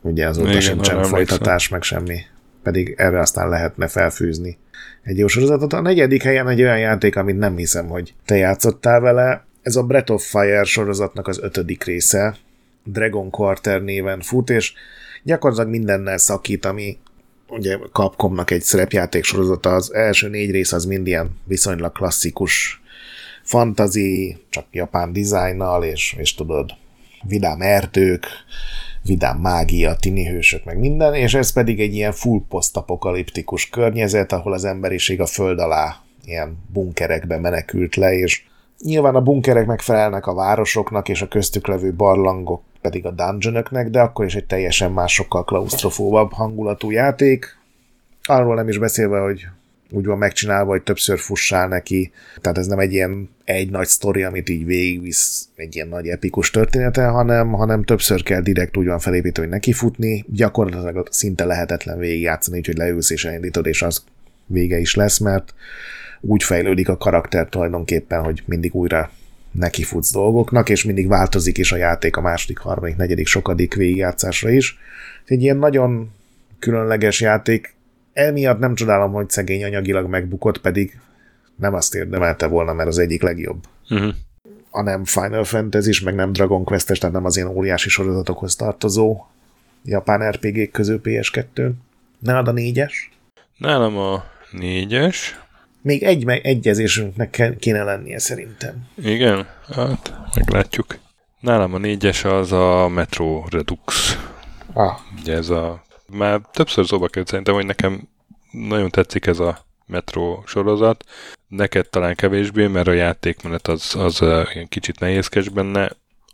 ugye 0.02 0.28
azóta 0.28 0.50
Igen, 0.50 0.62
sincsen 0.62 1.04
folytatás, 1.04 1.70
meg 1.70 1.82
semmi. 1.82 2.20
Pedig 2.64 2.94
erre 2.98 3.20
aztán 3.20 3.50
lehetne 3.50 3.88
felfűzni 3.88 4.58
egy 5.04 5.18
jó 5.18 5.28
sorozatot. 5.28 5.74
A 5.74 5.82
negyedik 5.82 6.24
helyen 6.24 6.50
egy 6.50 6.62
olyan 6.62 6.80
játék, 6.80 7.16
amit 7.16 7.38
nem 7.38 7.56
hiszem, 7.56 7.88
hogy 7.88 8.14
te 8.26 8.36
játszottál 8.36 9.00
vele. 9.00 9.46
Ez 9.62 9.76
a 9.76 9.84
Breath 9.84 10.12
of 10.12 10.30
Fire 10.30 10.64
sorozatnak 10.64 11.28
az 11.28 11.40
ötödik 11.42 11.84
része. 11.84 12.36
Dragon 12.84 13.30
Quarter 13.30 13.82
néven 13.82 14.22
fut, 14.22 14.50
és 14.50 14.74
gyakorlatilag 15.24 15.72
mindennel 15.72 16.18
szakít, 16.18 16.66
ami 16.66 16.98
ugye 17.48 17.78
Capcomnak 17.92 18.52
egy 18.52 18.62
szerepjáték 18.62 19.24
sorozata, 19.24 19.74
az 19.74 19.94
első 19.94 20.28
négy 20.30 20.52
rész 20.52 20.72
az 20.72 20.86
mind 20.86 21.08
ilyen 21.08 21.30
viszonylag 21.44 21.92
klasszikus 21.92 22.82
fantazi, 23.44 24.38
csak 24.50 24.66
japán 24.72 25.14
dizájnnal, 25.14 25.84
és, 25.84 26.16
és 26.18 26.36
tudod, 26.36 26.72
vidám 27.24 27.62
erdők, 27.62 28.26
vidám 29.04 29.38
mágia, 29.38 29.96
tini 29.96 30.26
hősök, 30.26 30.64
meg 30.64 30.80
minden, 30.80 31.14
és 31.14 31.34
ez 31.34 31.54
pedig 31.54 31.80
egy 31.80 31.94
ilyen 31.94 32.12
full 32.12 32.42
posztapokaliptikus 32.50 33.70
környezet, 33.70 34.32
ahol 34.32 34.54
az 34.54 34.66
emberiség 34.66 35.22
a 35.22 35.26
föld 35.26 35.60
alá 35.60 35.96
ilyen 36.26 36.58
bunkerekbe 36.74 37.38
menekült 37.38 37.96
le, 37.96 38.14
és 38.14 38.44
nyilván 38.80 39.16
a 39.16 39.22
bunkerek 39.22 39.66
megfelelnek 39.66 40.28
a 40.28 40.34
városoknak, 40.34 41.10
és 41.10 41.22
a 41.22 41.28
köztük 41.28 41.68
levő 41.68 41.94
barlangok 41.94 42.62
pedig 42.82 43.06
a 43.06 43.12
dungeonöknek, 43.12 43.90
de 43.90 44.02
akkor 44.02 44.26
is 44.26 44.36
egy 44.36 44.46
teljesen 44.46 44.92
más, 44.92 45.14
sokkal 45.14 45.44
klaustrofóbabb 45.44 46.34
hangulatú 46.34 46.92
játék. 46.92 47.58
Arról 48.24 48.56
nem 48.56 48.68
is 48.68 48.78
beszélve, 48.78 49.20
hogy 49.20 49.46
úgy 49.94 50.06
van 50.06 50.18
megcsinálva, 50.18 50.72
hogy 50.72 50.84
többször 50.84 51.20
fussál 51.20 51.68
neki, 51.68 52.12
tehát 52.42 52.58
ez 52.58 52.68
nem 52.68 52.80
egy 52.80 52.94
ilyen 52.94 53.30
egy 53.44 53.70
nagy 53.70 53.88
sztori, 53.88 54.24
amit 54.24 54.50
így 54.50 54.66
végigvisz 54.66 55.48
egy 55.56 55.76
ilyen 55.76 55.88
nagy 55.88 56.08
epikus 56.08 56.50
története, 56.50 57.06
hanem, 57.06 57.52
hanem 57.52 57.84
többször 57.84 58.24
kell 58.24 58.42
direkt 58.42 58.78
úgy 58.78 58.86
van 58.86 59.00
felépíteni, 59.00 59.48
hogy 59.48 59.56
neki 59.56 59.74
futni, 59.74 60.26
gyakorlatilag 60.28 61.08
szinte 61.12 61.46
lehetetlen 61.46 61.98
végigjátszani, 61.98 62.58
úgyhogy 62.58 62.78
leülsz 62.78 63.10
és 63.10 63.26
elindítod, 63.26 63.66
és 63.66 63.82
az 63.82 64.04
vége 64.46 64.78
is 64.78 64.96
lesz, 64.96 65.18
mert 65.18 65.54
úgy 66.22 66.44
fejlődik 66.44 66.90
a 66.90 66.98
karakter 66.98 67.50
tulajdonképpen, 67.50 68.24
hogy 68.24 68.44
mindig 68.46 68.76
újra 68.76 69.12
neki 69.52 69.84
futsz 69.84 70.12
dolgoknak, 70.12 70.70
és 70.70 70.84
mindig 70.84 71.08
változik 71.08 71.58
is 71.58 71.72
a 71.72 71.78
játék 71.78 72.18
a 72.18 72.22
második, 72.22 72.58
harmadik, 72.58 72.96
negyedik, 72.96 73.28
sokadik 73.28 73.74
végigjátszásra 73.74 74.50
is. 74.50 74.78
Egy 75.26 75.42
ilyen 75.42 75.58
nagyon 75.58 76.12
különleges 76.60 77.22
játék, 77.22 77.74
emiatt 78.14 78.60
nem 78.60 78.76
csodálom, 78.76 79.12
hogy 79.12 79.30
szegény 79.30 79.64
anyagilag 79.64 80.10
megbukott, 80.10 80.58
pedig 80.58 81.00
nem 81.56 81.74
azt 81.74 81.96
érdemelte 81.96 82.48
volna, 82.48 82.74
mert 82.74 82.90
az 82.90 82.98
egyik 82.98 83.22
legjobb. 83.22 83.64
Uh-huh. 83.90 84.14
A 84.70 84.82
nem 84.82 85.06
Final 85.06 85.44
fantasy 85.44 86.04
meg 86.04 86.16
nem 86.16 86.32
Dragon 86.32 86.64
Quest-es, 86.64 86.98
tehát 86.98 87.16
nem 87.16 87.26
az 87.26 87.36
ilyen 87.36 87.50
óriási 87.50 87.90
sorozatokhoz 87.90 88.56
tartozó 88.56 89.26
japán 89.84 90.32
RPG-k 90.32 90.72
közül 90.72 91.02
PS2-n. 91.04 91.72
Nálad 92.20 92.48
a 92.48 92.52
négyes? 92.52 93.12
Nálam 93.58 93.98
a 93.98 94.24
négyes. 94.52 95.40
Még 95.82 96.04
egy 96.04 96.28
egyezésünknek 96.28 97.56
kéne 97.60 97.84
lennie 97.84 98.20
szerintem. 98.20 98.88
Igen, 98.96 99.48
hát 99.76 100.14
meglátjuk. 100.36 100.98
Nálam 101.40 101.74
a 101.74 101.78
négyes 101.78 102.24
az 102.24 102.52
a 102.52 102.88
Metro 102.88 103.44
Redux. 103.50 104.18
Ah. 104.74 104.98
Ugye 105.20 105.34
ez 105.34 105.50
a 105.50 105.84
már 106.14 106.42
többször 106.52 106.86
szóba 106.86 107.08
került 107.08 107.28
szerintem, 107.28 107.54
hogy 107.54 107.66
nekem 107.66 108.08
nagyon 108.52 108.90
tetszik 108.90 109.26
ez 109.26 109.40
a 109.40 109.66
Metro 109.86 110.42
sorozat. 110.46 111.04
Neked 111.48 111.90
talán 111.90 112.16
kevésbé, 112.16 112.68
mert 112.68 112.88
a 112.88 112.92
játékmenet 112.92 113.68
az, 113.68 113.96
az 113.96 114.22
uh, 114.22 114.46
ilyen 114.54 114.68
kicsit 114.68 115.00
nehézkes 115.00 115.50
benne, 115.50 115.92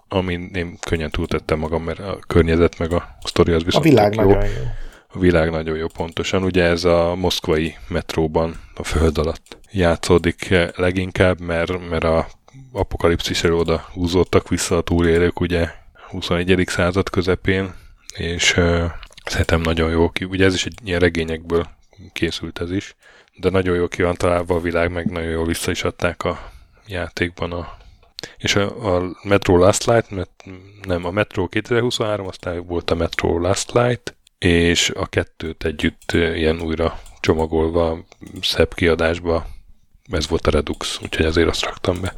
amin 0.07 0.49
én 0.53 0.77
könnyen 0.79 1.09
túltettem 1.09 1.59
magam, 1.59 1.83
mert 1.83 1.99
a 1.99 2.19
környezet 2.27 2.77
meg 2.77 2.91
a 2.91 3.17
sztori 3.23 3.51
az 3.51 3.63
viszont 3.63 3.85
A 3.85 3.89
világ 3.89 4.15
jó. 4.15 4.21
nagyon 4.23 4.45
jó. 4.45 4.63
A 5.07 5.19
világ 5.19 5.51
nagyon 5.51 5.77
jó, 5.77 5.87
pontosan. 5.87 6.43
Ugye 6.43 6.63
ez 6.63 6.83
a 6.83 7.15
moszkvai 7.15 7.75
metróban, 7.87 8.59
a 8.75 8.83
föld 8.83 9.17
alatt 9.17 9.57
játszódik 9.71 10.55
leginkább, 10.75 11.39
mert, 11.39 11.89
mert 11.89 12.03
a 12.03 12.27
apokalipszisről 12.71 13.57
oda 13.57 13.85
húzódtak 13.93 14.49
vissza 14.49 14.77
a 14.77 14.81
túlélők, 14.81 15.39
ugye 15.39 15.69
21. 16.09 16.63
század 16.67 17.09
közepén, 17.09 17.73
és 18.15 18.59
szerintem 19.29 19.61
nagyon 19.61 19.91
jó 19.91 20.09
ki. 20.09 20.23
Ugye 20.25 20.45
ez 20.45 20.53
is 20.53 20.65
egy 20.65 20.79
ilyen 20.83 20.99
regényekből 20.99 21.67
készült 22.13 22.59
ez 22.59 22.71
is, 22.71 22.95
de 23.37 23.49
nagyon 23.49 23.75
jó 23.75 23.87
ki 23.87 24.01
van 24.01 24.15
találva 24.15 24.55
a 24.55 24.61
világ, 24.61 24.91
meg 24.91 25.11
nagyon 25.11 25.29
jól 25.29 25.45
vissza 25.45 25.71
is 25.71 25.83
adták 25.83 26.23
a 26.23 26.51
játékban 26.87 27.51
a 27.51 27.77
és 28.37 28.55
a, 28.55 28.95
a 28.95 29.15
Metro 29.23 29.57
Last 29.57 29.85
Light, 29.85 30.09
mert 30.09 30.43
nem, 30.81 31.05
a 31.05 31.11
Metro 31.11 31.47
2023, 31.47 32.27
aztán 32.27 32.65
volt 32.65 32.91
a 32.91 32.95
Metro 32.95 33.39
Last 33.39 33.71
Light, 33.71 34.15
és 34.37 34.89
a 34.89 35.05
kettőt 35.05 35.65
együtt 35.65 36.11
ilyen 36.11 36.61
újra 36.61 36.99
csomagolva, 37.19 38.05
szebb 38.41 38.73
kiadásba, 38.73 39.45
ez 40.11 40.27
volt 40.27 40.47
a 40.47 40.51
Redux, 40.51 40.99
úgyhogy 41.03 41.25
azért 41.25 41.49
azt 41.49 41.63
raktam 41.63 42.01
be. 42.01 42.13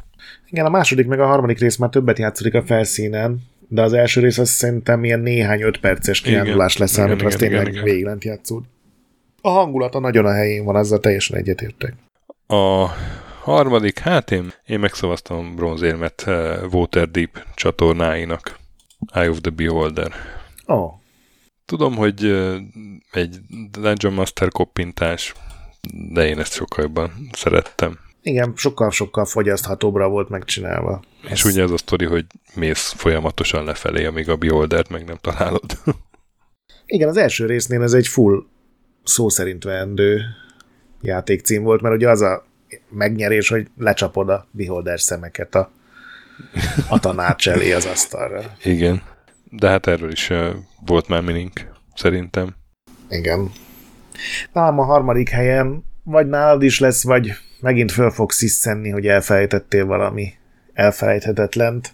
Igen, 0.48 0.66
a 0.66 0.70
második 0.70 1.06
meg 1.06 1.20
a 1.20 1.26
harmadik 1.26 1.58
rész 1.58 1.76
már 1.76 1.90
többet 1.90 2.18
játszik 2.18 2.54
a 2.54 2.62
felszínen, 2.62 3.40
de 3.72 3.82
az 3.82 3.92
első 3.92 4.20
rész 4.20 4.38
azt 4.38 4.52
szerintem 4.52 5.04
ilyen 5.04 5.20
néhány 5.20 5.62
öt 5.62 5.80
perces 5.80 6.20
kiállulás 6.20 6.76
lesz, 6.76 6.98
amikor 6.98 7.26
az 7.26 7.34
tényleg 7.34 7.82
végig 7.82 8.04
lent 8.04 8.24
játszód. 8.24 8.64
A 9.40 9.48
hangulata 9.48 9.98
nagyon 9.98 10.24
a 10.24 10.32
helyén 10.32 10.64
van, 10.64 10.76
azzal 10.76 10.98
teljesen 10.98 11.36
egyetértek. 11.36 11.94
A 12.46 12.86
harmadik, 13.42 13.98
hát 13.98 14.30
én, 14.30 14.52
én 14.66 14.78
megszavaztam 14.78 15.54
bronzérmet 15.54 16.24
uh, 16.26 16.74
Waterdeep 16.74 17.46
csatornáinak. 17.54 18.58
Eye 19.12 19.30
of 19.30 19.40
the 19.40 19.50
Beholder. 19.50 20.12
Oh. 20.66 20.92
Tudom, 21.64 21.96
hogy 21.96 22.24
uh, 22.24 22.56
egy 23.10 23.36
Dungeon 23.70 24.12
Master 24.14 24.48
koppintás, 24.48 25.34
de 26.12 26.26
én 26.26 26.38
ezt 26.38 26.52
sokkal 26.52 26.84
jobban 26.84 27.28
szerettem. 27.32 27.98
Igen, 28.22 28.52
sokkal-sokkal 28.56 29.24
fogyaszthatóbbra 29.24 30.08
volt 30.08 30.28
megcsinálva. 30.28 31.02
És 31.22 31.44
ez... 31.44 31.44
ugye 31.44 31.62
az 31.62 31.70
a 31.70 31.76
sztori, 31.76 32.04
hogy 32.04 32.26
mész 32.54 32.92
folyamatosan 32.96 33.64
lefelé, 33.64 34.04
amíg 34.04 34.28
a 34.28 34.36
Beholdert 34.36 34.88
meg 34.88 35.04
nem 35.04 35.18
találod. 35.20 35.62
Igen, 36.86 37.08
az 37.08 37.16
első 37.16 37.46
résznél 37.46 37.82
ez 37.82 37.92
egy 37.92 38.06
full 38.06 38.44
szó 39.04 39.28
szerint 39.28 39.64
vendő 39.64 40.20
játékcím 41.00 41.62
volt, 41.62 41.80
mert 41.80 41.94
ugye 41.94 42.08
az 42.08 42.20
a 42.20 42.44
megnyerés, 42.88 43.48
hogy 43.48 43.66
lecsapod 43.78 44.28
a 44.28 44.46
beholder 44.50 45.00
szemeket 45.00 45.54
a, 45.54 45.70
a 46.88 46.98
tanács 46.98 47.48
elé 47.48 47.72
az 47.72 47.86
asztalra. 47.86 48.42
Igen, 48.62 49.02
de 49.50 49.68
hát 49.68 49.86
erről 49.86 50.10
is 50.10 50.30
uh, 50.30 50.48
volt 50.86 51.08
már 51.08 51.22
minink, 51.22 51.70
szerintem. 51.94 52.54
Igen. 53.08 53.50
Nálam 54.52 54.78
a 54.78 54.84
harmadik 54.84 55.28
helyen 55.28 55.84
vagy 56.02 56.26
nálad 56.26 56.62
is 56.62 56.80
lesz, 56.80 57.04
vagy 57.04 57.32
megint 57.62 57.92
föl 57.92 58.10
fogsz 58.10 58.36
sziszenni, 58.36 58.90
hogy 58.90 59.06
elfelejtettél 59.06 59.86
valami 59.86 60.32
elfelejthetetlent. 60.72 61.92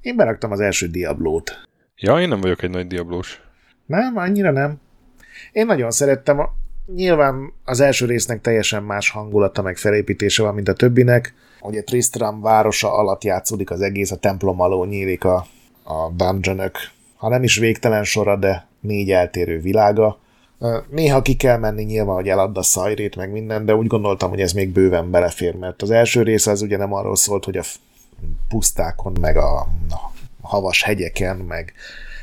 Én 0.00 0.16
beraktam 0.16 0.50
az 0.50 0.60
első 0.60 0.86
Diablót. 0.86 1.68
Ja, 1.96 2.20
én 2.20 2.28
nem 2.28 2.40
vagyok 2.40 2.62
egy 2.62 2.70
nagy 2.70 2.86
Diablós. 2.86 3.40
Nem, 3.86 4.16
annyira 4.16 4.50
nem. 4.50 4.80
Én 5.52 5.66
nagyon 5.66 5.90
szerettem. 5.90 6.40
Nyilván 6.94 7.52
az 7.64 7.80
első 7.80 8.06
résznek 8.06 8.40
teljesen 8.40 8.82
más 8.82 9.10
hangulata, 9.10 9.62
meg 9.62 9.76
felépítése 9.76 10.42
van, 10.42 10.54
mint 10.54 10.68
a 10.68 10.72
többinek. 10.72 11.34
Ugye 11.60 11.82
Tristram 11.82 12.40
városa 12.40 12.96
alatt 12.96 13.24
játszódik 13.24 13.70
az 13.70 13.80
egész, 13.80 14.10
a 14.10 14.16
templom 14.16 14.60
alól 14.60 14.86
nyílik 14.86 15.24
a, 15.24 15.46
a 15.82 16.10
dungeonök. 16.16 16.76
Ha 17.16 17.28
nem 17.28 17.42
is 17.42 17.56
végtelen 17.58 18.04
sora, 18.04 18.36
de 18.36 18.66
négy 18.80 19.10
eltérő 19.10 19.60
világa. 19.60 20.18
Néha 20.90 21.22
ki 21.22 21.34
kell 21.34 21.58
menni 21.58 21.82
nyilván, 21.82 22.14
hogy 22.14 22.28
eladd 22.28 22.56
a 22.56 22.62
szajrét, 22.62 23.16
meg 23.16 23.30
minden, 23.30 23.64
de 23.64 23.74
úgy 23.74 23.86
gondoltam, 23.86 24.30
hogy 24.30 24.40
ez 24.40 24.52
még 24.52 24.72
bőven 24.72 25.10
belefér, 25.10 25.54
mert 25.54 25.82
az 25.82 25.90
első 25.90 26.22
rész 26.22 26.46
az 26.46 26.62
ugye 26.62 26.76
nem 26.76 26.92
arról 26.92 27.16
szólt, 27.16 27.44
hogy 27.44 27.56
a 27.56 27.62
pusztákon, 28.48 29.16
meg 29.20 29.36
a 29.36 29.68
havas 30.40 30.82
hegyeken, 30.82 31.36
meg 31.36 31.72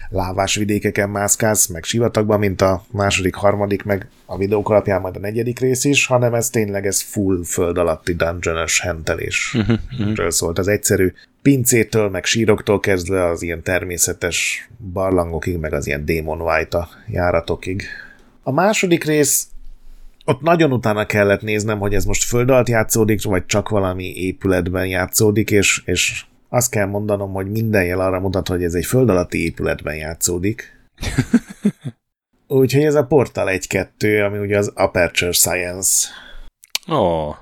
lávás 0.10 0.56
vidékeken 0.56 1.10
mászkálsz, 1.10 1.68
meg 1.68 1.84
sivatagban, 1.84 2.40
mint 2.40 2.62
a 2.62 2.84
második, 2.92 3.36
harmadik, 3.36 3.84
meg 3.84 4.08
a 4.26 4.38
videók 4.38 4.70
alapján 4.70 5.02
majd 5.02 5.16
a 5.16 5.20
negyedik 5.20 5.60
rész 5.60 5.84
is, 5.84 6.06
hanem 6.06 6.34
ez 6.34 6.50
tényleg 6.50 6.86
ez 6.86 7.02
full 7.02 7.44
föld 7.44 7.78
alatti 7.78 8.14
dungeonos 8.14 8.82
hentelésről 8.82 9.80
uh-huh, 10.00 10.30
szólt. 10.30 10.58
Az 10.60 10.68
egyszerű 10.68 11.14
pincétől, 11.42 12.10
meg 12.10 12.26
síroktól 12.26 12.80
kezdve 12.80 13.26
az 13.26 13.42
ilyen 13.42 13.64
természetes 13.64 14.70
barlangokig, 14.94 15.58
meg 15.58 15.74
az 15.74 15.88
ilyen 15.88 16.06
Demon 16.06 16.42
White 16.42 16.88
járatokig. 17.08 17.84
A 18.44 18.52
második 18.52 19.04
rész 19.04 19.48
ott 20.26 20.42
nagyon 20.42 20.72
utána 20.72 21.06
kellett 21.06 21.42
néznem, 21.42 21.80
hogy 21.80 21.94
ez 21.94 22.06
most 22.06 22.24
föld 22.24 22.50
alatt 22.50 22.68
játszódik, 22.68 23.24
vagy 23.24 23.46
csak 23.46 23.70
valami 23.70 24.06
épületben 24.06 24.88
játszódik, 24.88 25.52
és, 25.52 25.82
és 25.86 26.26
azt 26.50 26.72
kell 26.72 26.86
mondanom, 26.86 27.34
hogy 27.34 27.52
minden 27.52 27.86
jel 27.86 28.00
arra 28.00 28.20
mutat, 28.20 28.48
hogy 28.48 28.64
ez 28.64 28.74
egy 28.74 28.86
föld 28.86 29.10
alatti 29.10 29.44
épületben 29.44 29.96
játszódik. 29.96 30.80
Úgyhogy 32.48 32.84
ez 32.84 32.96
a 32.96 33.06
Portal 33.06 33.48
1-2, 33.52 34.26
ami 34.26 34.38
ugye 34.38 34.58
az 34.58 34.72
Aperture 34.76 35.32
Science. 35.32 36.08
Oh. 36.88 37.36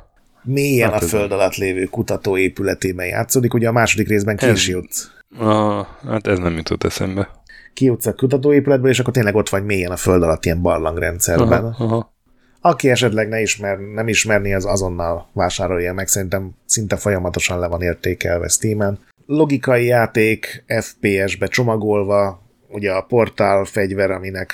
Mélyen 0.43 0.91
hát 0.91 1.03
a 1.03 1.05
föld 1.05 1.31
alatt 1.31 1.55
lévő 1.55 1.85
kutató 1.85 2.37
épületében 2.37 3.05
játszódik. 3.05 3.53
Ugye 3.53 3.67
a 3.67 3.71
második 3.71 4.07
részben 4.07 4.39
jutsz. 4.41 5.11
Ah, 5.37 5.85
hát 6.07 6.27
ez 6.27 6.39
nem 6.39 6.55
jutott 6.55 6.83
eszembe. 6.83 7.36
Kijutsz 7.77 8.05
a 8.05 8.13
kutatóépületből, 8.13 8.91
és 8.91 8.99
akkor 8.99 9.13
tényleg 9.13 9.35
ott 9.35 9.49
vagy 9.49 9.63
mélyen 9.63 9.91
a 9.91 9.95
föld 9.95 10.23
alatt 10.23 10.45
ilyen 10.45 10.61
barlangrendszerben. 10.61 11.65
Aha, 11.65 11.83
aha. 11.83 12.13
Aki 12.61 12.89
esetleg 12.89 13.27
ne 13.27 13.41
ismer, 13.41 13.77
nem 13.77 14.07
ismerni, 14.07 14.53
az 14.53 14.65
azonnal 14.65 15.29
vásárolja 15.33 15.93
meg, 15.93 16.07
szerintem 16.07 16.51
szinte 16.65 16.95
folyamatosan 16.95 17.59
le 17.59 17.67
van 17.67 17.81
értékelve 17.81 18.47
Steam-en. 18.47 18.99
Logikai 19.25 19.85
játék, 19.85 20.63
FPS-be 20.79 21.47
csomagolva, 21.47 22.41
ugye 22.67 22.91
a 22.91 23.01
portál 23.01 23.63
fegyver, 23.63 24.11
aminek 24.11 24.53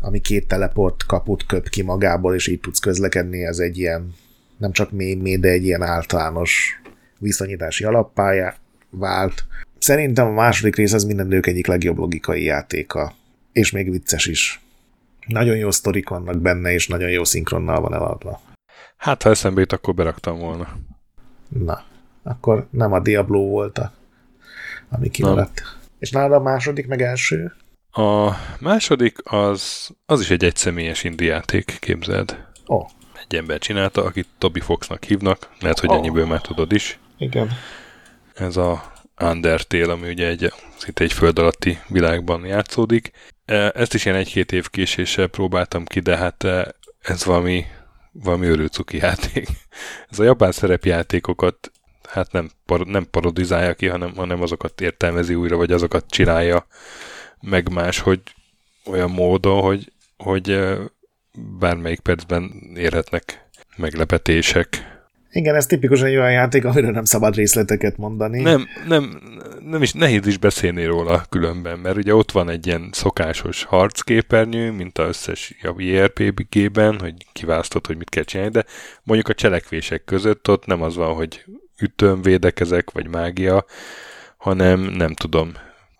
ami 0.00 0.20
két 0.20 0.48
teleport 0.48 1.06
kaput 1.06 1.46
köp 1.46 1.68
ki 1.68 1.82
magából, 1.82 2.34
és 2.34 2.46
így 2.46 2.60
tudsz 2.60 2.78
közlekedni, 2.78 3.44
ez 3.44 3.58
egy 3.58 3.78
ilyen 3.78 4.14
nem 4.58 4.72
csak 4.72 4.90
mély, 4.90 5.36
de 5.36 5.48
egy 5.48 5.64
ilyen 5.64 5.82
általános 5.82 6.80
viszonyítási 7.18 7.84
alappályá 7.84 8.54
vált. 8.90 9.44
Szerintem 9.84 10.26
a 10.26 10.32
második 10.32 10.76
rész 10.76 10.92
az 10.92 11.04
minden 11.04 11.26
nők 11.26 11.46
egyik 11.46 11.66
legjobb 11.66 11.98
logikai 11.98 12.44
játéka, 12.44 13.14
és 13.52 13.70
még 13.70 13.90
vicces 13.90 14.26
is. 14.26 14.60
Nagyon 15.26 15.56
jó 15.56 15.70
sztorik 15.70 16.08
vannak 16.08 16.40
benne, 16.40 16.72
és 16.72 16.88
nagyon 16.88 17.10
jó 17.10 17.24
szinkronnal 17.24 17.80
van 17.80 17.94
eladva. 17.94 18.40
Hát, 18.96 19.22
ha 19.22 19.30
eszembe 19.30 19.60
jut, 19.60 19.72
akkor 19.72 19.94
beraktam 19.94 20.38
volna. 20.38 20.68
Na, 21.48 21.82
akkor 22.22 22.66
nem 22.70 22.92
a 22.92 23.00
Diablo 23.00 23.38
volt 23.38 23.78
a, 23.78 23.92
ami 24.88 25.10
kimaradt. 25.10 25.60
Nem. 25.60 25.72
És 25.98 26.10
nálad 26.10 26.32
a 26.32 26.42
második, 26.42 26.86
meg 26.86 27.02
első? 27.02 27.52
A 27.90 28.30
második 28.60 29.18
az, 29.24 29.90
az 30.06 30.20
is 30.20 30.30
egy 30.30 30.44
egyszemélyes 30.44 31.04
indi 31.04 31.24
játék, 31.24 31.76
képzeld. 31.80 32.44
Oh. 32.66 32.88
Egy 33.26 33.36
ember 33.36 33.58
csinálta, 33.58 34.04
akit 34.04 34.28
Toby 34.38 34.60
Foxnak 34.60 35.04
hívnak, 35.04 35.50
lehet, 35.60 35.78
hogy 35.78 35.90
oh. 35.90 35.96
ennyiből 35.96 36.26
már 36.26 36.40
tudod 36.40 36.72
is. 36.72 36.98
Igen. 37.18 37.50
Ez 38.34 38.56
a 38.56 38.92
Undertale, 39.20 39.92
ami 39.92 40.08
ugye 40.08 40.26
egy, 40.26 40.52
szinte 40.76 41.04
egy 41.04 41.12
föld 41.12 41.38
alatti 41.38 41.78
világban 41.88 42.44
játszódik. 42.44 43.10
E, 43.44 43.72
ezt 43.74 43.94
is 43.94 44.04
ilyen 44.04 44.16
egy-két 44.16 44.52
év 44.52 44.70
késéssel 44.70 45.26
próbáltam 45.26 45.84
ki, 45.84 46.00
de 46.00 46.16
hát 46.16 46.44
e, 46.44 46.74
ez 47.00 47.24
valami, 47.24 47.64
valami 48.12 48.46
örülcuki 48.46 48.96
játék. 48.96 49.48
Ez 50.10 50.18
a 50.18 50.24
japán 50.24 50.52
szerepjátékokat 50.52 51.70
hát 52.08 52.32
nem, 52.32 52.50
par, 52.66 52.80
nem 52.80 53.06
parodizálja 53.10 53.74
ki, 53.74 53.86
hanem, 53.86 54.14
hanem 54.14 54.42
azokat 54.42 54.80
értelmezi 54.80 55.34
újra, 55.34 55.56
vagy 55.56 55.72
azokat 55.72 56.04
csinálja 56.08 56.66
meg 57.40 57.72
más, 57.72 57.98
hogy 57.98 58.20
olyan 58.84 59.10
módon, 59.10 59.60
hogy, 59.60 59.92
hogy 60.16 60.50
e, 60.50 60.76
bármelyik 61.58 62.00
percben 62.00 62.72
érhetnek 62.74 63.48
meglepetések, 63.76 64.93
igen, 65.34 65.54
ez 65.54 65.66
tipikusan 65.66 66.06
egy 66.06 66.16
olyan 66.16 66.32
játék, 66.32 66.64
amiről 66.64 66.90
nem 66.90 67.04
szabad 67.04 67.34
részleteket 67.34 67.96
mondani. 67.96 68.42
Nem, 68.42 68.66
nem, 68.88 69.20
nem 69.60 69.82
is 69.82 69.92
nehéz 69.92 70.26
is 70.26 70.38
beszélni 70.38 70.84
róla 70.84 71.24
különben, 71.28 71.78
mert 71.78 71.96
ugye 71.96 72.14
ott 72.14 72.32
van 72.32 72.48
egy 72.48 72.66
ilyen 72.66 72.88
szokásos 72.92 73.64
harcképernyő, 73.64 74.70
mint 74.70 74.98
az 74.98 75.08
összes 75.08 75.54
JRPG-ben, 75.76 76.98
hogy 77.00 77.14
kiválasztod, 77.32 77.86
hogy 77.86 77.96
mit 77.96 78.08
kell 78.08 78.22
csinálni, 78.22 78.52
de 78.52 78.64
mondjuk 79.02 79.28
a 79.28 79.34
cselekvések 79.34 80.04
között 80.04 80.48
ott 80.48 80.66
nem 80.66 80.82
az 80.82 80.96
van, 80.96 81.14
hogy 81.14 81.44
ütöm, 81.80 82.22
védekezek, 82.22 82.90
vagy 82.90 83.08
mágia, 83.08 83.64
hanem 84.36 84.80
nem 84.80 85.14
tudom, 85.14 85.52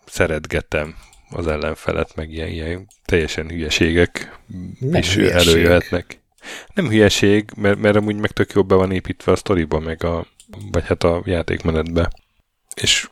szeretgetem 0.06 0.94
az 1.30 1.46
ellenfelet, 1.46 2.14
meg 2.16 2.32
ilyen, 2.32 2.48
ilyen 2.48 2.86
teljesen 3.04 3.48
hülyeségek 3.48 4.38
nem 4.78 5.00
is 5.00 5.14
hülyeség. 5.14 5.48
előjöhetnek. 5.48 6.22
Nem 6.74 6.88
hülyeség, 6.88 7.50
mert, 7.56 7.78
mert 7.78 7.96
amúgy 7.96 8.16
meg 8.16 8.30
tök 8.30 8.52
jobb 8.52 8.68
be 8.68 8.74
van 8.74 8.92
építve 8.92 9.32
a 9.32 9.36
sztoriba, 9.36 9.78
meg 9.78 10.04
a, 10.04 10.26
vagy 10.72 10.84
hát 10.86 11.04
a 11.04 11.22
játékmenetbe. 11.24 12.10
És 12.74 13.08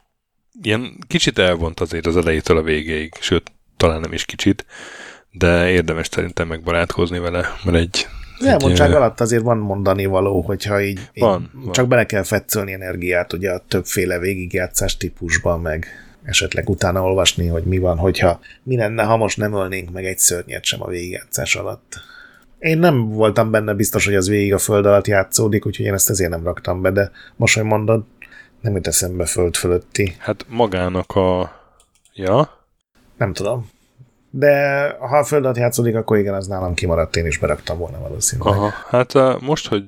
ilyen 0.63 0.99
kicsit 1.07 1.39
elvont 1.39 1.81
azért 1.81 2.07
az 2.07 2.17
elejétől 2.17 2.57
a 2.57 2.63
végéig, 2.63 3.15
sőt, 3.21 3.53
talán 3.77 4.01
nem 4.01 4.13
is 4.13 4.25
kicsit, 4.25 4.67
de 5.31 5.71
érdemes 5.71 6.07
szerintem 6.11 6.49
megbarátkozni 6.49 7.19
vele, 7.19 7.49
mert 7.65 7.77
egy 7.77 8.07
az 8.39 8.49
elmondtság 8.49 8.89
egy, 8.89 8.95
alatt 8.95 9.21
azért 9.21 9.43
van 9.43 9.59
mondani 9.59 10.07
való, 10.07 10.41
hogyha 10.41 10.83
így, 10.83 11.01
van, 11.15 11.41
így 11.43 11.65
van. 11.65 11.73
csak 11.73 11.89
bele 11.89 12.07
kell 12.07 12.23
fetszölni 12.23 12.73
energiát, 12.73 13.33
ugye 13.33 13.51
a 13.51 13.65
többféle 13.69 14.19
végigjátszás 14.19 14.97
típusban, 14.97 15.61
meg 15.61 15.87
esetleg 16.25 16.69
utána 16.69 17.03
olvasni, 17.03 17.47
hogy 17.47 17.65
mi 17.65 17.79
van, 17.79 17.99
hogyha 17.99 18.41
mi 18.63 18.77
lenne, 18.77 19.03
ha 19.03 19.17
most 19.17 19.37
nem 19.37 19.55
ölnénk 19.55 19.91
meg 19.91 20.05
egy 20.05 20.19
szörnyet 20.19 20.65
sem 20.65 20.83
a 20.83 20.89
végigjátszás 20.89 21.57
alatt. 21.57 22.01
Én 22.63 22.79
nem 22.79 23.09
voltam 23.09 23.51
benne 23.51 23.75
biztos, 23.75 24.05
hogy 24.05 24.15
az 24.15 24.29
végig 24.29 24.55
a 24.55 24.59
föld 24.59 24.87
alatt 24.87 25.07
játszódik, 25.07 25.67
úgyhogy 25.67 25.87
én 25.87 25.93
ezt 25.93 26.11
ezért 26.11 26.31
nem 26.31 26.45
raktam 26.45 26.83
be, 26.83 26.91
de 26.91 27.11
most, 27.37 27.55
hogy 27.55 27.65
mondod, 27.65 28.05
nem 28.61 28.75
jut 28.75 28.87
eszembe 28.87 29.27
föld 29.27 29.57
fölötti. 29.57 30.17
Hát 30.19 30.47
magának 30.49 31.11
a... 31.11 31.53
Ja? 32.15 32.67
Nem 33.17 33.33
tudom. 33.33 33.71
De 34.31 34.87
ha 34.99 35.19
a 35.19 35.25
föld 35.25 35.45
alatt 35.45 35.57
játszódik, 35.57 35.95
akkor 35.95 36.17
igen, 36.19 36.35
az 36.35 36.47
nálam 36.47 36.75
kimaradt, 36.75 37.17
én 37.17 37.27
is 37.27 37.39
beraktam 37.39 37.79
volna 37.79 37.99
valószínűleg. 37.99 38.55
Aha, 38.55 38.71
hát 38.89 39.41
most, 39.41 39.69
hogy 39.69 39.85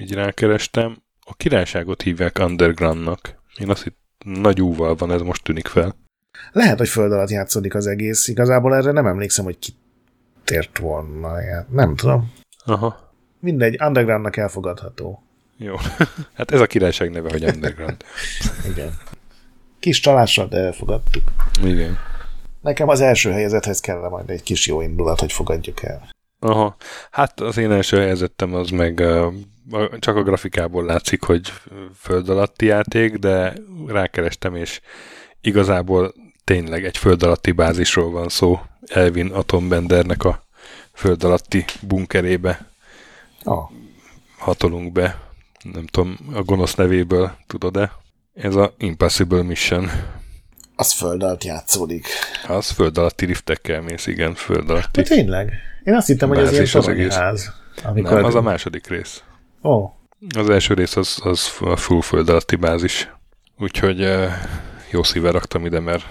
így 0.00 0.14
rákerestem, 0.14 0.96
a 1.20 1.34
királyságot 1.34 2.02
hívják 2.02 2.38
Undergroundnak. 2.38 3.40
Én 3.58 3.70
azt 3.70 3.86
itt 3.86 3.98
nagy 4.24 4.60
úval 4.60 4.94
van, 4.94 5.12
ez 5.12 5.20
most 5.20 5.44
tűnik 5.44 5.66
fel. 5.66 5.96
Lehet, 6.52 6.78
hogy 6.78 6.88
föld 6.88 7.12
alatt 7.12 7.30
játszódik 7.30 7.74
az 7.74 7.86
egész. 7.86 8.28
Igazából 8.28 8.74
erre 8.74 8.92
nem 8.92 9.06
emlékszem, 9.06 9.44
hogy 9.44 9.58
kitért 10.52 10.78
volna. 10.78 11.38
Nem 11.70 11.96
tudom. 11.96 12.32
Aha. 12.64 13.10
Mindegy, 13.40 13.82
Undergroundnak 13.82 14.36
elfogadható. 14.36 15.22
Jó. 15.56 15.74
hát 16.36 16.50
ez 16.50 16.60
a 16.60 16.66
királyság 16.66 17.10
neve, 17.10 17.30
hogy 17.30 17.44
Underground. 17.44 17.96
Igen. 18.70 18.98
Kis 19.80 20.00
csalással, 20.00 20.46
de 20.48 20.56
elfogadtuk. 20.58 21.22
Igen. 21.64 21.98
Nekem 22.60 22.88
az 22.88 23.00
első 23.00 23.30
helyezethez 23.30 23.80
kell 23.80 24.08
majd 24.08 24.30
egy 24.30 24.42
kis 24.42 24.66
jó 24.66 24.80
indulat, 24.80 25.20
hogy 25.20 25.32
fogadjuk 25.32 25.82
el. 25.82 26.08
Aha. 26.38 26.76
Hát 27.10 27.40
az 27.40 27.56
én 27.56 27.70
első 27.70 27.96
helyezettem 27.96 28.54
az 28.54 28.70
meg 28.70 28.98
uh, 28.98 29.98
csak 29.98 30.16
a 30.16 30.22
grafikából 30.22 30.84
látszik, 30.84 31.22
hogy 31.22 31.52
föld 31.96 32.28
alatti 32.28 32.66
játék, 32.66 33.16
de 33.16 33.54
rákerestem, 33.86 34.54
és 34.54 34.80
igazából 35.40 36.14
tényleg 36.44 36.84
egy 36.84 36.96
föld 36.96 37.22
alatti 37.22 37.52
bázisról 37.52 38.10
van 38.10 38.28
szó. 38.28 38.60
Elvin 38.86 39.30
Atombendernek 39.30 40.24
a 40.24 40.44
föld 40.92 41.24
alatti 41.24 41.64
bunkerébe 41.80 42.66
oh. 43.44 43.70
hatolunk 44.38 44.92
be. 44.92 45.20
Nem 45.72 45.86
tudom, 45.86 46.16
a 46.34 46.42
gonosz 46.42 46.74
nevéből 46.74 47.32
tudod-e? 47.46 47.92
Ez 48.34 48.54
a 48.54 48.74
Impossible 48.78 49.42
Mission. 49.42 49.90
Az 50.76 50.92
föld 50.92 51.22
alatt 51.22 51.44
játszódik. 51.44 52.06
Az 52.48 52.70
föld 52.70 52.98
alatti 52.98 53.24
riftekkel 53.24 53.80
mész, 53.80 54.06
igen, 54.06 54.34
föld 54.34 54.70
alatti. 54.70 55.02
De 55.02 55.08
tényleg? 55.08 55.52
Én 55.84 55.94
azt 55.94 56.06
hittem, 56.06 56.28
hogy 56.28 56.38
ez 56.38 56.52
ilyen 56.52 56.66
az 56.72 56.88
egész. 56.88 57.14
ház. 57.14 57.52
Amikor 57.84 58.12
Nem, 58.12 58.24
az 58.24 58.34
a 58.34 58.42
második 58.42 58.86
rész. 58.86 59.22
Ó. 59.62 59.70
Oh. 59.70 59.90
Az 60.36 60.50
első 60.50 60.74
rész 60.74 60.96
az, 60.96 61.20
az 61.24 61.56
a 61.60 61.76
full 61.76 62.00
föld 62.00 62.28
alatti 62.28 62.56
bázis. 62.56 63.08
Úgyhogy 63.58 64.00
uh, 64.00 64.30
jó 64.90 65.02
szíve 65.02 65.30
raktam 65.30 65.66
ide, 65.66 65.80
mert 65.80 66.04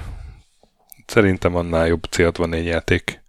szerintem 1.11 1.55
annál 1.55 1.87
jobb 1.87 2.03
célt 2.03 2.37
van 2.37 2.53
egy 2.53 2.65
játék. 2.65 3.23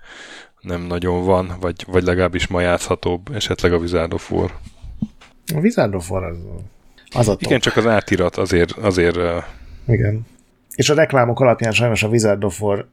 Nem 0.60 0.82
nagyon 0.82 1.24
van, 1.24 1.56
vagy, 1.60 1.84
vagy 1.86 2.02
legalábbis 2.02 2.46
ma 2.46 2.60
játszhatóbb, 2.60 3.34
esetleg 3.34 3.72
a 3.72 3.76
Wizard 3.76 4.12
of 4.12 4.30
War. 4.30 4.50
A 5.54 5.58
Wizard 5.58 5.94
of 5.94 6.10
War 6.10 6.24
az, 6.24 6.36
az 7.14 7.28
a 7.28 7.32
top. 7.32 7.42
Igen, 7.42 7.60
csak 7.60 7.76
az 7.76 7.86
átirat 7.86 8.36
azért... 8.36 8.72
azért 8.72 9.16
Igen. 9.86 10.26
És 10.74 10.90
a 10.90 10.94
reklámok 10.94 11.40
alapján 11.40 11.72
sajnos 11.72 12.02
a 12.02 12.08
Wizard 12.08 12.44
of 12.44 12.60
War 12.60 12.88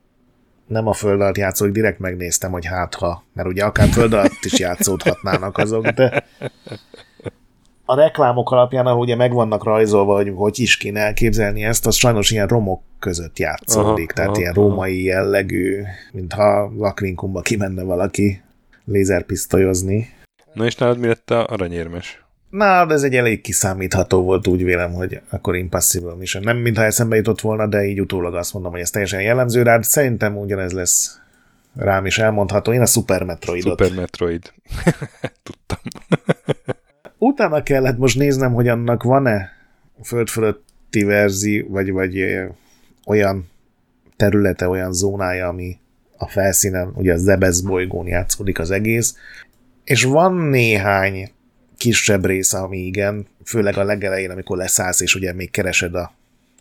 nem 0.68 0.88
a 0.88 0.94
föld 0.94 1.22
alatt 1.22 1.38
játszódik, 1.38 1.74
direkt 1.74 2.00
megnéztem, 2.00 2.52
hogy 2.52 2.66
hát 2.66 2.96
ha, 2.96 3.24
mert 3.34 3.48
ugye 3.48 3.64
akár 3.64 3.88
föld 3.88 4.14
alatt 4.14 4.46
is 4.46 4.60
játszódhatnának 4.60 5.58
azok, 5.58 5.88
de 5.88 6.26
a 7.86 7.96
reklámok 7.96 8.52
alapján, 8.52 8.86
ahol 8.86 9.00
ugye 9.00 9.16
meg 9.16 9.34
vannak 9.34 9.64
rajzolva, 9.64 10.16
hogy 10.16 10.32
hogy 10.36 10.60
is 10.60 10.78
kéne 10.78 11.00
elképzelni 11.00 11.64
ezt, 11.64 11.86
az 11.86 11.96
sajnos 11.96 12.32
ilyen 12.32 12.48
romok 12.48 12.82
között 13.00 13.40
játszódik, 13.40 14.12
aha, 14.12 14.14
tehát 14.14 14.30
aha, 14.30 14.40
ilyen 14.40 14.54
római 14.54 15.04
jellegű, 15.04 15.84
mintha 16.12 16.72
lakrinkumba 16.78 17.42
kimenne 17.42 17.84
valaki 17.84 18.42
lézerpisztolyozni. 18.86 20.10
Na 20.54 20.66
és 20.66 20.76
nálad 20.76 21.00
mi 21.00 21.08
lett 21.08 21.32
a 21.32 21.48
aranyérmes? 21.48 22.24
Na, 22.50 22.86
de 22.86 22.94
ez 22.94 23.04
egy 23.04 23.16
elég 23.16 23.42
kiszámítható 23.42 24.22
volt, 24.22 24.48
úgy 24.48 24.64
vélem, 24.64 24.94
hogy 24.94 25.22
akkor 25.30 25.56
Impossible 25.56 26.16
Mission. 26.16 26.44
Nem 26.44 26.58
mintha 26.58 26.84
eszembe 26.84 27.16
jutott 27.16 27.42
volna, 27.42 27.68
de 27.68 27.86
így 27.86 28.02
utólag 28.02 28.36
azt 28.36 28.54
mondom, 28.54 28.72
hogy 28.72 28.82
ez 28.82 28.90
teljesen 28.90 29.22
jellemző 29.22 29.62
rád. 29.62 29.84
Szerintem 29.84 30.38
ugyanez 30.38 30.72
lesz 30.72 31.20
rám 31.76 32.06
is 32.06 32.18
elmondható. 32.18 32.74
Én 32.74 32.82
a 32.82 32.86
Super 32.86 33.24
Metroidot. 33.24 33.80
Super 33.80 33.98
Metroid. 33.98 34.54
Tudtam. 35.44 35.78
Utána 37.18 37.64
kellett 37.64 37.98
most 37.98 38.18
néznem, 38.18 38.54
hogy 38.54 38.68
annak 38.68 39.04
van-e 39.04 39.52
föld 40.04 40.30
fölötti 40.30 41.04
verzi, 41.04 41.62
vagy, 41.62 41.92
vagy 41.92 42.16
olyan 43.10 43.50
területe, 44.16 44.68
olyan 44.68 44.94
zónája, 44.94 45.48
ami 45.48 45.78
a 46.18 46.28
felszínen, 46.28 46.92
ugye 46.96 47.14
a 47.14 47.18
Zebez 47.18 47.62
bolygón 47.62 48.08
játszódik 48.08 48.60
az 48.60 48.72
egész, 48.72 49.16
és 49.84 50.04
van 50.04 50.34
néhány 50.34 51.32
kisebb 51.78 52.26
része, 52.26 52.58
ami 52.58 52.78
igen, 52.78 53.28
főleg 53.46 53.78
a 53.78 53.84
legelején, 53.84 54.30
amikor 54.30 54.58
leszállsz, 54.58 55.02
és 55.02 55.16
ugye 55.16 55.34
még 55.34 55.52
keresed 55.52 55.96
a 55.96 56.12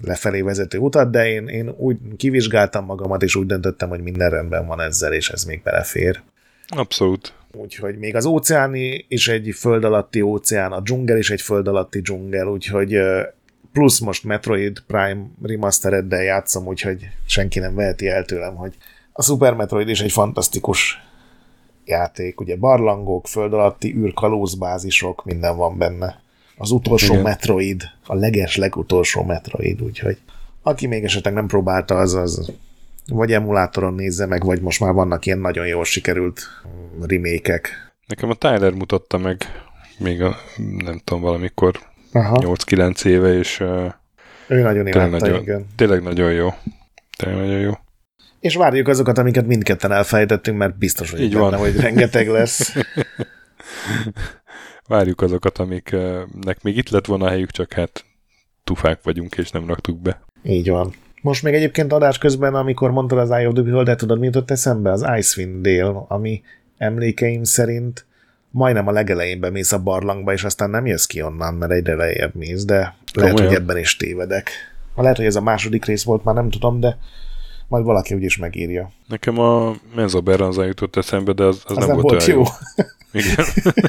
lefelé 0.01 0.41
vezető 0.41 0.79
utat, 0.79 1.11
de 1.11 1.29
én, 1.29 1.49
én 1.49 1.69
úgy 1.77 1.97
kivizsgáltam 2.17 2.85
magamat, 2.85 3.23
és 3.23 3.37
úgy 3.37 3.47
döntöttem, 3.47 3.89
hogy 3.89 4.01
minden 4.01 4.31
rendben 4.31 4.67
van 4.67 4.81
ezzel, 4.81 5.13
és 5.13 5.31
ez 5.31 5.45
még 5.45 5.63
belefér. 5.63 6.21
Abszolút. 6.69 7.33
Úgyhogy 7.53 7.99
még 7.99 8.17
az 8.17 8.25
óceáni 8.25 9.05
is 9.09 9.29
egy 9.29 9.55
föld 9.57 9.85
alatti 9.85 10.21
óceán, 10.21 10.73
a 10.73 10.81
dzsungel 10.81 11.19
is 11.19 11.31
egy 11.31 11.41
föld 11.41 11.69
alatti 11.69 12.01
dzsungel, 12.01 12.47
úgyhogy 12.47 12.99
plusz 13.73 13.99
most 13.99 14.25
Metroid 14.25 14.83
Prime 14.87 15.27
remastereddel 15.43 16.23
játszom, 16.23 16.67
úgyhogy 16.67 17.09
senki 17.27 17.59
nem 17.59 17.75
veheti 17.75 18.09
el 18.09 18.25
tőlem, 18.25 18.55
hogy 18.55 18.75
a 19.13 19.23
Super 19.23 19.55
Metroid 19.55 19.89
is 19.89 20.01
egy 20.01 20.13
fantasztikus 20.13 21.03
játék, 21.85 22.41
ugye 22.41 22.57
barlangok, 22.57 23.27
föld 23.27 23.53
alatti 23.53 23.95
űrkalózbázisok, 23.97 25.25
minden 25.25 25.57
van 25.57 25.79
benne. 25.79 26.21
Az 26.57 26.71
utolsó 26.71 27.13
Igen. 27.13 27.25
Metroid, 27.25 27.83
a 28.07 28.15
leges 28.15 28.57
legutolsó 28.57 29.23
Metroid, 29.23 29.83
úgyhogy 29.83 30.19
aki 30.63 30.87
még 30.87 31.05
esetleg 31.05 31.35
nem 31.35 31.47
próbálta, 31.47 31.95
az, 31.95 32.15
az 32.15 32.53
vagy 33.07 33.33
emulátoron 33.33 33.95
nézze 33.95 34.27
meg, 34.27 34.45
vagy 34.45 34.61
most 34.61 34.81
már 34.81 34.93
vannak 34.93 35.27
ilyen 35.27 35.39
nagyon 35.39 35.67
jól 35.67 35.85
sikerült 35.85 36.41
remékek. 37.01 37.93
Nekem 38.07 38.31
a 38.31 38.35
Tyler 38.35 38.73
mutatta 38.73 39.19
meg 39.19 39.45
még 39.99 40.23
a, 40.23 40.37
nem 40.79 41.01
tudom, 41.05 41.23
valamikor 41.23 41.81
8-9 42.23 43.05
éve, 43.05 43.39
és 43.39 43.61
ő 44.47 44.63
nagyon 44.63 44.87
imádta, 44.87 45.19
nagyon, 45.19 45.41
igen. 45.41 45.67
Tényleg 45.77 46.03
nagyon 46.03 46.33
jó. 46.33 46.49
Tényleg 47.17 47.39
nagyon 47.39 47.61
jó. 47.61 47.73
És 48.41 48.55
várjuk 48.55 48.89
azokat, 48.89 49.19
amiket 49.19 49.47
mindketten 49.47 49.93
elfejtettünk, 49.93 50.59
mert 50.59 50.79
biztos, 50.79 51.11
hogy 51.11 51.21
Így 51.21 51.33
benne, 51.33 51.43
van. 51.43 51.59
hogy 51.59 51.77
rengeteg 51.77 52.29
lesz. 52.29 52.75
várjuk 54.89 55.21
azokat, 55.21 55.59
amiknek 55.59 56.63
még 56.63 56.77
itt 56.77 56.89
lett 56.89 57.07
volna 57.07 57.25
a 57.25 57.29
helyük, 57.29 57.51
csak 57.51 57.73
hát 57.73 58.05
tufák 58.65 58.99
vagyunk, 59.03 59.37
és 59.37 59.51
nem 59.51 59.67
raktuk 59.67 59.99
be. 59.99 60.21
Így 60.43 60.69
van. 60.71 60.93
Most 61.23 61.43
még 61.43 61.55
egyébként 61.55 61.93
adás 61.93 62.19
közben, 62.19 62.55
amikor 62.55 62.91
mondtad 62.91 63.19
az 63.19 63.31
Eye 63.31 63.49
of 63.49 63.55
the 63.55 63.63
Beholder, 63.63 63.97
tudod, 63.97 64.19
mi 64.19 64.25
jutott 64.25 64.51
eszembe? 64.51 64.91
Az 64.91 65.07
Icewind 65.17 65.63
Dale, 65.67 66.05
ami 66.09 66.43
emlékeim 66.77 67.43
szerint 67.45 68.07
majdnem 68.59 68.87
a 68.87 68.93
legelején 68.93 69.41
bemész 69.41 69.73
a 69.73 69.83
barlangba, 69.83 70.33
és 70.33 70.45
aztán 70.45 70.71
nem 70.71 70.87
jössz 70.87 71.05
ki 71.05 71.23
onnan, 71.23 71.55
mert 71.55 71.73
egyre 71.73 71.95
lejjebb 71.95 72.35
mész, 72.35 72.65
de 72.65 72.75
lehet, 72.75 72.97
Komolyan. 73.13 73.47
hogy 73.47 73.57
ebben 73.57 73.79
is 73.79 73.97
tévedek. 73.97 74.51
Lehet, 74.95 75.17
hogy 75.17 75.27
ez 75.27 75.37
a 75.37 75.41
második 75.41 75.85
rész 75.85 76.03
volt, 76.03 76.25
már 76.25 76.35
nem 76.35 76.51
tudom, 76.51 76.81
de 76.81 76.99
majd 77.69 77.85
valaki 77.85 78.15
úgyis 78.15 78.37
megírja. 78.37 78.91
Nekem 79.09 79.39
a 79.39 79.75
Menzo 79.95 80.23
Berranza 80.23 80.65
jutott 80.65 80.97
eszembe, 80.97 81.33
de 81.33 81.45
az, 81.45 81.63
az, 81.65 81.77
az 81.77 81.77
nem, 81.77 81.87
nem 81.87 81.97
volt, 81.97 82.09
volt 82.09 82.27
jó. 82.27 82.37
jó. 82.37 82.45
Igen. 83.21 83.45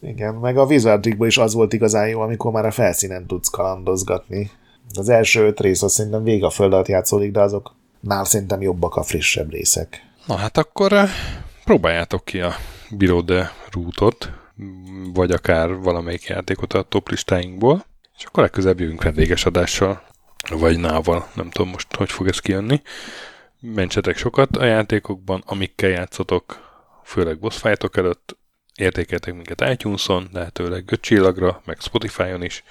Igen, 0.00 0.34
meg 0.34 0.56
a 0.56 0.64
Wizardrikban 0.64 1.26
is 1.26 1.38
az 1.38 1.54
volt 1.54 1.72
igazán 1.72 2.08
jó, 2.08 2.20
amikor 2.20 2.52
már 2.52 2.66
a 2.66 2.70
felszínen 2.70 3.26
tudsz 3.26 3.48
kalandozgatni. 3.48 4.50
Az 4.94 5.08
első 5.08 5.46
öt 5.46 5.60
rész 5.60 5.82
azt 5.82 5.94
szerintem 5.94 6.22
vég 6.22 6.44
a 6.44 6.50
föld 6.50 6.72
alatt 6.72 6.88
játszódik, 6.88 7.32
de 7.32 7.40
azok 7.40 7.74
már 8.00 8.26
szerintem 8.26 8.60
jobbak 8.60 8.96
a 8.96 9.02
frissebb 9.02 9.50
részek. 9.50 10.02
Na 10.26 10.34
hát 10.34 10.58
akkor 10.58 10.92
eh, 10.92 11.10
próbáljátok 11.64 12.24
ki 12.24 12.40
a 12.40 12.52
Below 12.90 13.24
the 13.24 13.52
vagy 15.12 15.30
akár 15.30 15.74
valamelyik 15.74 16.24
játékot 16.24 16.72
a 16.72 16.82
top 16.82 17.08
listáinkból, 17.08 17.84
és 18.18 18.24
akkor 18.24 18.42
legközelebb 18.42 18.80
jövünk 18.80 19.02
vendéges 19.02 19.44
adással, 19.44 20.02
vagy 20.50 20.78
nával, 20.78 21.28
nem 21.34 21.50
tudom 21.50 21.70
most, 21.70 21.94
hogy 21.94 22.10
fog 22.10 22.28
ez 22.28 22.38
kijönni. 22.38 22.82
Mentsetek 23.60 24.16
sokat 24.16 24.56
a 24.56 24.64
játékokban, 24.64 25.42
amikkel 25.46 25.90
játszotok, 25.90 26.66
főleg 27.04 27.38
boss 27.38 27.56
fightok 27.56 27.96
előtt, 27.96 28.36
értékeltek 28.74 29.34
minket 29.34 29.64
iTunes-on, 29.70 30.28
lehetőleg 30.32 30.84
5 30.86 31.00
csillagra, 31.00 31.62
meg 31.64 31.80
Spotify-on 31.80 32.42
is, 32.42 32.64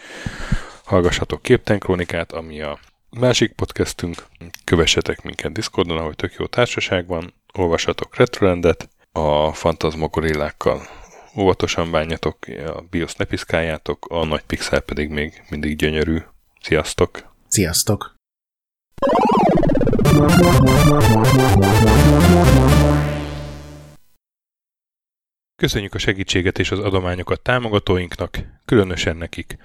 hallgassatok 0.83 1.41
Képten 1.41 1.79
Krónikát, 1.79 2.31
ami 2.31 2.61
a 2.61 2.79
másik 3.09 3.51
podcastünk, 3.51 4.25
kövessetek 4.63 5.23
minket 5.23 5.51
Discordon, 5.51 5.97
ahogy 5.97 6.15
tök 6.15 6.33
jó 6.33 6.45
társaság 6.45 7.07
van, 7.07 7.33
olvassatok 7.53 8.15
Retrolandet, 8.15 8.89
a 9.17 9.53
fantazmokorillákkal 9.53 10.81
óvatosan 11.37 11.91
bánjatok, 11.91 12.37
a 12.65 12.81
BIOS 12.89 13.15
ne 13.15 13.25
piszkáljátok, 13.25 14.05
a 14.09 14.25
nagy 14.25 14.43
pixel 14.43 14.79
pedig 14.79 15.09
még 15.09 15.43
mindig 15.49 15.77
gyönyörű. 15.77 16.17
Sziasztok! 16.61 17.33
Sziasztok! 17.47 18.15
Köszönjük 25.55 25.93
a 25.93 25.97
segítséget 25.97 26.59
és 26.59 26.71
az 26.71 26.79
adományokat 26.79 27.41
támogatóinknak, 27.41 28.39
különösen 28.65 29.17
nekik. 29.17 29.57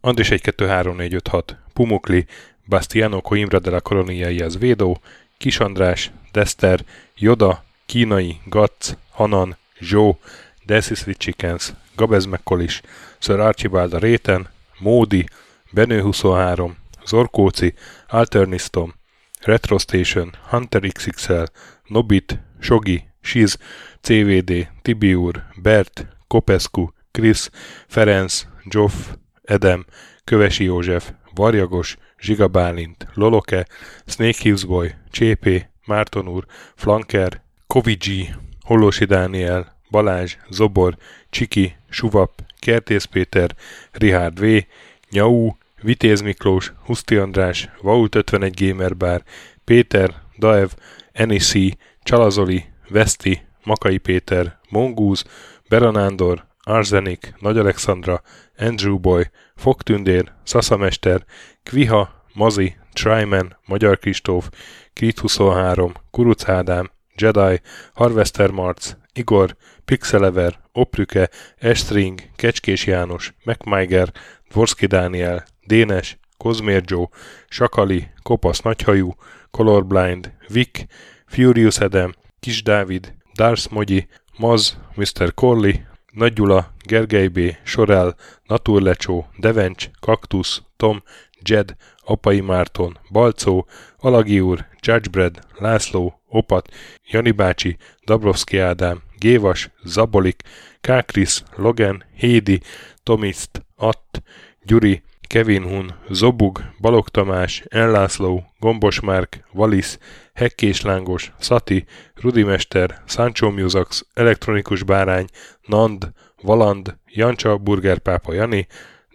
Andris 0.00 0.28
123456, 0.28 1.56
Pumukli, 1.72 2.26
Bastiano 2.66 3.20
Coimbra 3.20 3.58
de 3.58 3.70
la 3.70 3.80
Coloniaias 3.80 4.56
Védó, 4.58 5.00
Kis 5.38 5.58
András, 5.58 6.10
Dester, 6.32 6.84
Joda, 7.16 7.66
Kínai, 7.88 8.40
Gatz, 8.44 8.96
Hanan, 9.10 9.56
Zsó, 9.80 10.18
Desis 10.66 11.06
with 11.06 11.18
Chickens, 11.18 11.74
Gabez 11.96 12.26
McCollis, 12.26 12.82
Sir 13.18 13.40
Archibald 13.40 13.98
Réten, 13.98 14.48
Módi, 14.78 15.24
Benő 15.72 16.00
23, 16.00 16.76
Zorkóci, 17.06 17.74
Alternistom, 18.08 18.94
Retro 19.40 19.78
Station, 19.78 20.36
Hunter 20.50 20.80
XXL, 20.80 21.44
Nobit, 21.86 22.38
Sogi, 22.60 23.08
Siz, 23.20 23.58
CVD, 24.00 24.68
Tibiur, 24.82 25.44
Bert, 25.62 26.06
Kopescu, 26.26 26.88
Krisz, 27.10 27.50
Ferenc, 27.86 28.46
Zsoff, 28.70 28.94
Edem, 29.42 29.86
Kövesi 30.24 30.64
József, 30.64 31.12
Varjagos, 31.34 31.96
Zsiga 32.20 32.48
Bálint, 32.48 33.06
Loloke, 33.14 33.66
Snake 34.06 34.38
Hills 34.42 34.64
Boy, 34.64 34.94
Csépé, 35.10 35.68
Márton 35.86 36.28
úr, 36.28 36.46
Flanker, 36.74 37.46
Kovicsi, 37.68 38.34
Hollósi 38.60 39.04
Dániel, 39.04 39.76
Balázs, 39.90 40.36
Zobor, 40.50 40.96
Csiki, 41.30 41.76
Suvap, 41.88 42.30
Kertész 42.58 43.04
Péter, 43.04 43.54
Rihárd 43.92 44.40
V, 44.40 44.64
Nyau, 45.10 45.50
Vitéz 45.82 46.20
Miklós, 46.20 46.72
Huszti 46.84 47.16
András, 47.16 47.68
Vaut 47.80 48.14
51 48.14 48.54
Gamer 48.66 49.22
Péter, 49.64 50.14
Daev, 50.38 50.68
Enisi, 51.12 51.76
Csalazoli, 52.02 52.64
Veszti, 52.88 53.42
Makai 53.64 53.98
Péter, 53.98 54.58
Mongúz, 54.68 55.24
Beranándor, 55.68 56.46
Arzenik, 56.62 57.34
Nagy 57.38 57.58
Alexandra, 57.58 58.22
Andrew 58.58 58.98
Boy, 58.98 59.30
Fogtündér, 59.56 60.32
Szaszamester, 60.42 61.24
Kviha, 61.62 62.24
Mazi, 62.34 62.76
Tryman, 62.92 63.56
Magyar 63.66 63.98
Kristóf, 63.98 64.50
Krit 64.92 65.18
23, 65.18 65.92
Kuruc 66.10 66.48
Ádám, 66.48 66.90
Jedi, 67.18 67.60
Harvester 67.94 68.50
Marc, 68.50 68.96
Igor, 69.12 69.56
Pixelever, 69.84 70.60
Oprüke, 70.72 71.28
Estring, 71.58 72.20
Kecskés 72.36 72.86
János, 72.86 73.34
MacMiger, 73.44 74.12
Dvorski 74.50 74.86
Dániel, 74.86 75.44
Dénes, 75.66 76.18
Kozmér 76.36 76.82
Joe, 76.86 77.08
Sakali, 77.48 78.10
Kopasz 78.22 78.60
Nagyhajú, 78.60 79.14
Colorblind, 79.50 80.32
Vic, 80.48 80.86
Furious 81.26 81.80
Edem, 81.80 82.14
Kis 82.40 82.62
Dávid, 82.62 83.14
Dars 83.34 83.68
Mogyi, 83.68 84.08
Maz, 84.38 84.78
Mr. 84.94 85.34
Corley, 85.34 85.86
Nagy 86.12 86.32
Gyula, 86.32 86.74
Gergely 86.86 87.28
B., 87.28 87.56
Sorel, 87.64 88.16
Naturlecsó, 88.46 89.26
Devencs, 89.36 89.90
Kaktusz, 90.00 90.62
Tom, 90.76 91.02
Jed, 91.42 91.76
Apai 92.04 92.40
Márton, 92.40 92.98
Balcó, 93.10 93.66
Alagi 93.96 94.40
úr, 94.40 94.66
Judgebred, 94.80 95.38
László, 95.58 96.20
Opat, 96.28 96.68
Jani 97.10 97.30
bácsi, 97.30 97.76
Dabrowski 98.04 98.58
Ádám, 98.58 99.02
Gévas, 99.18 99.70
Zabolik, 99.84 100.42
Kákris, 100.80 101.42
Logan, 101.56 102.04
Hédi, 102.14 102.60
Tomiszt, 103.02 103.62
Att, 103.76 104.22
Gyuri, 104.62 105.02
Kevin 105.28 105.62
Hun, 105.62 105.94
Zobug, 106.10 106.60
Balog 106.80 107.08
Tamás, 107.08 107.64
Enlászló, 107.68 108.44
Gombos 108.58 109.00
Márk, 109.00 109.44
Valisz, 109.52 109.98
Hekkés 110.34 110.80
Lángos, 110.80 111.32
Szati, 111.38 111.84
Rudimester, 112.14 113.02
Sancho 113.06 113.50
Musax, 113.50 114.06
Elektronikus 114.14 114.82
Bárány, 114.82 115.26
Nand, 115.66 116.12
Valand, 116.42 116.96
Jancsa, 117.06 117.56
Burgerpápa 117.56 118.32
Jani, 118.32 118.66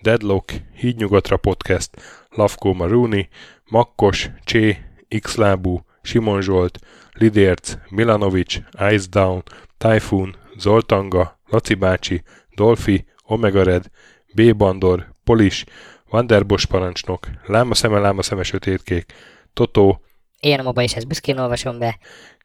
Deadlock, 0.03 0.53
Hídnyugatra 0.75 1.37
Podcast, 1.37 1.89
Lavko 2.29 2.73
Maruni, 2.73 3.29
Makkos, 3.69 4.29
Csé, 4.43 4.77
Xlábú, 5.19 5.85
Simon 6.01 6.41
Zsolt, 6.41 6.79
Lidérc, 7.11 7.73
Milanovic, 7.89 8.61
Ice 8.91 9.07
Down, 9.09 9.43
Typhoon, 9.77 10.35
Zoltanga, 10.57 11.39
Laci 11.49 11.73
bácsi, 11.73 12.23
Dolfi, 12.55 13.05
Omega 13.23 13.63
Red, 13.63 13.89
B. 14.33 14.55
Bandor, 14.55 15.13
Polis, 15.23 15.63
Vanderbos 16.09 16.65
parancsnok, 16.65 17.27
Láma 17.45 17.73
szeme, 17.73 17.99
láma 17.99 18.21
szeme 18.21 18.43
sötétkék, 18.43 19.13
Totó, 19.53 20.01
Ilyen 20.39 20.65
a 20.65 20.81
is 20.81 20.95
ezt 20.95 21.07
büszkén 21.07 21.37
olvasom 21.37 21.79
be. 21.79 21.99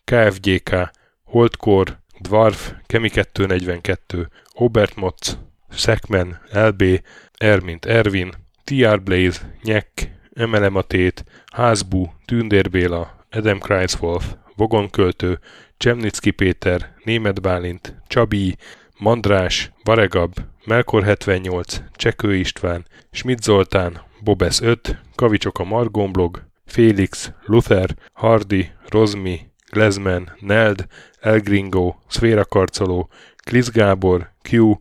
KFGK, 0.04 0.90
Holdkor, 1.24 1.98
Dwarf, 2.20 2.72
Kemi 2.86 3.11
242, 3.11 4.28
Obert 4.54 4.96
Motz, 4.96 5.38
Szekmen, 5.71 6.41
LB, 6.53 6.85
Ermint 7.37 7.85
Ervin, 7.85 8.33
TR 8.64 9.03
Blaze, 9.03 9.55
Nyek, 9.62 10.12
Emelem 10.33 10.77
a 10.77 10.83
Tét, 10.83 11.25
Házbú, 11.53 12.12
Tündér 12.25 12.71
Béla, 12.71 13.25
Adam 13.31 13.59
Kreiswolf, 13.59 14.35
Vogonköltő, 14.57 15.39
Csemnicki 15.77 16.31
Péter, 16.31 16.95
Német 17.05 17.41
Bálint, 17.41 17.95
Csabi, 18.07 18.57
Mandrás, 18.99 19.71
Varegab, 19.85 20.35
Melkor 20.64 21.05
78, 21.05 21.83
Csekő 21.93 22.35
István, 22.35 22.87
Schmidt 23.11 23.43
Zoltán, 23.43 24.01
Bobesz 24.21 24.61
5, 24.61 25.03
Kavicsok 25.14 25.59
a 25.59 25.64
Margomblog, 25.64 26.43
Félix, 26.66 27.33
Luther, 27.45 27.97
Hardy, 28.12 28.71
Rozmi, 28.89 29.41
Glezman, 29.71 30.33
Neld, 30.41 30.87
Elgringo, 31.21 31.95
Szféra 32.07 32.45
Karcoló, 32.45 33.09
Glisz 33.45 33.71
Gábor, 33.71 34.31
Q, 34.51 34.79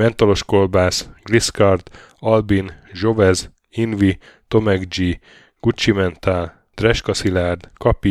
Mentolos 0.00 0.44
Kolbász, 0.44 1.08
Gliscard, 1.22 1.90
Albin, 2.18 2.72
Zsovez, 2.92 3.50
Invi, 3.70 4.18
Tomek 4.48 4.88
G, 4.88 5.20
Gucci 5.60 5.92
Mentál, 5.92 6.66
Dreska 6.74 7.14
Szilárd, 7.14 7.70
Kapi, 7.74 8.10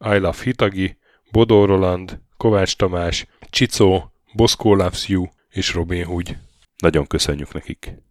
I 0.00 0.18
Love 0.18 0.42
Hitagi, 0.42 0.96
Bodó 1.30 1.64
Roland, 1.64 2.20
Kovács 2.36 2.76
Tamás, 2.76 3.26
Csicó, 3.50 4.12
Boszkó 4.32 4.74
Loves 4.74 5.08
You 5.08 5.24
és 5.50 5.74
Robin 5.74 6.04
Hood. 6.04 6.36
Nagyon 6.78 7.06
köszönjük 7.06 7.52
nekik! 7.52 8.04